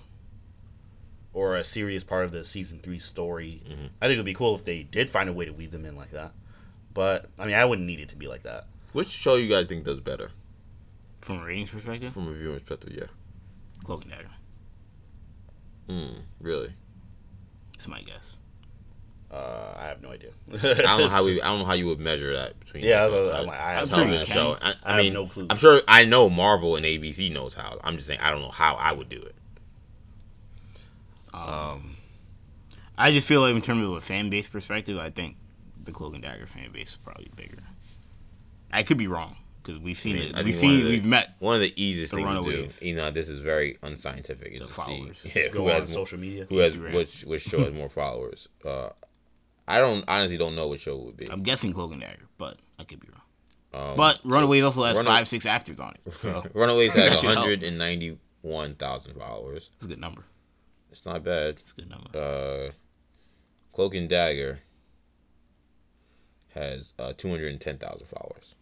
[1.33, 3.61] or a serious part of the season 3 story.
[4.01, 5.85] I think it would be cool if they did find a way to weave them
[5.85, 6.31] in like that.
[6.93, 8.67] But I mean, I wouldn't need it to be like that.
[8.93, 10.31] Which show you guys think does better
[11.21, 12.93] From a ratings perspective, from a viewer's perspective?
[12.97, 13.07] Yeah.
[13.83, 14.29] Cloak and Dagger.
[15.89, 16.73] Mm, really?
[17.73, 18.23] That's my guess.
[19.31, 20.29] Uh, I have no idea.
[20.51, 21.41] I don't know how we.
[21.41, 22.83] I don't know how you would measure that between.
[22.85, 24.33] Yeah, I like, was- a- I'm like, I a have no television clue.
[24.33, 24.57] show.
[24.61, 25.47] I, I I have mean, no clue.
[25.49, 27.77] I'm sure I know Marvel and ABC knows how.
[27.83, 29.35] I'm just saying I don't know how I would do it.
[31.33, 31.97] Um,
[32.97, 35.35] I just feel like in terms of a fan base perspective, I think
[35.83, 37.57] the Cloak and Dagger fan base is probably bigger.
[38.71, 39.35] I could be wrong
[39.65, 40.35] because we've seen I mean, it.
[40.37, 40.83] I We've seen.
[40.83, 41.35] the- we've met.
[41.39, 44.53] One of the easiest The things to do, you know, this is very unscientific.
[44.53, 45.17] Is The to followers.
[45.19, 46.45] see yeah, Just who go on has more, social media.
[46.49, 48.47] who has which which show has more followers.
[48.63, 48.89] Uh,
[49.67, 51.29] I don't honestly don't know what show it would be.
[51.31, 53.21] I'm guessing Cloak and Dagger, but I could be wrong.
[53.91, 56.13] Um, But Runaways also has Runa- five, six actors on it.
[56.13, 59.69] So Runaways That has 191,000 followers.
[59.75, 60.23] it's a good number.
[60.91, 61.55] It's not bad.
[61.59, 62.09] It's a good number.
[62.17, 62.71] Uh,
[63.73, 64.59] Cloak and Dagger
[66.53, 68.54] has uh, 210,000 followers.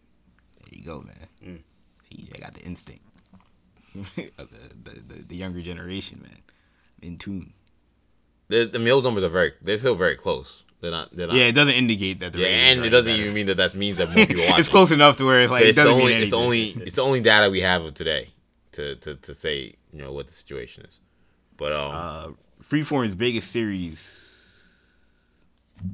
[0.76, 1.28] You go, man.
[1.44, 2.34] Mm.
[2.34, 3.04] I got the instinct.
[3.94, 6.38] the, the, the, the younger generation, man,
[7.00, 7.52] in tune.
[8.48, 10.62] The, the meals numbers are very, they're still very close.
[10.80, 11.36] They're not, they're not.
[11.36, 13.22] Yeah, it doesn't indicate that the Yeah, and it doesn't better.
[13.22, 14.58] even mean that that means that more people watch.
[14.60, 14.72] it's it.
[14.72, 17.02] close enough to where it's like it's it the only it's the only it's the
[17.02, 18.30] only data we have of today
[18.72, 21.00] to to, to say you know what the situation is.
[21.56, 22.28] But um, uh,
[22.62, 24.28] Freeform's biggest series,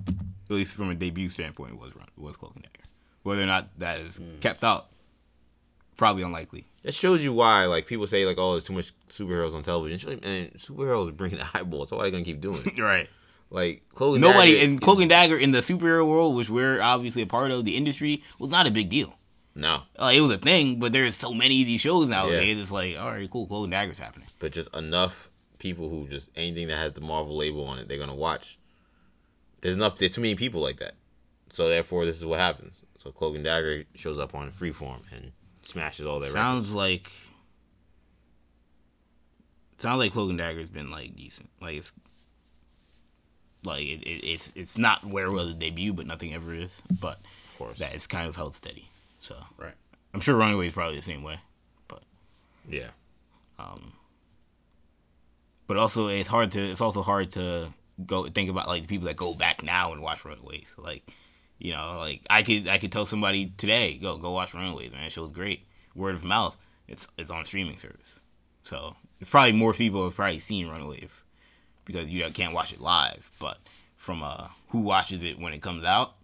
[0.08, 2.79] at least from a debut standpoint, was Run- was Cloak and Dagger.
[3.22, 4.38] Whether or not that is Hmm.
[4.40, 4.88] kept out,
[5.96, 6.66] probably unlikely.
[6.82, 10.18] it shows you why like people say like oh there's too much superheroes on television.
[10.22, 12.78] And superheroes bring the eyeballs, so why are they gonna keep doing it?
[12.82, 13.08] right.
[13.50, 16.80] Like Cloak and Nobody Dagger and Cloak and Dagger in the superhero world, which we're
[16.80, 19.16] obviously a part of, the industry was not a big deal.
[19.56, 22.54] No, Uh, it was a thing, but there's so many of these shows nowadays.
[22.56, 22.62] Yeah.
[22.62, 24.28] It's like, all right, cool, Cloak and Dagger's happening.
[24.38, 25.28] but just enough
[25.58, 28.56] people who just anything that has the Marvel label on it, they're gonna watch.
[29.60, 29.98] There's enough.
[29.98, 30.94] There's too many people like that,
[31.50, 32.80] so therefore this is what happens.
[33.02, 35.32] So Cloak and Dagger shows up on Freeform and
[35.62, 36.34] smashes all their records.
[36.34, 37.10] Sounds like
[39.78, 41.48] sounds like Cloak and Dagger's been like decent.
[41.62, 41.92] Like it's
[43.64, 46.70] like it, it, it's it's not where it was a debut, but nothing ever is.
[47.00, 47.18] But
[47.52, 47.78] Of course.
[47.78, 48.86] that it's kind of held steady.
[49.20, 49.72] So Right.
[50.12, 51.38] I'm sure Runaway is probably the same way.
[51.88, 52.02] But
[52.68, 52.88] Yeah.
[53.58, 53.92] Um,
[55.66, 57.68] but also it's hard to it's also hard to
[58.04, 60.66] go think about like the people that go back now and watch Runaways.
[60.76, 61.10] Like
[61.60, 65.02] you know, like I could I could tell somebody today, go go watch Runaways, man.
[65.02, 65.66] That show's great.
[65.94, 66.56] Word of mouth.
[66.88, 68.18] It's it's on streaming service.
[68.62, 71.22] So it's probably more people have probably seen Runaways
[71.84, 73.30] because you can't watch it live.
[73.38, 73.58] But
[73.96, 76.14] from uh who watches it when it comes out,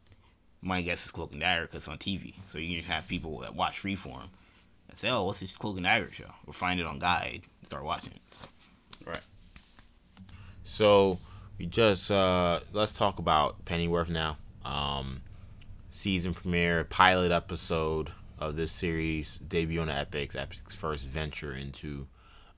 [0.63, 2.35] my guess is Cloak and Dagger because it's on TV.
[2.47, 4.29] So you can just have people that watch Freeform
[4.89, 6.33] and say, oh, what's this Cloak and Dagger show?
[6.47, 9.07] Or find it on Guide and start watching it.
[9.07, 9.21] Right.
[10.65, 11.19] So
[11.59, 14.39] we just uh let's talk about Pennyworth now.
[14.65, 15.21] Um
[15.97, 22.07] season premiere, pilot episode of this series, debut on Epix, Epic's first venture into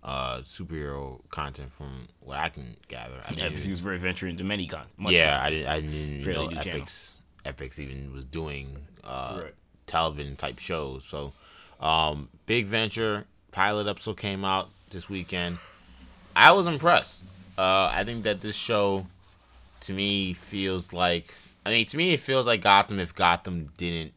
[0.03, 3.15] uh superhero content from what I can gather.
[3.17, 4.87] I Yeah, didn't because even- he was very ventured into many con.
[4.97, 5.45] much yeah, content.
[5.47, 6.81] I didn't I didn't Fairly know channel.
[6.87, 9.55] Epix Epix even was doing uh Right.
[9.87, 11.05] television type shows.
[11.05, 11.33] So
[11.81, 15.59] um big venture, pilot episode came out this weekend.
[16.35, 17.25] I was impressed.
[17.57, 19.07] Uh I think that this show
[19.83, 21.35] to me feels like
[21.69, 24.15] I mean to me it feels like Gotham if Gotham didn't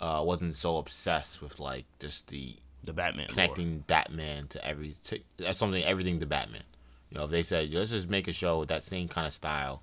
[0.00, 3.22] uh wasn't so obsessed with like just the the Batman.
[3.22, 3.28] lore.
[3.28, 6.64] connecting Batman to every to, that's something everything to Batman.
[7.10, 9.32] You know, if they said let's just make a show with that same kind of
[9.32, 9.82] style,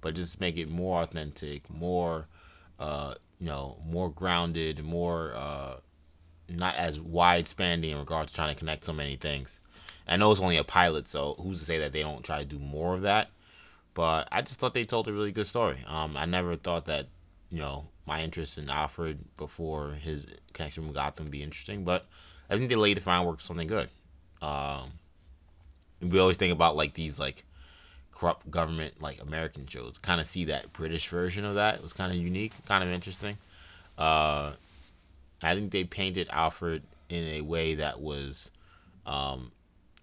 [0.00, 2.26] but just make it more authentic, more
[2.78, 5.74] uh, you know, more grounded, more uh,
[6.48, 9.60] not as wide spanning in regards to trying to connect so many things.
[10.06, 12.44] I know it's only a pilot, so who's to say that they don't try to
[12.44, 13.28] do more of that?
[13.98, 15.78] But I just thought they told a really good story.
[15.88, 17.08] Um, I never thought that,
[17.50, 22.06] you know, my interest in Alfred before his connection with Gotham would be interesting, but
[22.48, 23.88] I think they laid the groundwork for something good.
[24.40, 24.92] Um,
[26.00, 27.42] we always think about like these like
[28.12, 29.98] corrupt government like American shows.
[29.98, 31.74] Kind of see that British version of that.
[31.74, 33.36] It was kind of unique, kind of interesting.
[33.98, 34.52] Uh,
[35.42, 38.52] I think they painted Alfred in a way that was
[39.06, 39.50] um,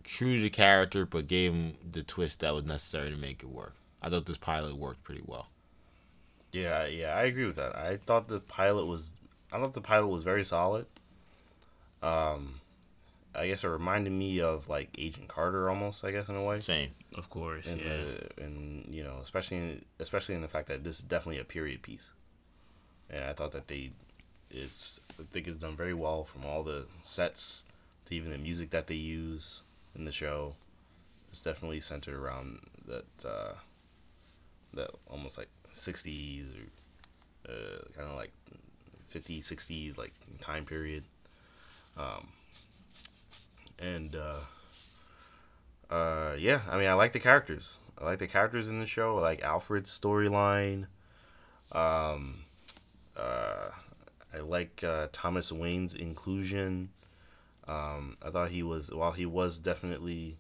[0.04, 3.74] true to character, but gave him the twist that was necessary to make it work.
[4.06, 5.48] I thought this pilot worked pretty well.
[6.52, 7.76] Yeah, yeah, I agree with that.
[7.76, 9.14] I thought the pilot was,
[9.52, 10.86] I thought the pilot was very solid.
[12.04, 12.62] Um,
[13.34, 16.06] I guess it reminded me of like Agent Carter almost.
[16.06, 16.62] I guess in a way.
[16.62, 16.92] Same.
[17.18, 17.66] of course.
[17.68, 17.88] and yeah.
[17.88, 21.46] the and you know especially in, especially in the fact that this is definitely a
[21.46, 22.12] period piece
[23.10, 23.92] and i thought that they
[24.52, 27.64] it's i think it's done very well from all the sets
[28.06, 29.62] to even the music that they use
[29.96, 30.56] in the show
[31.30, 33.54] it's definitely centered around that uh
[34.76, 38.32] that almost like 60s or uh, kind of like
[39.14, 41.04] 50s 60s like time period
[41.98, 42.28] um
[43.80, 44.40] and uh
[45.90, 47.78] uh, yeah, I mean, I like the characters.
[48.00, 49.20] I like the characters in the show.
[49.20, 50.88] I like Alfred's storyline.
[51.72, 52.40] Um,
[53.16, 53.70] uh,
[54.34, 56.90] I like uh, Thomas Wayne's inclusion.
[57.68, 60.38] Um, I thought he was, while he was definitely,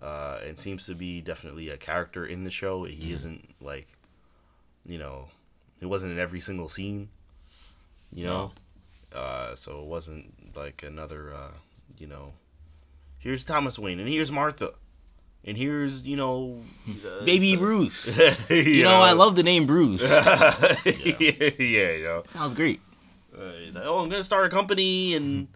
[0.00, 2.84] uh, and seems to be definitely a character in the show.
[2.84, 3.86] He isn't like,
[4.86, 5.28] you know,
[5.80, 7.08] it wasn't in every single scene.
[8.12, 8.52] You know,
[9.14, 11.50] uh, so it wasn't like another, uh,
[11.98, 12.32] you know,
[13.18, 14.70] here's Thomas Wayne and here's Martha.
[15.44, 16.62] And here's, you know,
[17.24, 18.48] Baby so- Bruce.
[18.50, 20.02] you, You know, I love the name Bruce.
[20.02, 20.54] yeah,
[20.84, 22.22] yeah, you know.
[22.32, 22.80] Sounds great.
[23.36, 23.52] Uh,
[23.84, 25.48] oh, I'm gonna start a company and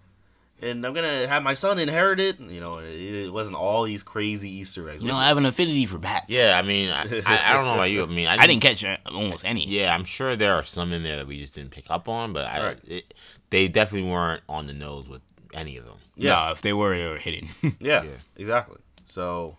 [0.63, 2.39] and I'm gonna have my son inherit it.
[2.41, 5.03] You know, it, it wasn't all these crazy Easter eggs.
[5.03, 6.27] You know, which- I have an affinity for bats.
[6.29, 8.03] Yeah, I mean, I, I, I don't know about you.
[8.05, 9.67] I mean, I I didn't catch uh, almost any.
[9.69, 12.33] Yeah, I'm sure there are some in there that we just didn't pick up on,
[12.33, 12.79] but I, Right.
[12.87, 13.15] it,
[13.51, 15.23] they definitely weren't on the nose with
[15.53, 15.97] any of them.
[16.17, 16.47] Yeah.
[16.47, 16.51] Yeah.
[16.53, 17.49] if they were, they were hidden.
[17.81, 18.11] Yeah, Yeah.
[18.37, 18.79] exactly.
[19.05, 19.57] So,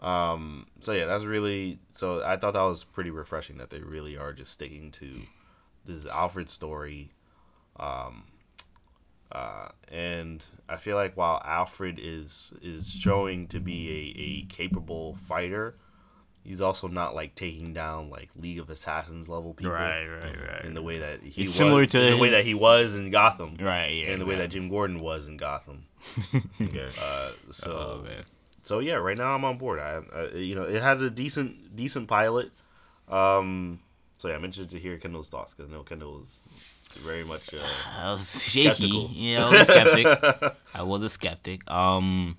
[0.00, 1.78] um, so yeah, that's really.
[1.92, 5.20] So I thought that was pretty refreshing that they really are just sticking to
[5.84, 7.10] this Alfred story.
[7.78, 8.24] Um,
[9.32, 15.14] uh, and I feel like while Alfred is is showing to be a, a capable
[15.16, 15.76] fighter,
[16.44, 19.72] he's also not like taking down like League of Assassins level people.
[19.72, 20.64] right, right, right.
[20.64, 22.94] In the way that he It's was, similar to in the way that he was
[22.94, 24.10] in Gotham, right, yeah.
[24.12, 24.50] and the way that.
[24.50, 25.84] Jim Gordon was in Gotham.
[26.58, 26.88] Yeah.
[27.00, 28.22] Uh, so Oh, man.
[28.62, 29.78] so yeah, right now I'm on board.
[29.80, 32.50] I, I you know it has a decent decent pilot.
[33.08, 33.80] Um,
[34.18, 36.40] so yeah, I'm interested to hear Kendall's thoughts because I know Kendall is
[36.94, 37.52] very much.
[37.54, 37.58] Uh,
[38.00, 38.70] I was shaky.
[38.90, 39.10] Skeptical.
[39.12, 40.56] Yeah, I was a skeptic.
[40.74, 41.70] I was a skeptic.
[41.70, 42.36] Um,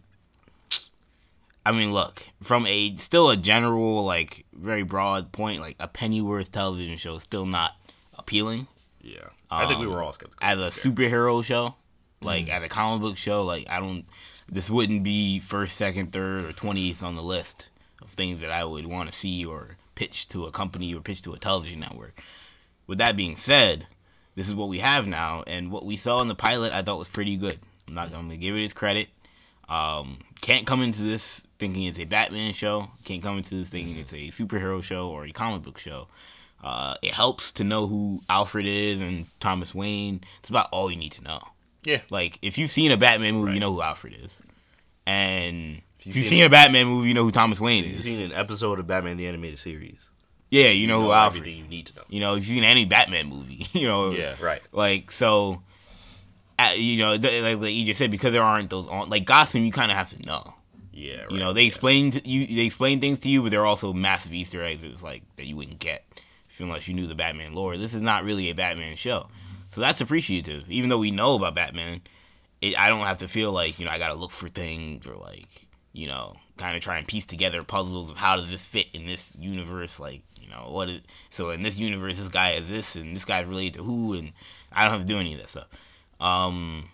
[1.65, 6.51] I mean, look, from a still a general, like very broad point, like a Pennyworth
[6.51, 7.73] television show is still not
[8.17, 8.67] appealing
[9.03, 10.37] yeah, I think we were all skeptical.
[10.41, 11.73] as a superhero show,
[12.21, 12.49] like Mm.
[12.49, 13.43] as a comic book show.
[13.43, 14.05] Like I don't,
[14.47, 17.69] this wouldn't be first, second, third, or twentieth on the list
[18.01, 21.23] of things that I would want to see or pitch to a company or pitch
[21.23, 22.21] to a television network.
[22.85, 23.87] With that being said,
[24.41, 26.97] this is what we have now, and what we saw in the pilot I thought
[26.97, 27.59] was pretty good.
[27.87, 29.07] I'm not gonna give it its credit.
[29.69, 32.89] Um, can't come into this thinking it's a Batman show.
[33.05, 36.07] Can't come into this thinking it's a superhero show or a comic book show.
[36.63, 40.21] Uh, it helps to know who Alfred is and Thomas Wayne.
[40.39, 41.41] It's about all you need to know.
[41.83, 42.01] Yeah.
[42.09, 44.35] Like if you've seen a Batman movie, you know who Alfred is,
[45.05, 47.91] and if you've you've seen seen a Batman movie, you know who Thomas Wayne is.
[47.91, 50.10] You've seen an episode of Batman the Animated Series.
[50.51, 51.41] Yeah, you know, who Alfred.
[51.41, 52.03] everything you need to know.
[52.09, 54.11] You know, if you've seen any Batman movie, you know.
[54.11, 54.61] Yeah, right.
[54.71, 55.63] Like so,
[56.59, 59.25] uh, you know, th- like, like you just said, because there aren't those on like
[59.25, 60.53] Gotham, you kind of have to know.
[60.93, 61.31] Yeah, right.
[61.31, 64.33] You know, they explain to you, they explain things to you, but they're also massive
[64.33, 64.83] Easter eggs.
[64.83, 66.03] It's like that you wouldn't get
[66.59, 67.75] unless you knew the Batman lore.
[67.75, 69.27] This is not really a Batman show,
[69.71, 70.69] so that's appreciative.
[70.69, 72.01] Even though we know about Batman,
[72.61, 75.07] it, I don't have to feel like you know I got to look for things
[75.07, 78.67] or like you know kind of try and piece together puzzles of how does this
[78.67, 79.99] fit in this universe.
[79.99, 83.25] Like you know what is so in this universe this guy is this and this
[83.25, 84.33] guy's related to who and
[84.71, 85.67] I don't have to do any of that stuff.
[86.19, 86.89] Um,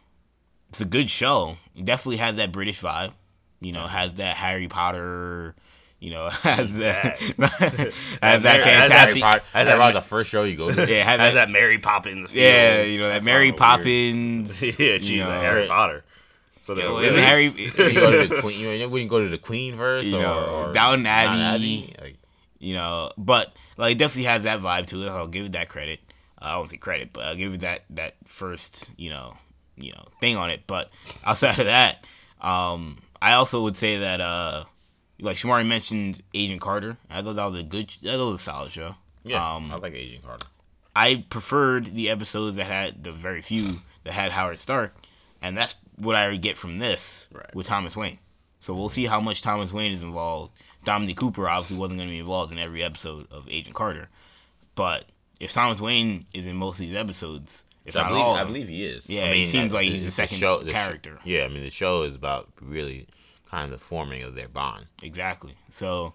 [0.70, 1.58] it's a good show.
[1.76, 3.12] It definitely has that British vibe.
[3.60, 5.56] You know, has that Harry Potter.
[6.00, 7.38] You know, has that has
[8.20, 9.22] that fantastic.
[9.22, 9.42] Potter.
[9.54, 10.92] That was the first show you go to.
[10.92, 12.36] Yeah, has Has that, that Mary Poppins?
[12.36, 13.52] Yeah, you know that Mary.
[13.54, 14.62] Poppins.
[14.62, 16.04] yeah, she's you know, Harry Potter.
[16.68, 17.46] So Yeah, there well, Harry?
[17.56, 18.60] you go to the Queen.
[18.60, 21.96] You wouldn't go to the Queen verse You or, know, or Downton Downton Abbey.
[22.00, 22.18] Like,
[22.60, 25.10] you know, but like it definitely has that vibe to it.
[25.10, 26.00] I'll give it that credit.
[26.42, 29.36] Uh, I won't say credit, but I'll give it that that first you know
[29.76, 30.62] you know thing on it.
[30.68, 30.90] But
[31.24, 32.04] outside of that,
[32.42, 34.66] um, I also would say that uh,
[35.20, 36.98] like Shamari mentioned Agent Carter.
[37.10, 38.96] I thought that was a good, that was a solid show.
[39.24, 40.46] yeah, Um, I like Agent Carter.
[40.96, 44.96] I preferred the episodes that had the very few that had Howard Stark,
[45.42, 47.54] and that's what I get from this Right.
[47.56, 48.20] with Thomas Wayne.
[48.60, 50.54] So we'll see how much Thomas Wayne is involved.
[50.88, 54.08] Dominic Cooper obviously wasn't going to be involved in every episode of Agent Carter,
[54.76, 55.06] but
[55.40, 58.44] if Thomas Wayne is in most of these episodes, if I not believe, all, I
[58.46, 59.10] believe he is.
[59.10, 61.20] Yeah, I it seems I- like he's the the second show- the sh- character.
[61.26, 63.06] yeah, I mean the show is about really
[63.52, 64.86] kind of the forming of their bond.
[65.04, 65.56] Exactly.
[65.70, 66.14] So,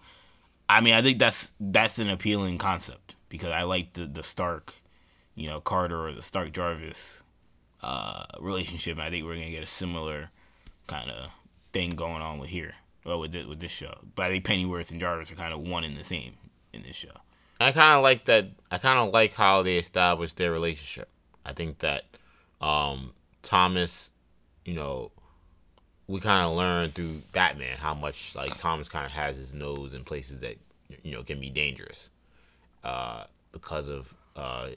[0.68, 4.74] I mean, I think that's that's an appealing concept because I like the the Stark,
[5.34, 7.22] you know, Carter or the Stark Jarvis
[7.82, 8.98] uh, relationship.
[8.98, 10.30] I think we're gonna get a similar
[10.86, 11.28] kind of
[11.72, 12.74] thing going on with here,
[13.04, 13.94] well, with this, with this show.
[14.14, 16.34] But I think Pennyworth and Jarvis are kind of one in the same
[16.72, 17.10] in this show.
[17.60, 18.46] I kind of like that.
[18.70, 21.08] I kind of like how they established their relationship.
[21.44, 22.04] I think that
[22.60, 23.12] um,
[23.42, 24.10] Thomas,
[24.64, 25.12] you know,
[26.06, 29.94] we kind of learned through Batman how much like Thomas kind of has his nose
[29.94, 30.56] in places that
[31.02, 32.10] you know can be dangerous
[32.84, 34.68] uh, because of uh,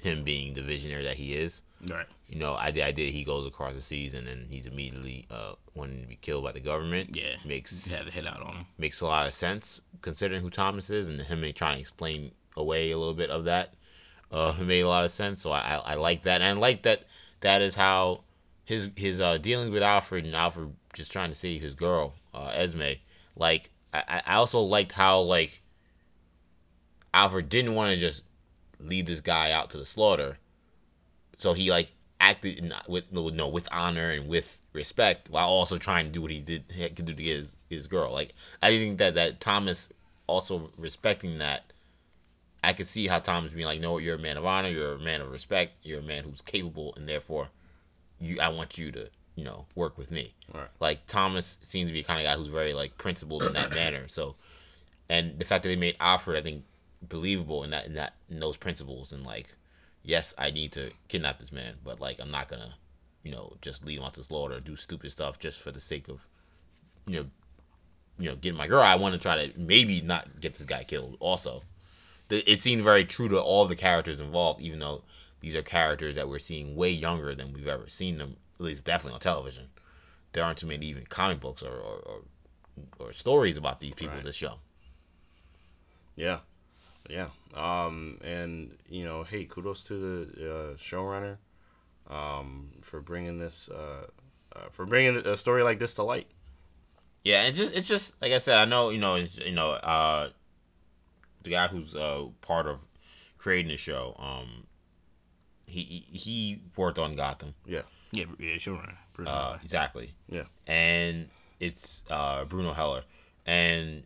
[0.00, 1.62] him being the visionary that he is.
[1.88, 2.06] Right.
[2.34, 3.14] You know, I, I did.
[3.14, 6.50] He goes across the seas and then he's immediately uh, wanting to be killed by
[6.50, 7.14] the government.
[7.14, 7.36] Yeah.
[7.44, 8.66] makes Had to hit out on him.
[8.76, 12.90] makes a lot of sense considering who Thomas is and him trying to explain away
[12.90, 13.74] a little bit of that.
[14.32, 15.42] Uh, it made a lot of sense.
[15.42, 17.04] So I, I, I like that, and I like that
[17.40, 18.24] that is how
[18.64, 22.50] his his uh, dealings with Alfred and Alfred just trying to save his girl, uh,
[22.52, 22.94] Esme.
[23.36, 25.62] Like I, I also liked how like
[27.12, 28.24] Alfred didn't want to just
[28.80, 30.38] lead this guy out to the slaughter,
[31.38, 36.10] so he like acted with no with honor and with respect while also trying to
[36.10, 38.12] do what he did he could do to get his, his girl.
[38.12, 39.88] Like I think that that Thomas
[40.26, 41.72] also respecting that.
[42.62, 44.98] I could see how Thomas being like, no, you're a man of honor, you're a
[44.98, 47.50] man of respect, you're a man who's capable, and therefore,
[48.18, 50.32] you, I want you to, you know, work with me.
[50.50, 50.68] Right.
[50.80, 53.74] Like Thomas seems to be the kind of guy who's very like principled in that
[53.74, 54.08] manner.
[54.08, 54.36] So,
[55.10, 56.64] and the fact that they made Alfred, I think,
[57.06, 59.54] believable in that in that in those principles, and like,
[60.04, 62.74] yes, I need to kidnap this man, but like, I'm not gonna,
[63.22, 65.80] you know, just lead him out to slaughter, or do stupid stuff just for the
[65.80, 66.26] sake of,
[67.06, 67.26] you know,
[68.18, 68.82] you know, getting my girl.
[68.82, 71.16] I want to try to maybe not get this guy killed.
[71.18, 71.62] Also,
[72.28, 75.02] the- it seemed very true to all the characters involved, even though
[75.40, 78.36] these are characters that we're seeing way younger than we've ever seen them.
[78.54, 79.68] At least definitely on television.
[80.32, 82.22] There aren't too many even comic books or or, or,
[82.98, 84.24] or stories about these people Right.
[84.24, 84.58] this show.
[86.16, 86.38] Yeah,
[87.08, 87.28] yeah.
[87.54, 91.36] Um, and you know, hey, kudos to the uh, showrunner,
[92.08, 94.06] um, for bringing this, uh,
[94.54, 96.26] uh, for bringing a story like this to light.
[97.24, 98.58] Yeah, and just it's just like I said.
[98.58, 100.30] I know you know you know uh,
[101.42, 102.80] the guy who's uh part of
[103.38, 104.14] creating the show.
[104.18, 104.66] Um,
[105.66, 107.54] he he, he worked on Gotham.
[107.66, 107.82] Yeah.
[108.12, 108.80] Yeah, yeah, sure.
[109.12, 109.30] Bruno.
[109.30, 110.44] Uh, exactly, Yeah.
[110.66, 111.28] and
[111.60, 113.02] it's uh Bruno Heller.
[113.46, 114.04] And Right.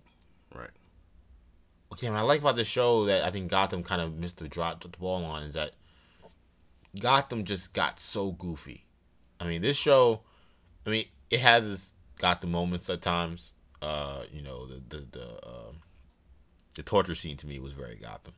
[1.92, 4.48] Okay, what I like about the show that I think Gotham kind of missed the
[4.48, 5.72] drop the ball on is that
[6.98, 8.84] Gotham just got so goofy.
[9.40, 10.22] I mean, this show,
[10.86, 13.52] I mean, it has its Gotham moments at times.
[13.80, 15.76] Uh, you know, the the the um
[16.74, 18.34] the torture scene to me was very Gotham.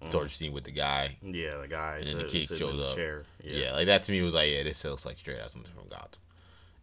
[0.00, 2.76] The torture scene with the guy, Yeah, the guy and then the that- kid shows
[2.76, 2.96] the up.
[2.96, 3.24] chair.
[3.42, 3.72] Yeah.
[3.72, 6.20] like that to me was like, yeah, this looks like straight out something from Gotham.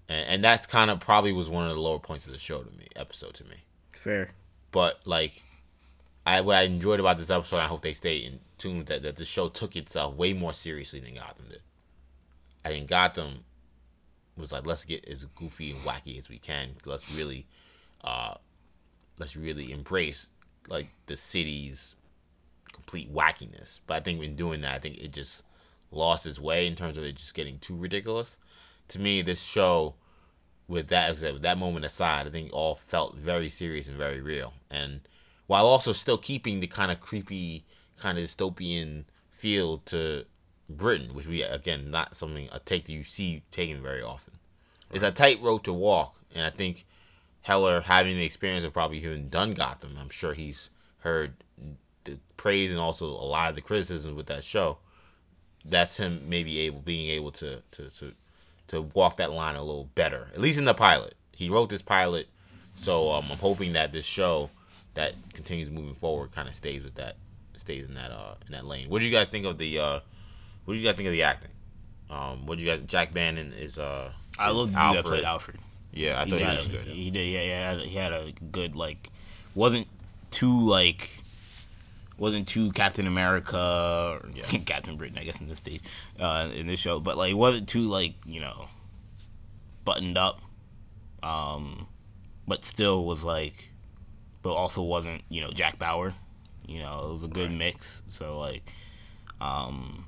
[0.10, 2.62] And, and that's kind of probably was one of the lower points of the show
[2.64, 3.58] to me, episode to me.
[3.92, 4.32] Fair.
[4.74, 5.44] But like,
[6.26, 9.16] I what I enjoyed about this episode, I hope they stay in tune that that
[9.16, 11.62] the show took itself way more seriously than Gotham did.
[12.66, 13.46] I think Gotham
[14.36, 16.70] was like, let's get as goofy and wacky as we can.
[16.86, 17.46] Let's really,
[18.04, 18.34] uh,
[19.20, 20.30] let's really embrace
[20.68, 21.96] like the city's
[22.72, 23.80] complete wackiness.
[23.86, 25.44] But I think in doing that, I think it just
[25.92, 28.40] lost its way in terms of it just getting too ridiculous.
[28.88, 29.94] To me, this show
[30.74, 34.54] with that with that moment aside, I think all felt very serious and very real,
[34.70, 35.02] and
[35.48, 37.64] while also still keeping the kind of creepy,
[37.98, 40.26] kind of dystopian feel to
[40.70, 44.34] Britain, which we again not something a take that you see taken very often.
[44.92, 46.86] It's a tight tightrope to walk, and I think
[47.44, 50.70] Heller having the experience of probably even done Gotham, I'm sure he's
[51.00, 51.34] heard
[52.06, 54.78] the praise and also a lot of the criticism with that show.
[55.66, 58.14] That's him maybe able being able to to to
[58.74, 61.16] to walk that line a little better, at least in the pilot.
[61.32, 62.28] He wrote this pilot,
[62.76, 64.50] so um, I'm hoping that this show
[64.94, 67.16] that continues moving forward kind of stays with that,
[67.58, 68.90] stays in that uh in that lane.
[68.90, 70.00] What do you guys think of the uh,
[70.66, 71.52] what do you guys think of the acting?
[72.10, 72.82] Um, what do you guys?
[72.86, 75.58] Jack Bannon is uh, I love the dude that played Alfred.
[75.92, 76.82] Yeah, I He thought he was good.
[76.88, 77.28] he did.
[77.28, 77.76] Yeah, yeah.
[77.78, 79.10] He had a good like,
[79.56, 79.88] wasn't
[80.32, 81.10] too like,
[82.18, 84.44] wasn't too Captain America or Yeah.
[84.66, 85.82] Captain Britain, I guess in this stage,
[86.20, 88.68] uh, in this show, but like wasn't too like you know,
[89.86, 90.42] buttoned up,
[91.22, 91.88] um,
[92.48, 93.70] but still was like,
[94.42, 96.14] but also wasn't you know Jack Bauer,
[96.68, 98.02] you know it was a good mix.
[98.10, 98.64] So like,
[99.42, 100.06] um,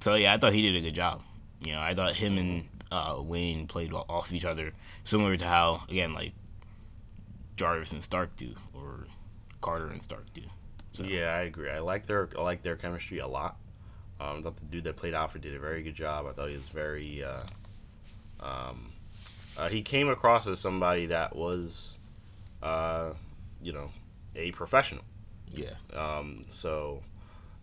[0.00, 1.22] so yeah, I thought he did a good job.
[1.64, 4.72] You know, I thought him and uh, Wayne played off each other,
[5.04, 6.32] similar to how again like
[7.56, 9.06] Jarvis and Stark do, or
[9.60, 10.42] Carter and Stark do.
[10.98, 11.70] So, Yeah, I agree.
[11.70, 13.56] I like their I like their chemistry a lot.
[14.20, 16.26] Um, I thought the dude that played Alfred did a very good job.
[16.26, 17.22] I thought he was very.
[17.24, 17.40] Uh,
[18.40, 18.92] um,
[19.58, 21.98] uh, he came across as somebody that was,
[22.62, 23.12] uh,
[23.62, 23.90] you know,
[24.36, 25.02] a professional.
[25.52, 27.02] Yeah, Um, so,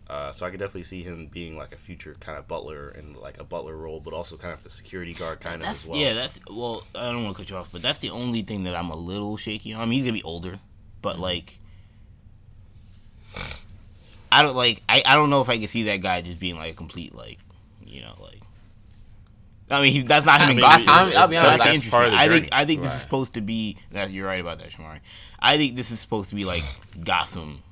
[0.08, 3.16] uh, so I could definitely see him being like a future kind of butler and
[3.16, 5.98] like a butler role, but also kind of a security guard kind of as well.
[5.98, 6.12] yeah.
[6.12, 6.84] That's well.
[6.94, 8.96] I don't want to cut you off, but that's the only thing that I'm a
[8.96, 9.80] little shaky on.
[9.80, 10.58] I mean, he's gonna be older,
[11.00, 11.22] but Mm-hmm.
[11.22, 11.60] like,
[14.30, 14.82] I don't like.
[14.88, 17.14] I, I don't know if I can see that guy just being like a complete
[17.14, 17.38] like,
[17.84, 18.40] you know, like.
[19.68, 20.88] I mean, he, that's not him I in mean, Gotham.
[20.88, 22.48] I'm- I'll be honest, that's that's part of the I think.
[22.52, 23.78] I think this is supposed to be.
[23.92, 25.00] That you're right about that, Shamari.
[25.40, 26.62] I think this is supposed to be like
[27.02, 27.62] Gotham,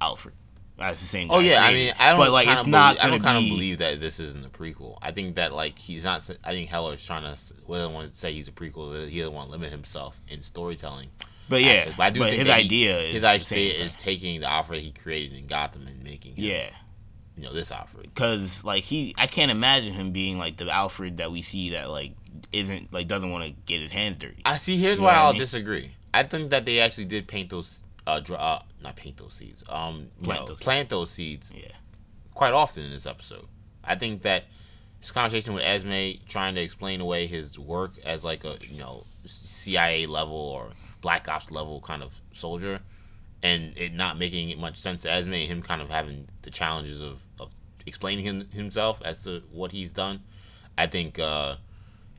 [0.00, 0.34] Alfred.
[0.78, 1.30] That's the same.
[1.30, 1.92] Oh guy yeah, I mean.
[1.98, 2.18] I don't.
[2.18, 3.50] But like, it's not I don't kind be.
[3.50, 4.98] of believe that this isn't a prequel.
[5.02, 6.28] I think that like he's not.
[6.44, 7.40] I think Heller's trying to.
[7.66, 9.08] Well, I don't want to say he's a prequel.
[9.08, 11.08] He doesn't want to limit himself in storytelling.
[11.48, 13.94] But yeah, but I do think his that he- idea is his the idea is
[13.96, 16.70] taking the Alfred he created in Gotham and making him, Yeah,
[17.36, 18.12] you know, this Alfred.
[18.14, 21.88] because like he, I can't imagine him being like the Alfred that we see that
[21.90, 22.12] like
[22.52, 24.42] isn't like doesn't want to get his hands dirty.
[24.44, 24.76] I see.
[24.76, 25.40] Here's You why know what I I'll mean?
[25.40, 25.92] disagree.
[26.12, 27.84] I think that they actually did paint those.
[28.08, 29.64] Uh, dr- uh not paint those seeds.
[29.68, 31.72] Um, Plant know, those plant those seeds Yeah,
[32.34, 33.46] quite often in this episode.
[33.84, 34.44] I think that
[35.00, 39.04] his conversation with Esme trying to explain away his work as like a you know
[39.24, 40.70] CIA level or
[41.00, 42.80] Black Ops level kind of soldier,
[43.42, 47.00] and it not making it much sense Esme and him kind of having the challenges
[47.00, 47.50] of, of
[47.86, 50.20] explaining him, himself as to what he's done.
[50.78, 51.56] I think uh,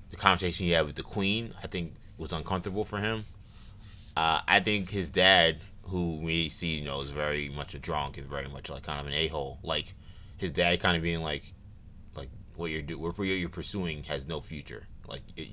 [0.09, 3.25] the conversation he had with the Queen, I think, was uncomfortable for him.
[4.15, 8.17] Uh, I think his dad, who we see, you know, is very much a drunk
[8.17, 9.59] and very much like kind of an a hole.
[9.61, 9.93] Like
[10.37, 11.53] his dad, kind of being like,
[12.15, 14.87] like what you're do, what you're pursuing has no future.
[15.07, 15.49] Like, it,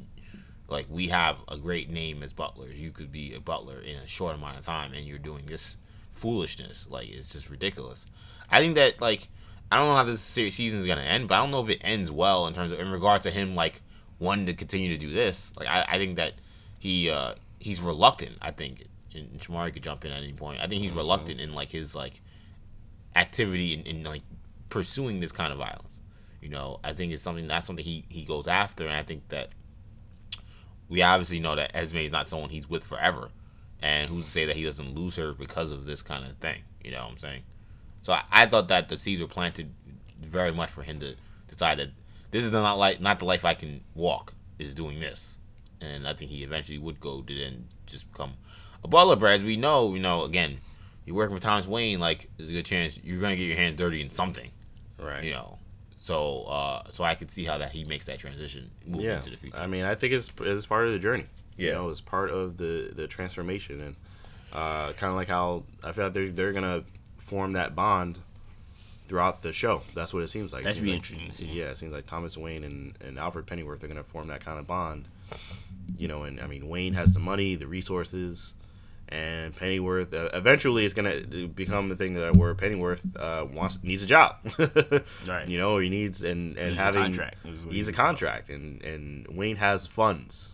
[0.69, 2.81] like we have a great name as butlers.
[2.81, 5.79] You could be a butler in a short amount of time, and you're doing this
[6.13, 6.89] foolishness.
[6.89, 8.07] Like it's just ridiculous.
[8.51, 9.29] I think that like
[9.71, 11.81] I don't know how this season is gonna end, but I don't know if it
[11.83, 13.83] ends well in terms of in regard to him like
[14.19, 15.53] wanting to continue to do this.
[15.59, 16.35] Like I, I think that
[16.79, 18.39] he uh he's reluctant.
[18.41, 18.85] I think
[19.15, 20.61] and Shamari could jump in at any point.
[20.61, 22.21] I think he's reluctant in like his like
[23.15, 24.23] activity in, in like
[24.69, 26.01] pursuing this kind of violence.
[26.41, 29.29] You know, I think it's something that's something he he goes after, and I think
[29.29, 29.51] that
[30.89, 33.31] we obviously know that Esme is not someone he's with forever,
[33.83, 36.63] and who's to say that he doesn't lose her because of this kind of thing?
[36.83, 37.43] You know what I'm saying?
[38.03, 39.73] So I, I thought that the seeds were planted
[40.21, 41.15] very much for him to
[41.49, 41.91] decide that
[42.31, 45.39] this is not like not the life I can walk is doing this,
[45.81, 48.35] and I think he eventually would go to then just become
[48.83, 49.17] a butler.
[49.17, 50.59] But as we know, you know, again,
[51.07, 53.77] you're working for Thomas Wayne, like there's a good chance you're gonna get your hands
[53.77, 54.51] dirty in something,
[54.99, 55.25] Right.
[55.25, 55.59] you know.
[56.05, 59.17] So, uh, so I could see how that he makes that transition moving yeah.
[59.17, 59.57] into the future.
[59.57, 61.25] I mean, I think it's it's part of the journey.
[61.57, 61.69] Yeah.
[61.69, 63.97] You know, it's part of the the transformation and
[64.53, 66.85] uh, kind of like how I feel like they're they're gonna
[67.17, 68.19] form that bond
[69.09, 69.81] throughout the show.
[69.95, 70.65] That's what it seems like.
[70.65, 71.47] That should be like- interesting to see.
[71.47, 74.59] Yeah, it seems like Thomas Wayne and, and Alfred Pennyworth are gonna form that kind
[74.59, 75.09] of bond.
[75.97, 78.53] You know, and I mean Wayne has the money, the resources,
[79.09, 84.03] and Pennyworth uh, eventually is gonna become the thing that where Pennyworth uh, wants needs
[84.03, 84.37] a job.
[85.27, 85.49] Right.
[85.49, 88.83] You know, he needs and and a having contract is what he's a contract, and
[88.83, 90.53] and Wayne has funds,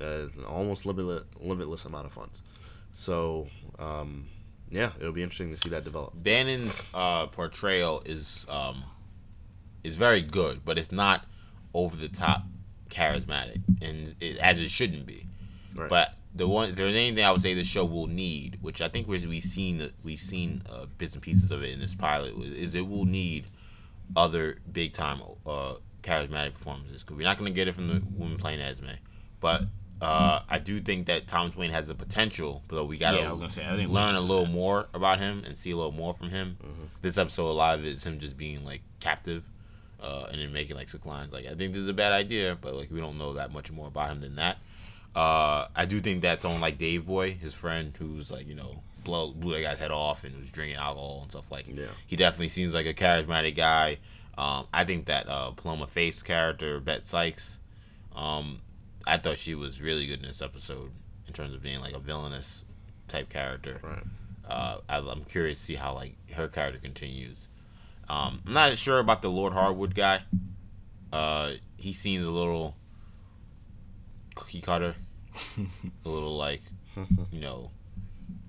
[0.00, 2.42] uh, almost limitless limitless amount of funds.
[2.92, 4.28] So um,
[4.70, 6.12] yeah, it'll be interesting to see that develop.
[6.14, 8.84] Bannon's uh, portrayal is um,
[9.84, 11.24] is very good, but it's not
[11.74, 12.44] over the top
[12.88, 15.26] charismatic, and it, as it shouldn't be.
[15.74, 15.88] Right.
[15.88, 18.88] But the one, if there's anything I would say the show will need, which I
[18.88, 22.74] think we've seen we've seen uh, bits and pieces of it in this pilot, is
[22.74, 23.46] it will need
[24.16, 28.02] other big time uh, charismatic performances because we're not going to get it from the
[28.16, 28.86] woman playing Esme,
[29.40, 29.64] but.
[30.00, 33.64] Uh, I do think that Thomas Wayne has the potential, but we gotta Yeah, say,
[33.64, 36.56] I think learn a little more about him and see a little more from him.
[37.02, 39.44] This episode, a lot of it is him just being like captive,
[40.02, 41.32] uh, and then making like sick lines.
[41.32, 43.70] Like I think this is a bad idea, but like we don't know that much
[43.70, 44.58] more about him than that.
[45.14, 48.82] Uh, I do think that someone like Dave Boy, his friend, who's like you know
[49.04, 51.68] blow blew that guy's head off and was drinking alcohol and stuff like.
[51.68, 51.86] Yeah.
[52.06, 53.98] He definitely seems like a charismatic guy.
[54.38, 57.60] Um, I think that uh, Paloma Faith character, Bet Sykes,
[58.16, 58.60] um,
[59.06, 60.90] I thought she was really good in this episode
[61.26, 62.64] in terms of being like a villainous
[63.08, 63.80] type character.
[63.82, 64.02] Right.
[64.48, 67.48] Uh, I, I'm curious to see how like her character continues.
[68.08, 70.22] Um, I'm not sure about the Lord Harwood guy.
[71.12, 72.76] Uh, he seems a little
[74.34, 74.94] cookie cutter,
[76.04, 76.62] a little like
[77.30, 77.70] you know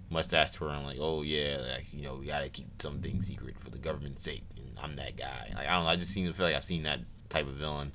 [0.09, 3.77] mustache twirling, like oh yeah, like you know we gotta keep something secret for the
[3.77, 5.51] government's sake, and I'm that guy.
[5.55, 6.99] Like I don't know, I just seem to feel like I've seen that
[7.29, 7.91] type of villain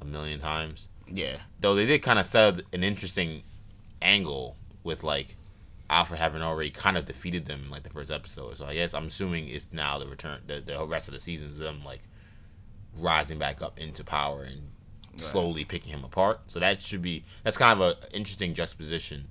[0.00, 1.36] a million times Yeah.
[1.60, 3.42] though they did kind of set an interesting
[4.02, 5.36] angle with like
[5.88, 8.56] Alfred having already kind of defeated them in like the first episode.
[8.58, 11.48] So I guess I'm assuming it's now the return, the, the rest of the season
[11.52, 12.02] is them like
[12.96, 14.70] rising back up into power and
[15.18, 16.40] slowly picking him apart.
[16.48, 19.28] So that should be that's kind of an interesting juxtaposition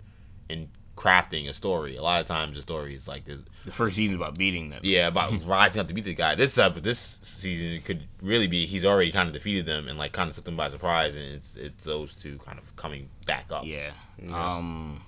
[0.50, 1.96] in crafting a story.
[1.96, 4.82] A lot of times the story is like this, The first season's about beating them.
[4.84, 6.36] yeah, about rising up to beat the guy.
[6.36, 10.12] This up this season could really be he's already kind of defeated them and like
[10.12, 13.52] kind of took them by surprise, and it's it's those two kind of coming back
[13.52, 13.66] up.
[13.66, 13.92] Yeah.
[14.32, 15.02] Um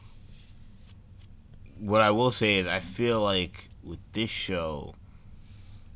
[1.80, 4.96] what I will say is I feel like with this show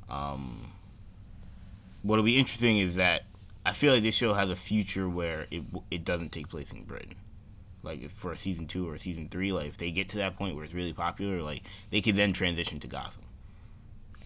[0.10, 0.72] um
[2.03, 3.23] what'll be interesting is that
[3.70, 6.84] I feel like this show has a future where it it doesn't take place in
[6.84, 7.16] Britain.
[7.84, 10.18] Like if for a season 2 or a season 3 like if they get to
[10.18, 13.24] that point where it's really popular like they could then transition to Gotham.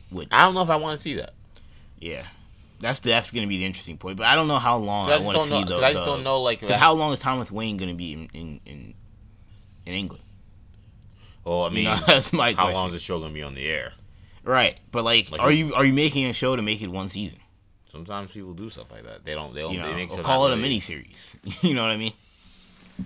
[0.10, 1.34] Which I don't know if I want to see that.
[1.99, 2.26] yeah.
[2.80, 5.14] That's that's going to be the interesting point, but I don't know how long I
[5.15, 5.68] I, want to see know.
[5.68, 6.60] 'cause I just don't know like.
[6.61, 8.94] How long is Thomas Wayne going to be in in, in
[9.86, 10.24] in England?
[11.45, 12.74] Oh, I mean, that's my how question.
[12.74, 13.94] long is the show gonna be on the air?
[14.44, 17.07] Right, but like, Like are you are you making a show to make it one
[17.07, 17.40] season?
[17.94, 19.24] Sometimes people do stuff like that.
[19.24, 19.53] They don't.
[19.53, 19.72] They don't.
[19.72, 21.36] You know, they make or call it a mini series.
[21.61, 22.14] you know what I mean?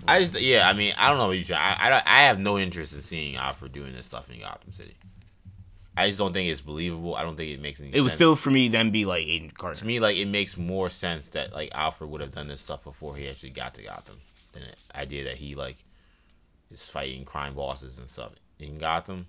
[0.08, 0.66] I just yeah.
[0.66, 1.54] I mean, I don't know what you.
[1.54, 4.96] I, I I have no interest in seeing Alfred doing this stuff in Gotham City.
[5.94, 7.16] I just don't think it's believable.
[7.16, 7.90] I don't think it makes any.
[7.90, 8.02] It sense.
[8.04, 9.76] would still for me then be like Agent Carter.
[9.80, 12.84] to me like it makes more sense that like Alfred would have done this stuff
[12.84, 14.16] before he actually got to Gotham
[14.54, 15.84] than the idea that he like
[16.70, 19.26] is fighting crime bosses and stuff in Gotham.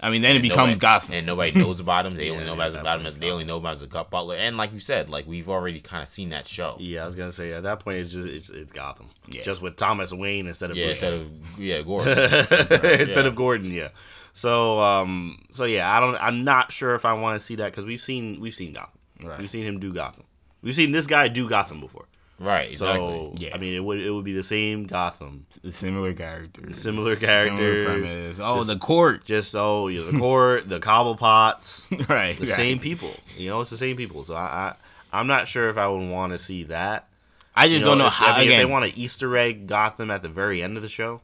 [0.00, 1.14] I mean, then it becomes nobody- Gotham.
[1.14, 2.14] and nobody knows about him.
[2.16, 3.82] They only know yeah, about, that about him as they only know about him as
[3.82, 4.36] a gut butler.
[4.36, 6.76] And like you said, like we've already kind of seen that show.
[6.80, 9.08] Yeah, I was gonna say at that point it's just it's, it's Gotham.
[9.28, 9.42] Yeah.
[9.42, 12.18] Just with Thomas Wayne instead of Yeah, Bruce instead of yeah, Gordon.
[12.18, 13.20] instead Yeah.
[13.26, 13.70] of Gordon.
[13.70, 13.88] Yeah.
[14.32, 17.70] So um so yeah, I don't I'm not sure if I want to see that
[17.70, 18.98] because we've seen we've seen Gotham.
[19.22, 19.38] Right.
[19.38, 20.24] We've seen him do Gotham.
[20.60, 22.06] We've seen this guy do Gotham before.
[22.38, 23.06] Right, exactly.
[23.06, 23.54] So Yeah.
[23.54, 27.84] I mean, it would it would be the same Gotham, similar characters, similar similar characters.
[27.84, 28.38] premise.
[28.42, 29.24] Oh, Just- the court.
[29.24, 32.48] Just so you know, the court, the Cobblepots, right, the right.
[32.48, 33.10] same people.
[33.36, 34.24] You know, it's the same people.
[34.24, 34.74] So I, I
[35.12, 37.08] I'm not sure if I would want to see that.
[37.56, 38.32] I just You don't know if, how.
[38.32, 40.82] I mean, again, if they want to Easter egg Gotham at the very end of
[40.82, 41.20] the show,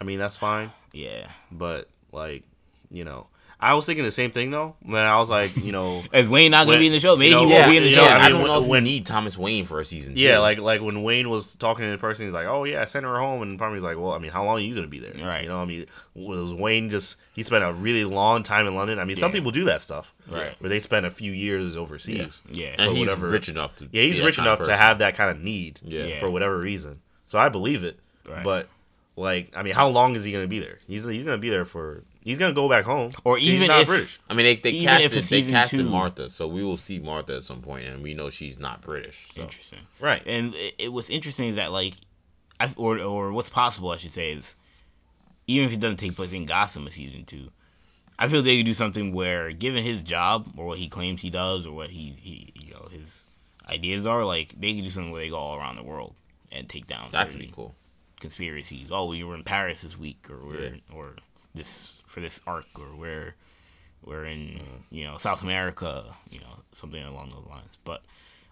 [0.00, 0.72] I mean that's fine.
[0.92, 2.42] yeah, But like,
[2.90, 3.28] you know,
[3.62, 4.74] I was thinking the same thing though.
[4.82, 7.14] When I was like, you know, Is Wayne not going to be in the show?
[7.16, 8.02] Maybe you know, he won't be in the you show.
[8.02, 9.84] know, Yeah, I I, mean, don't know if when- we need Thomas Wayne for a
[9.84, 10.14] season.
[10.16, 10.40] yeah, two.
[10.40, 13.18] like like when Wayne was talking to the person, he's like, "Oh yeah, send her
[13.20, 15.14] home," and probably was like, "Well, I mean, how long are you gonna be there?"
[15.24, 15.44] Right.
[15.44, 18.98] You know, I mean, was Wayne just he spent a really long time in London?
[18.98, 20.60] I mean, some people do that stuff, Right.
[20.60, 22.42] Where they spend a few years overseas.
[22.50, 22.74] Yeah.
[22.78, 23.88] and he's whatever- rich enough to.
[23.92, 25.78] Yeah, he's rich kind of enough to have that kind of need.
[25.84, 26.04] Yeah.
[26.04, 26.18] Yeah.
[26.20, 27.98] For whatever reason, so I believe it.
[28.28, 28.42] Right.
[28.42, 28.68] But
[29.14, 30.78] like, I mean, how long is he gonna be there?
[30.88, 32.02] He's he's gonna be there for.
[32.24, 33.10] He's gonna go back home.
[33.24, 34.20] Or He's even not if- British.
[34.30, 36.98] I mean, they they Even if casted they casted two- Martha, so we will see
[37.00, 39.28] Martha at some point, and we know she's not British.
[39.34, 39.42] So.
[39.42, 39.80] Interesting.
[40.00, 40.22] Right.
[40.26, 41.94] And it, it was interesting is that like,
[42.60, 44.54] I, or or what's possible I should say is,
[45.48, 47.50] even if it doesn't take place in Gotham in season two,
[48.18, 51.30] I feel they could do something where, given his job or what he claims he
[51.30, 53.18] does or what he, he you know his
[53.68, 56.14] ideas are, like they could do something where they go all around the world
[56.52, 57.74] and take down That could be cool.
[58.20, 58.88] conspiracies.
[58.92, 61.16] Oh, we were in Paris this week, or we're or
[61.54, 63.34] this for this arc, or we're
[64.04, 64.60] we're in
[64.90, 67.78] you know South America, you know something along those lines.
[67.84, 68.02] But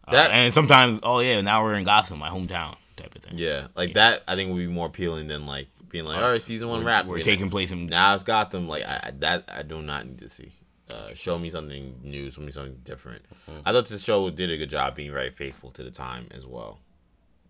[0.07, 3.35] uh, That- and sometimes, oh yeah, now we're in Gotham, my hometown, type of thing.
[3.37, 4.23] Yeah, like that.
[4.29, 7.07] I think would be more appealing than like being like, all right, season one wrap.
[7.07, 7.31] We're you know.
[7.31, 8.69] taking place in Now it's Gotham.
[8.69, 10.53] Like I, that, I do not need to see.
[10.89, 12.31] Uh, show me something new.
[12.33, 13.23] Show me something different.
[13.49, 13.61] Mm-hmm.
[13.65, 16.45] I thought this show did a good job being very faithful to the time as
[16.47, 16.81] well.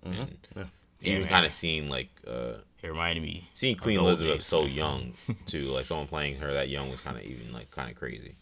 [0.04, 0.14] And
[0.56, 0.64] Yeah.
[1.00, 3.48] even Yeah, kind of seeing like uh, It reminded me.
[3.54, 4.70] seeing Queen Elizabeth days, so man.
[4.72, 5.12] young
[5.46, 5.64] too.
[5.64, 8.34] Like someone playing her that young was kind of even like kind of crazy.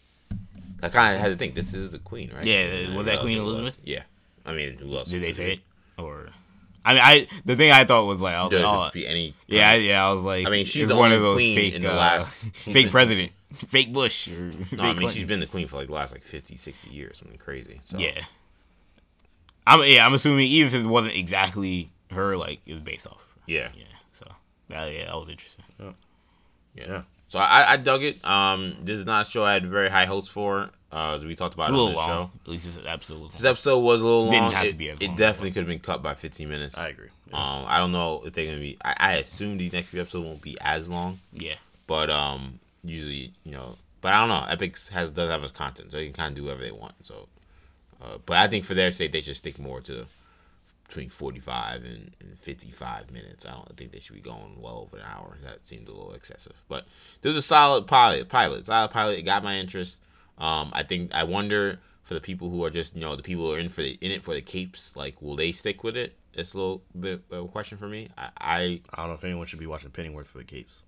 [0.81, 2.45] I kind of had to think this is the Queen, right?
[2.45, 3.37] Yeah, was that Queen.
[3.37, 3.77] Elizabeth?
[3.83, 4.03] Yeah.
[4.45, 5.09] I mean, who else?
[5.09, 5.59] Did they say it
[5.97, 6.29] or?
[6.85, 9.33] I mean, I the thing I thought was like, I was like, oh, be any?
[9.47, 11.81] yeah, I- yeah, I was like, I mean, she's the one of those fake, in
[11.81, 14.55] the uh, last- fake president, fake Bush, or No, I mean
[14.95, 15.09] Clinton.
[15.09, 17.81] she's been the queen for like the last like 50, 60 years, something crazy.
[17.83, 18.21] So Yeah.
[19.67, 23.15] I'm yeah, I'm assuming even if it wasn't exactly her, like it was based off.
[23.15, 23.25] of her.
[23.47, 23.67] yeah,
[24.69, 24.85] Yeah.
[24.85, 25.65] That yeah, that was interesting.
[26.75, 27.01] yeah.
[27.27, 28.23] So I, I dug it.
[28.25, 30.69] Um, this is not a show I had very high hopes for.
[30.91, 32.07] Uh, as we talked about it on little the long.
[32.07, 32.31] show.
[32.45, 33.51] At least this episode was This long.
[33.51, 34.31] episode was a little long.
[34.31, 34.51] Didn't long.
[34.53, 36.75] have to it, be as it definitely could have been cut by fifteen minutes.
[36.77, 37.09] I agree.
[37.31, 38.77] Um, I don't know if they're gonna be.
[38.83, 41.55] I, I assume these next few episodes won't be as long, Yeah.
[41.85, 43.75] but um, usually you know.
[44.01, 44.55] But I don't know.
[44.55, 46.93] Epix has does have its content, so they can kind of do whatever they want.
[47.05, 47.27] So,
[48.01, 50.07] uh, but I think for their sake, they should stick more to
[50.89, 53.45] between forty five and, and fifty five minutes.
[53.45, 55.37] I don't think they should be going well over an hour.
[55.43, 56.55] That seemed a little excessive.
[56.67, 56.85] But
[57.21, 58.27] there's a solid pilot.
[58.27, 59.19] Pilot, solid pilot.
[59.19, 60.01] It got my interest.
[60.37, 63.45] Um, I think I wonder for the people who are just you know the people
[63.45, 64.95] who are in for the in it for the capes.
[64.95, 66.17] Like, will they stick with it?
[66.33, 68.09] It's a little bit of a question for me.
[68.17, 70.83] I, I I don't know if anyone should be watching Pennyworth for the capes.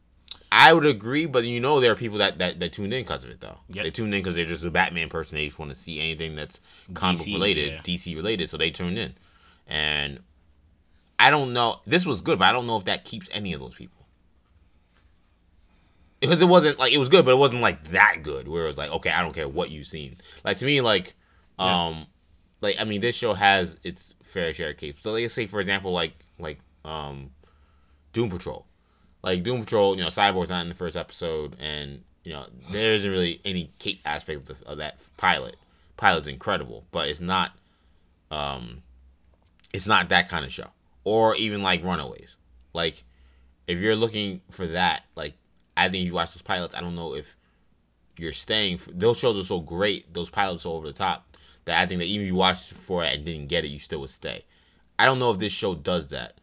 [0.52, 3.24] I would agree, but you know there are people that that, that tuned in because
[3.24, 3.60] of it though.
[3.70, 3.84] Yep.
[3.84, 5.38] They tuned in because they're just a Batman person.
[5.38, 6.60] They just want to see anything that's
[6.94, 7.80] comic DC, related, yeah.
[7.82, 9.14] DC related, so they tuned in.
[9.72, 10.20] And
[11.18, 11.82] I don't know.
[11.86, 14.06] This was good, but I don't know if that keeps any of those people.
[16.20, 18.48] Because it wasn't like it was good, but it wasn't like that good.
[18.48, 20.18] Where it was like, okay, I don't care what you've seen.
[20.44, 21.16] Like to me, like,
[21.58, 22.06] um,
[22.62, 25.02] like I mean, this show has its fair share of capes.
[25.02, 27.32] So let's say, for example, like like um,
[28.14, 28.68] Doom Patrol
[29.24, 32.94] like Doom Patrol, you know, Cyborg's not in the first episode, and you know there
[32.94, 35.56] isn't really any cape aspect of, of that pilot.
[35.98, 37.52] Pilot's incredible, but it's not,
[38.32, 38.82] um,
[39.74, 40.68] it's not that kind of show,
[41.04, 42.38] or even like Runaways.
[42.74, 43.04] Like,
[43.68, 45.36] if you're looking for that, like
[45.78, 46.76] I think you watch those pilots.
[46.76, 47.36] I don't know if
[48.18, 48.80] you're staying.
[48.80, 50.14] For, those shows are so great.
[50.14, 53.04] Those pilots are over the top that I think that even if you watched for
[53.04, 54.46] it and didn't get it, you still would stay.
[55.00, 56.40] I don't know if this show does that,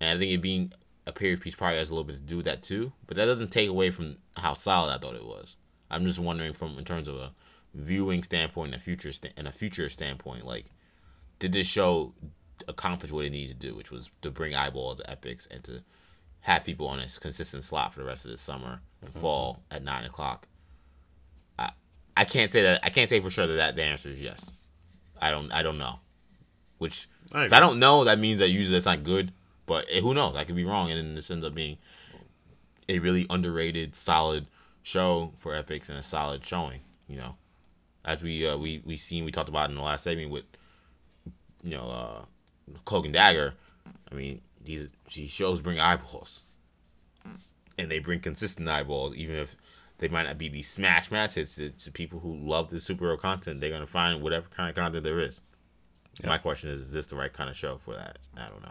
[0.00, 0.72] and I think it being
[1.06, 2.92] a period piece probably has a little bit to do with that too.
[3.06, 5.56] But that doesn't take away from how solid I thought it was.
[5.90, 7.32] I'm just wondering from in terms of a
[7.74, 10.66] viewing standpoint, and a future and a future standpoint, like
[11.40, 12.14] did this show
[12.68, 15.82] accomplish what it needed to do, which was to bring eyeballs to Epix and to
[16.42, 19.82] have people on a consistent slot for the rest of the summer and fall at
[19.82, 20.46] nine o'clock.
[21.58, 21.70] I
[22.16, 24.52] I can't say that I can't say for sure that, that the answer is yes.
[25.20, 25.98] I don't I don't know.
[26.78, 27.52] Which I if.
[27.52, 29.32] I don't know, that means that usually it's not good.
[29.66, 30.34] But who knows?
[30.34, 31.78] I could be wrong, and then this ends up being
[32.88, 34.46] a really underrated, solid
[34.82, 36.80] show for Epix and a solid showing.
[37.06, 37.36] You know,
[38.04, 40.44] as we uh, we we seen we talked about in the last segment with
[41.62, 42.24] you know uh,
[42.84, 43.54] Cloak and Dagger.
[44.10, 46.40] I mean, these these shows bring eyeballs,
[47.78, 49.56] and they bring consistent eyeballs, even if
[49.98, 53.18] they might not be these smash match hits to, to people who love the superhero
[53.18, 53.60] content.
[53.60, 55.42] They're gonna find whatever kind of content there is.
[56.24, 58.18] My question is: Is this the right kind of show for that?
[58.36, 58.70] I don't know.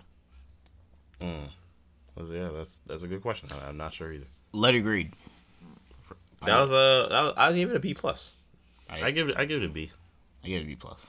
[2.16, 3.50] That's- Yeah, that's that's a good question.
[3.54, 4.26] I- I'm not sure either.
[4.52, 5.14] Let it read.
[6.46, 8.36] That was a that was, I give it a B plus.
[8.90, 9.92] I give it I give it a B.
[10.44, 11.00] I give it a B plus.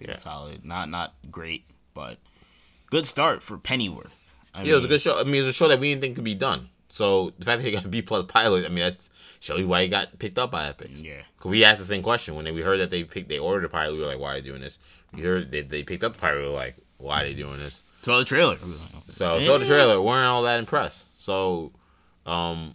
[0.00, 0.12] Yeah.
[0.12, 0.64] was solid.
[0.64, 1.64] Not not great,
[1.94, 2.18] but
[2.90, 4.10] good start for Pennyworth.
[4.54, 5.20] I Yeah, it was a mean, good show.
[5.20, 6.68] I mean, it was a show that we didn't think could be done.
[6.88, 9.68] So the fact that he got a B plus pilot, I mean, that's shows you
[9.68, 10.90] why he got picked up by Epic.
[10.94, 11.22] Yeah.
[11.38, 13.68] Cause we asked the same question when we heard that they picked, they ordered a
[13.68, 13.94] pilot.
[13.94, 14.78] We were like, why are they doing this?
[15.14, 16.40] We heard they, they picked up the pilot.
[16.42, 17.84] We were like, why are they doing this?
[18.02, 18.56] Saw the trailer.
[19.08, 21.06] So saw the trailer, weren't all that impressed.
[21.20, 21.72] So,
[22.26, 22.74] um,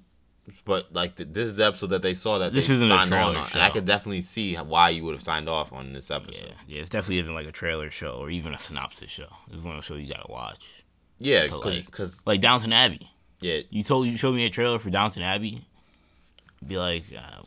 [0.63, 3.03] but like the, this is the episode that they saw that This they isn't a
[3.03, 6.11] trailer on, and I could definitely see why you would have signed off on this
[6.11, 6.49] episode.
[6.67, 9.27] Yeah, yeah, it definitely isn't like a trailer show or even a synopsis show.
[9.51, 10.65] It's one of those shows you gotta watch.
[11.19, 13.09] Yeah, because like- because Like Downton Abbey.
[13.39, 15.65] yeah, You told you showed me a trailer for Downton Abbey.
[16.65, 17.41] Be like, uh,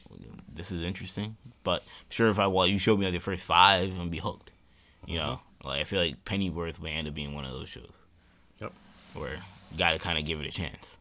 [0.55, 1.37] this is interesting.
[1.65, 4.19] But sure, if I well, you showed me like the first five, I'm gonna be
[4.19, 4.51] hooked.
[5.07, 7.91] You know, like I feel like Pennyworth may end up being one of those shows.
[8.61, 8.73] Yep.
[9.15, 9.35] Where
[9.73, 10.97] you gotta kind of give it a chance.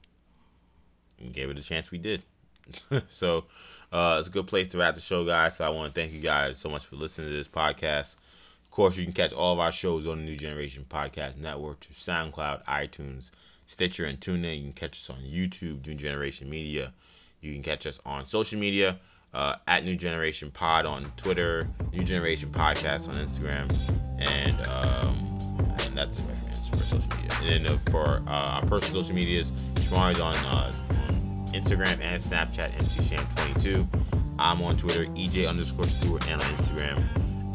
[1.31, 1.91] Gave it a chance.
[1.91, 2.23] We did.
[3.07, 3.45] so
[3.91, 5.57] uh, it's a good place to wrap the show, guys.
[5.57, 8.15] So I want to thank you guys so much for listening to this podcast.
[8.64, 11.80] Of course, you can catch all of our shows on the New Generation Podcast Network
[11.80, 13.31] through SoundCloud, iTunes,
[13.65, 14.57] Stitcher, and TuneIn.
[14.57, 16.94] You can catch us on YouTube, New Generation Media.
[17.41, 18.99] You can catch us on social media
[19.34, 23.72] uh, at New Generation Pod on Twitter, New Generation Podcast on Instagram,
[24.19, 26.26] and um, and that's it
[26.72, 27.38] for social media.
[27.41, 29.52] And then uh, for uh, our personal social medias,
[29.88, 30.72] Shamari's on uh,
[31.53, 33.88] Instagram and Snapchat, MCSham22.
[34.38, 37.01] I'm on Twitter, EJ underscore Stewart, and on Instagram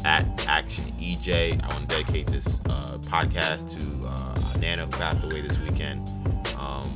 [0.03, 1.63] at Action EJ.
[1.63, 6.09] I want to dedicate this uh, podcast to uh, Nana who passed away this weekend.
[6.57, 6.91] Um,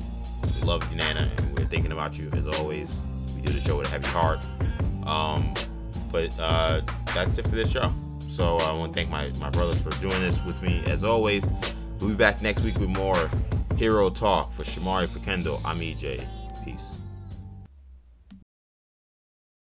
[0.56, 3.04] we love you, Nana, and we're thinking about you as always.
[3.36, 4.44] We do the show with a heavy heart.
[5.06, 5.54] Um,
[6.12, 6.82] but uh,
[7.14, 7.94] that's it for this show.
[8.28, 11.48] So I want to thank my, my brothers for doing this with me as always.
[12.00, 13.30] We'll be back next week with more
[13.78, 15.62] Hero Talk for Shamari for Kendall.
[15.64, 16.37] I'm EJ.